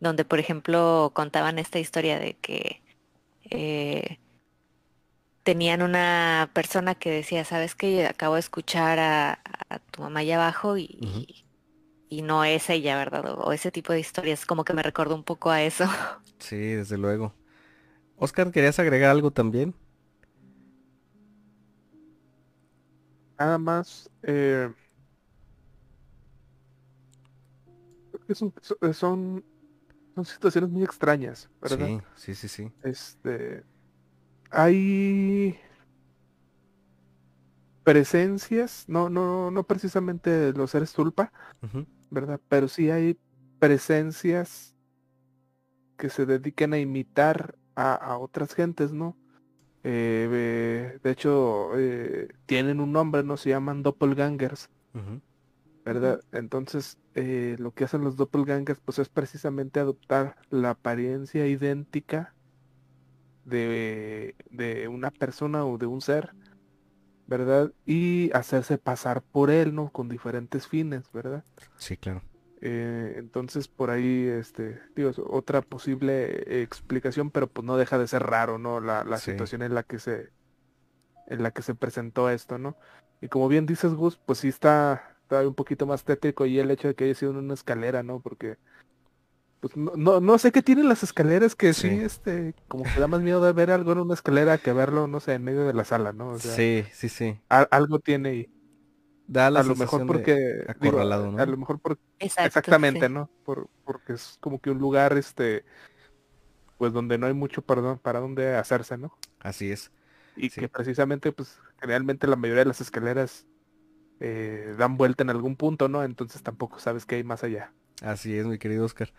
donde 0.02 0.24
por 0.24 0.40
ejemplo 0.40 1.12
contaban 1.14 1.60
esta 1.60 1.78
historia 1.78 2.18
de 2.18 2.34
que 2.34 2.82
eh, 3.44 4.18
tenían 5.44 5.80
una 5.80 6.50
persona 6.52 6.96
que 6.96 7.10
decía, 7.10 7.44
sabes 7.44 7.76
que 7.76 8.06
acabo 8.06 8.34
de 8.34 8.40
escuchar 8.40 8.98
a, 8.98 9.38
tu 9.92 10.02
mamá 10.02 10.20
allá 10.20 10.36
abajo 10.36 10.76
y, 10.76 11.44
y, 12.08 12.22
no 12.22 12.44
es 12.44 12.68
ella, 12.68 12.96
¿verdad? 12.96 13.38
O, 13.38 13.52
ese 13.52 13.70
tipo 13.70 13.92
de 13.92 14.00
historias, 14.00 14.44
como 14.44 14.64
que 14.64 14.74
me 14.74 14.82
recordó 14.82 15.14
un 15.14 15.24
poco 15.24 15.50
a 15.50 15.62
eso. 15.62 15.84
Sí, 16.38 16.56
desde 16.56 16.98
luego. 16.98 17.32
Oscar, 18.16 18.50
¿querías 18.50 18.76
agregar 18.80 19.10
algo 19.10 19.30
también? 19.30 19.76
Nada 23.38 23.58
más, 23.58 24.10
eh, 24.24 24.68
son, 28.34 28.52
son, 28.92 29.44
son 30.14 30.24
situaciones 30.24 30.70
muy 30.70 30.84
extrañas, 30.84 31.48
¿verdad? 31.60 31.86
Sí, 32.16 32.34
sí, 32.34 32.34
sí, 32.34 32.48
sí. 32.48 32.72
Este, 32.82 33.64
hay 34.50 35.58
presencias, 37.84 38.84
no, 38.88 39.08
no, 39.08 39.50
no 39.50 39.64
precisamente 39.64 40.52
los 40.52 40.70
seres 40.70 40.92
tulpa, 40.92 41.32
¿verdad? 42.10 42.40
Pero 42.48 42.68
sí 42.68 42.90
hay 42.90 43.18
presencias 43.58 44.76
que 45.96 46.10
se 46.10 46.26
dediquen 46.26 46.74
a 46.74 46.78
imitar 46.78 47.56
a, 47.74 48.18
otras 48.18 48.54
gentes, 48.54 48.92
¿no? 48.92 49.16
Eh, 49.84 50.98
de 51.02 51.10
hecho, 51.10 51.70
eh, 51.76 52.28
tienen 52.46 52.80
un 52.80 52.92
nombre, 52.92 53.22
¿no? 53.24 53.36
Se 53.36 53.50
llaman 53.50 53.82
doppelgangers, 53.82 54.68
¿verdad? 55.84 56.20
Entonces, 56.32 56.98
eh, 57.14 57.56
lo 57.58 57.72
que 57.72 57.84
hacen 57.84 58.02
los 58.02 58.16
doppelgangers, 58.16 58.80
pues 58.80 58.98
es 58.98 59.08
precisamente 59.08 59.80
adoptar 59.80 60.36
la 60.50 60.70
apariencia 60.70 61.46
idéntica 61.46 62.34
de, 63.44 64.36
de 64.50 64.88
una 64.88 65.10
persona 65.10 65.64
o 65.64 65.78
de 65.78 65.86
un 65.86 66.00
ser, 66.00 66.34
¿verdad? 67.26 67.72
Y 67.84 68.30
hacerse 68.32 68.78
pasar 68.78 69.22
por 69.22 69.50
él, 69.50 69.74
¿no? 69.74 69.90
Con 69.90 70.08
diferentes 70.08 70.68
fines, 70.68 71.10
¿verdad? 71.12 71.44
Sí, 71.76 71.96
claro. 71.96 72.22
Eh, 72.64 73.14
entonces 73.16 73.66
por 73.66 73.90
ahí, 73.90 74.24
este, 74.28 74.80
digo, 74.94 75.10
otra 75.28 75.62
posible 75.62 76.62
explicación, 76.62 77.32
pero 77.32 77.48
pues 77.48 77.64
no 77.66 77.76
deja 77.76 77.98
de 77.98 78.06
ser 78.06 78.22
raro, 78.22 78.58
¿no? 78.58 78.80
La, 78.80 79.02
la 79.02 79.16
situación 79.16 79.62
en 79.62 79.74
la 79.74 79.82
que 79.82 79.98
se, 79.98 80.30
en 81.26 81.42
la 81.42 81.50
que 81.50 81.62
se 81.62 81.74
presentó 81.74 82.30
esto, 82.30 82.58
¿no? 82.58 82.76
Y 83.20 83.28
como 83.28 83.48
bien 83.48 83.66
dices, 83.66 83.94
Gus, 83.94 84.16
pues 84.16 84.38
sí 84.38 84.48
está, 84.48 85.11
un 85.40 85.54
poquito 85.54 85.86
más 85.86 86.04
tétrico 86.04 86.46
y 86.46 86.58
el 86.58 86.70
hecho 86.70 86.88
de 86.88 86.94
que 86.94 87.04
haya 87.04 87.14
sido 87.14 87.32
en 87.32 87.38
una 87.38 87.54
escalera, 87.54 88.02
¿no? 88.02 88.20
Porque 88.20 88.56
pues 89.60 89.76
no, 89.76 90.20
no, 90.20 90.38
sé 90.38 90.50
qué 90.50 90.60
tienen 90.60 90.88
las 90.88 91.04
escaleras 91.04 91.54
que 91.54 91.72
sí. 91.72 91.86
este, 91.86 92.52
como 92.66 92.82
que 92.82 92.98
da 92.98 93.06
más 93.06 93.20
miedo 93.20 93.40
de 93.44 93.52
ver 93.52 93.70
algo 93.70 93.92
en 93.92 94.00
una 94.00 94.14
escalera 94.14 94.58
que 94.58 94.72
verlo, 94.72 95.06
no 95.06 95.20
sé, 95.20 95.34
en 95.34 95.44
medio 95.44 95.64
de 95.64 95.72
la 95.72 95.84
sala, 95.84 96.12
¿no? 96.12 96.36
sí, 96.40 96.84
sí, 96.92 97.08
sí. 97.08 97.38
algo 97.48 98.00
tiene 98.00 98.34
y 98.34 98.50
da 99.28 99.50
la 99.50 99.60
a 99.60 99.62
lo 99.62 99.76
mejor 99.76 100.04
porque 100.04 100.64
acorralado, 100.66 101.30
¿no? 101.30 101.38
A 101.40 101.46
lo 101.46 101.56
mejor 101.56 101.78
porque 101.78 102.02
exactamente, 102.18 103.08
¿no? 103.08 103.30
Por, 103.44 103.68
porque 103.84 104.14
es 104.14 104.36
como 104.40 104.60
que 104.60 104.70
un 104.70 104.78
lugar 104.78 105.16
este 105.16 105.64
pues 106.76 106.92
donde 106.92 107.16
no 107.16 107.28
hay 107.28 107.32
mucho 107.32 107.62
perdón 107.62 108.00
para 108.00 108.18
dónde 108.18 108.56
hacerse, 108.56 108.98
¿no? 108.98 109.16
Así 109.38 109.70
es. 109.70 109.92
Y 110.34 110.50
que 110.50 110.68
precisamente 110.68 111.30
pues 111.30 111.58
generalmente 111.80 112.26
la 112.26 112.34
mayoría 112.34 112.62
de 112.62 112.68
las 112.68 112.80
escaleras 112.80 113.46
eh, 114.24 114.74
dan 114.78 114.96
vuelta 114.96 115.24
en 115.24 115.30
algún 115.30 115.56
punto, 115.56 115.88
¿no? 115.88 116.04
Entonces 116.04 116.42
tampoco 116.42 116.78
sabes 116.78 117.06
qué 117.06 117.16
hay 117.16 117.24
más 117.24 117.42
allá. 117.42 117.72
Así 118.02 118.36
es, 118.36 118.46
mi 118.46 118.58
querido 118.58 118.84
Oscar. 118.84 119.12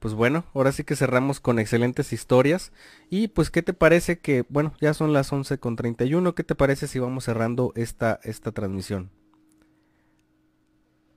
Pues 0.00 0.14
bueno, 0.14 0.44
ahora 0.52 0.72
sí 0.72 0.82
que 0.82 0.96
cerramos 0.96 1.38
con 1.38 1.60
excelentes 1.60 2.12
historias. 2.12 2.72
Y 3.08 3.28
pues, 3.28 3.50
¿qué 3.50 3.62
te 3.62 3.72
parece 3.72 4.18
que, 4.18 4.44
bueno, 4.48 4.74
ya 4.80 4.94
son 4.94 5.12
las 5.12 5.32
11 5.32 5.58
con 5.58 5.76
31, 5.76 6.34
¿qué 6.34 6.42
te 6.42 6.56
parece 6.56 6.88
si 6.88 6.98
vamos 6.98 7.24
cerrando 7.24 7.72
esta, 7.76 8.18
esta 8.24 8.50
transmisión? 8.50 9.10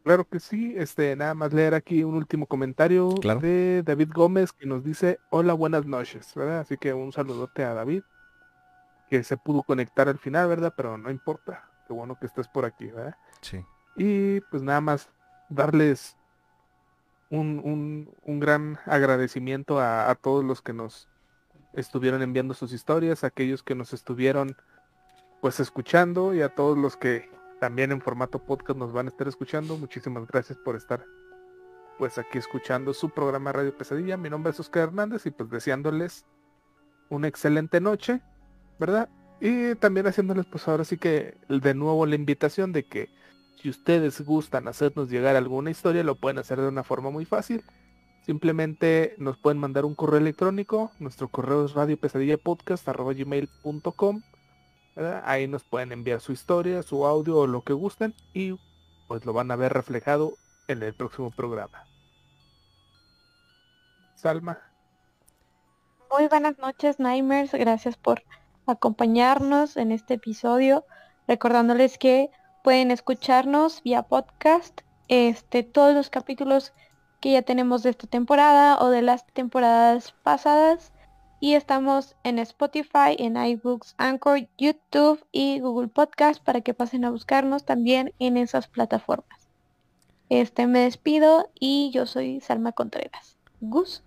Claro 0.04 0.26
que 0.26 0.40
sí, 0.40 0.74
este, 0.78 1.16
nada 1.16 1.34
más 1.34 1.54
leer 1.54 1.74
aquí 1.76 2.04
un 2.04 2.16
último 2.16 2.46
comentario 2.48 3.10
de 3.40 3.84
David 3.84 4.10
Gómez 4.14 4.52
que 4.52 4.68
nos 4.68 4.84
dice, 4.84 5.20
hola, 5.32 5.54
buenas 5.54 5.86
noches, 5.86 6.32
¿verdad? 6.36 6.60
Así 6.60 6.78
que 6.78 6.94
un 6.94 7.12
saludote 7.12 7.64
a 7.64 7.74
David, 7.74 8.04
que 9.10 9.24
se 9.24 9.38
pudo 9.38 9.64
conectar 9.64 10.10
al 10.10 10.18
final, 10.18 10.48
¿verdad? 10.48 10.74
Pero 10.76 10.98
no 10.98 11.12
importa, 11.12 11.71
qué 11.92 11.96
bueno 11.96 12.18
que 12.18 12.26
estés 12.26 12.48
por 12.48 12.64
aquí, 12.64 12.86
¿verdad? 12.86 13.18
Sí. 13.42 13.66
Y 13.98 14.40
pues 14.50 14.64
nada 14.64 14.80
más 14.80 15.10
darles 15.50 16.16
un, 17.30 18.08
un, 18.24 18.40
gran 18.40 18.80
agradecimiento 18.86 19.82
a, 19.82 20.16
todos 20.16 20.46
los 20.46 20.62
que 20.62 20.72
nos 20.72 21.10
estuvieron 21.74 22.22
enviando 22.22 22.54
sus 22.54 22.72
historias, 22.72 23.26
a 23.26 23.28
aquellos 23.28 23.62
que 23.62 23.76
nos 23.76 23.92
estuvieron 23.92 24.56
pues 25.42 25.60
escuchando 25.60 26.34
y 26.34 26.42
a 26.42 26.56
todos 26.56 26.78
los 26.78 26.96
que 26.96 27.30
también 27.60 27.92
en 27.92 28.00
formato 28.00 28.40
podcast 28.40 28.80
nos 28.80 28.94
van 28.94 29.08
a 29.08 29.10
estar 29.10 29.28
escuchando. 29.28 29.76
Muchísimas 29.78 30.26
gracias 30.28 30.58
por 30.60 30.78
estar 30.78 31.04
pues 31.98 32.18
aquí 32.18 32.38
escuchando 32.38 32.94
su 32.94 33.10
programa 33.10 33.52
Radio 33.52 33.78
Pesadilla. 33.78 34.16
Mi 34.16 34.30
nombre 34.30 34.52
es 34.52 34.60
Oscar 34.62 34.84
Hernández 34.84 35.26
y 35.26 35.32
pues 35.32 35.50
deseándoles 35.50 36.26
una 37.10 37.28
excelente 37.28 37.82
noche, 37.82 38.22
¿verdad? 38.80 39.10
Y 39.42 39.76
también 39.76 40.08
haciéndoles 40.08 40.46
pues 40.46 40.66
ahora 40.68 40.84
sí 40.86 40.98
que 40.98 41.36
de 41.50 41.74
nuevo 41.74 42.06
la 42.06 42.16
invitación 42.16 42.72
de 42.72 42.86
que 42.86 43.10
si 43.62 43.70
ustedes 43.70 44.22
gustan 44.22 44.68
hacernos 44.68 45.10
llegar 45.10 45.36
alguna 45.36 45.72
historia, 45.72 46.04
lo 46.04 46.16
pueden 46.16 46.38
hacer 46.38 46.62
de 46.62 46.68
una 46.68 46.84
forma 46.84 47.10
muy 47.10 47.26
fácil. 47.26 47.64
Simplemente 48.24 49.16
nos 49.18 49.38
pueden 49.38 49.58
mandar 49.58 49.84
un 49.84 49.96
correo 49.96 50.20
electrónico. 50.20 50.92
Nuestro 51.00 51.28
correo 51.28 51.66
es 51.66 51.74
radiopesadillapodcast.gmail.com 51.74 54.22
Ahí 55.24 55.48
nos 55.48 55.64
pueden 55.64 55.92
enviar 55.92 56.22
su 56.22 56.34
historia, 56.34 56.84
su 56.84 57.04
audio 57.06 57.38
o 57.38 57.48
lo 57.48 57.64
que 57.64 57.74
gusten 57.74 58.14
y 58.34 58.60
pues 59.08 59.26
lo 59.26 59.34
van 59.34 59.50
a 59.52 59.56
ver 59.56 59.74
reflejado 59.74 60.34
en 60.68 60.84
el 60.84 60.94
próximo 60.94 61.32
programa. 61.32 61.84
Salma. 64.16 64.60
Muy 66.12 66.28
buenas 66.28 66.60
noches, 66.60 67.00
Nightmares. 67.00 67.54
Gracias 67.54 67.98
por 67.98 68.22
acompañarnos 68.66 69.78
en 69.78 69.92
este 69.92 70.16
episodio. 70.16 70.86
Recordándoles 71.28 71.98
que 71.98 72.32
Pueden 72.64 72.92
escucharnos 72.92 73.82
vía 73.82 74.04
podcast, 74.04 74.82
este, 75.08 75.64
todos 75.64 75.96
los 75.96 76.12
capítulos 76.12 76.74
que 77.20 77.32
ya 77.32 77.42
tenemos 77.42 77.82
de 77.82 77.90
esta 77.90 78.06
temporada 78.06 78.78
o 78.80 78.90
de 78.90 79.02
las 79.02 79.26
temporadas 79.26 80.14
pasadas. 80.22 80.94
Y 81.40 81.56
estamos 81.56 82.16
en 82.24 82.38
Spotify, 82.38 83.16
en 83.18 83.36
iBooks, 83.36 83.96
Anchor, 83.98 84.48
YouTube 84.60 85.26
y 85.32 85.60
Google 85.60 85.88
Podcast 85.88 86.44
para 86.44 86.62
que 86.62 86.76
pasen 86.76 87.04
a 87.04 87.10
buscarnos 87.10 87.66
también 87.66 88.14
en 88.20 88.38
esas 88.38 88.68
plataformas. 88.68 89.50
Este 90.30 90.68
me 90.68 90.82
despido 90.82 91.50
y 91.60 91.90
yo 91.92 92.06
soy 92.06 92.42
Salma 92.42 92.74
Contreras. 92.74 93.40
Gus. 93.60 94.04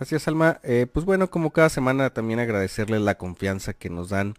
Gracias 0.00 0.22
Salma. 0.22 0.60
Eh, 0.62 0.86
pues 0.90 1.04
bueno, 1.04 1.30
como 1.30 1.50
cada 1.50 1.68
semana 1.68 2.08
también 2.08 2.40
agradecerles 2.40 3.02
la 3.02 3.18
confianza 3.18 3.74
que 3.74 3.90
nos 3.90 4.08
dan 4.08 4.32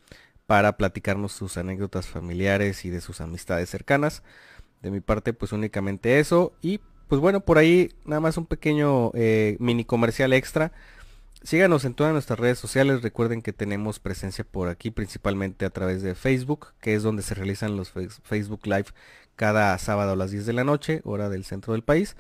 para 0.48 0.76
platicarnos 0.76 1.34
sus 1.34 1.56
anécdotas 1.56 2.08
familiares 2.08 2.84
y 2.84 2.90
de 2.90 3.00
sus 3.00 3.22
amistades 3.22 3.70
cercanas. 3.70 4.24
De 4.82 4.90
mi 4.90 5.02
parte, 5.02 5.34
pues 5.34 5.52
únicamente 5.52 6.20
eso. 6.20 6.52
Y 6.64 6.80
pues 7.08 7.22
bueno, 7.22 7.42
por 7.42 7.60
ahí 7.60 7.92
nada 8.06 8.20
más 8.20 8.38
un 8.38 8.48
pequeño 8.48 9.12
eh, 9.14 9.56
mini 9.60 9.86
comercial 9.86 10.34
extra. 10.34 10.72
Síganos 11.44 11.86
en 11.86 11.94
todas 11.94 12.12
nuestras 12.12 12.40
redes 12.40 12.58
sociales. 12.58 13.04
Recuerden 13.04 13.44
que 13.44 13.54
tenemos 13.54 14.00
presencia 14.00 14.44
por 14.44 14.68
aquí, 14.68 14.90
principalmente 14.90 15.66
a 15.66 15.70
través 15.70 16.02
de 16.02 16.16
Facebook, 16.16 16.70
que 16.82 16.96
es 16.96 17.04
donde 17.04 17.22
se 17.22 17.36
realizan 17.36 17.78
los 17.78 17.94
Facebook 18.24 18.62
Live 18.66 18.88
cada 19.36 19.78
sábado 19.78 20.14
a 20.14 20.16
las 20.16 20.32
10 20.32 20.48
de 20.48 20.54
la 20.54 20.64
noche, 20.64 21.02
hora 21.04 21.30
del 21.30 21.46
centro 21.46 21.74
del 21.74 21.84
país. 21.84 22.16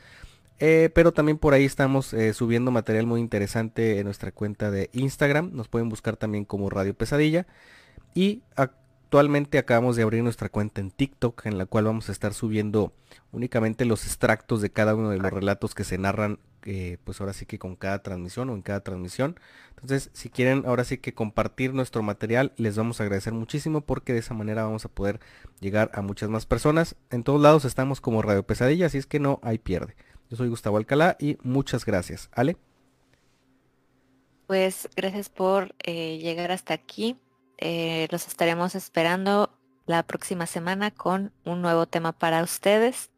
Eh, 0.64 0.92
pero 0.94 1.12
también 1.12 1.40
por 1.40 1.56
ahí 1.56 1.66
estamos 1.66 2.14
eh, 2.14 2.34
subiendo 2.34 2.70
material 2.70 3.08
muy 3.08 3.20
interesante 3.20 3.98
en 3.98 4.06
nuestra 4.06 4.32
cuenta 4.32 4.70
de 4.70 4.92
Instagram. 4.94 5.50
Nos 5.54 5.68
pueden 5.68 5.90
buscar 5.90 6.18
también 6.18 6.46
como 6.46 6.70
Radio 6.70 6.94
Pesadilla. 6.94 7.48
Y 8.14 8.44
actualmente 8.56 9.58
acabamos 9.58 9.96
de 9.96 10.04
abrir 10.04 10.24
nuestra 10.24 10.50
cuenta 10.50 10.80
en 10.80 10.92
TikTok 10.92 11.48
en 11.48 11.58
la 11.58 11.66
cual 11.66 11.86
vamos 11.86 12.10
a 12.10 12.12
estar 12.12 12.36
subiendo 12.36 12.94
únicamente 13.32 13.86
los 13.86 14.06
extractos 14.06 14.62
de 14.62 14.70
cada 14.70 14.94
uno 14.94 15.10
de 15.10 15.18
los 15.18 15.34
relatos 15.34 15.74
que 15.74 15.84
se 15.84 15.98
narran 15.98 16.38
eh, 16.64 17.00
pues 17.06 17.20
ahora 17.20 17.34
sí 17.34 17.48
que 17.48 17.58
con 17.58 17.76
cada 17.76 18.04
transmisión 18.04 18.52
o 18.52 18.54
en 18.54 18.62
cada 18.62 18.82
transmisión. 18.82 19.40
Entonces 19.72 20.12
si 20.14 20.30
quieren 20.30 20.64
ahora 20.68 20.84
sí 20.84 21.00
que 21.00 21.16
compartir 21.16 21.74
nuestro 21.74 22.04
material 22.04 22.54
les 22.58 22.78
vamos 22.78 23.00
a 23.00 23.04
agradecer 23.04 23.34
muchísimo 23.34 23.82
porque 23.82 24.14
de 24.14 24.20
esa 24.20 24.36
manera 24.36 24.64
vamos 24.66 24.86
a 24.86 24.90
poder 24.90 25.22
llegar 25.60 25.90
a 25.96 26.04
muchas 26.04 26.30
más 26.30 26.46
personas. 26.46 26.96
En 27.10 27.24
todos 27.24 27.42
lados 27.42 27.66
estamos 27.66 28.00
como 28.00 28.22
Radio 28.22 28.44
Pesadilla 28.44 28.86
así 28.86 29.00
es 29.00 29.08
que 29.08 29.20
no 29.20 29.40
hay 29.42 29.58
pierde. 29.58 29.96
Yo 30.32 30.38
soy 30.38 30.48
Gustavo 30.48 30.78
Alcalá 30.78 31.18
y 31.20 31.38
muchas 31.44 31.86
gracias. 31.86 32.30
Ale. 32.32 32.56
pues 34.48 34.90
gracias 34.95 35.30
por 35.30 35.76
eh, 35.84 36.18
llegar 36.20 36.52
hasta 36.52 36.74
aquí. 36.74 37.18
Eh, 37.58 38.08
los 38.12 38.28
estaremos 38.28 38.76
esperando 38.76 39.49
la 39.86 40.03
próxima 40.03 40.45
semana 40.45 40.91
con 40.91 41.34
un 41.44 41.62
nuevo 41.62 41.86
tema 41.86 42.14
para 42.14 42.44
ustedes. 42.44 43.10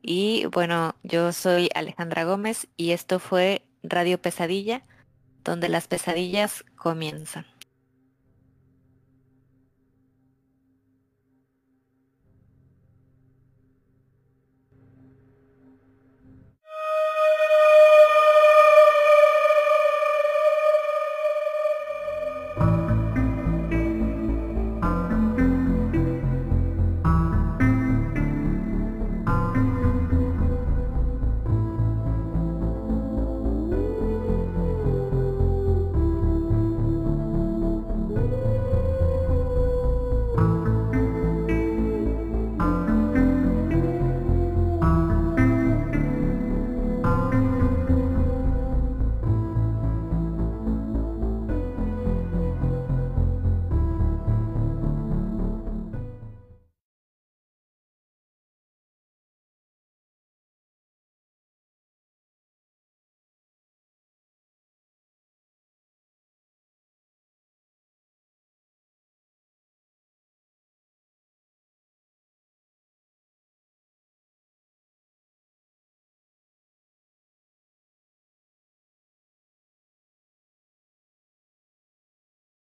Y 0.00 0.46
bueno, 0.46 0.94
yo 1.02 1.32
soy 1.32 1.70
Alejandra 1.74 2.24
Gómez 2.24 2.68
y 2.76 2.92
esto 2.92 3.18
fue 3.18 3.62
Radio 3.82 4.22
Pesadilla, 4.22 4.82
donde 5.42 5.68
las 5.68 5.88
pesadillas 5.88 6.64
comienzan. 6.76 7.46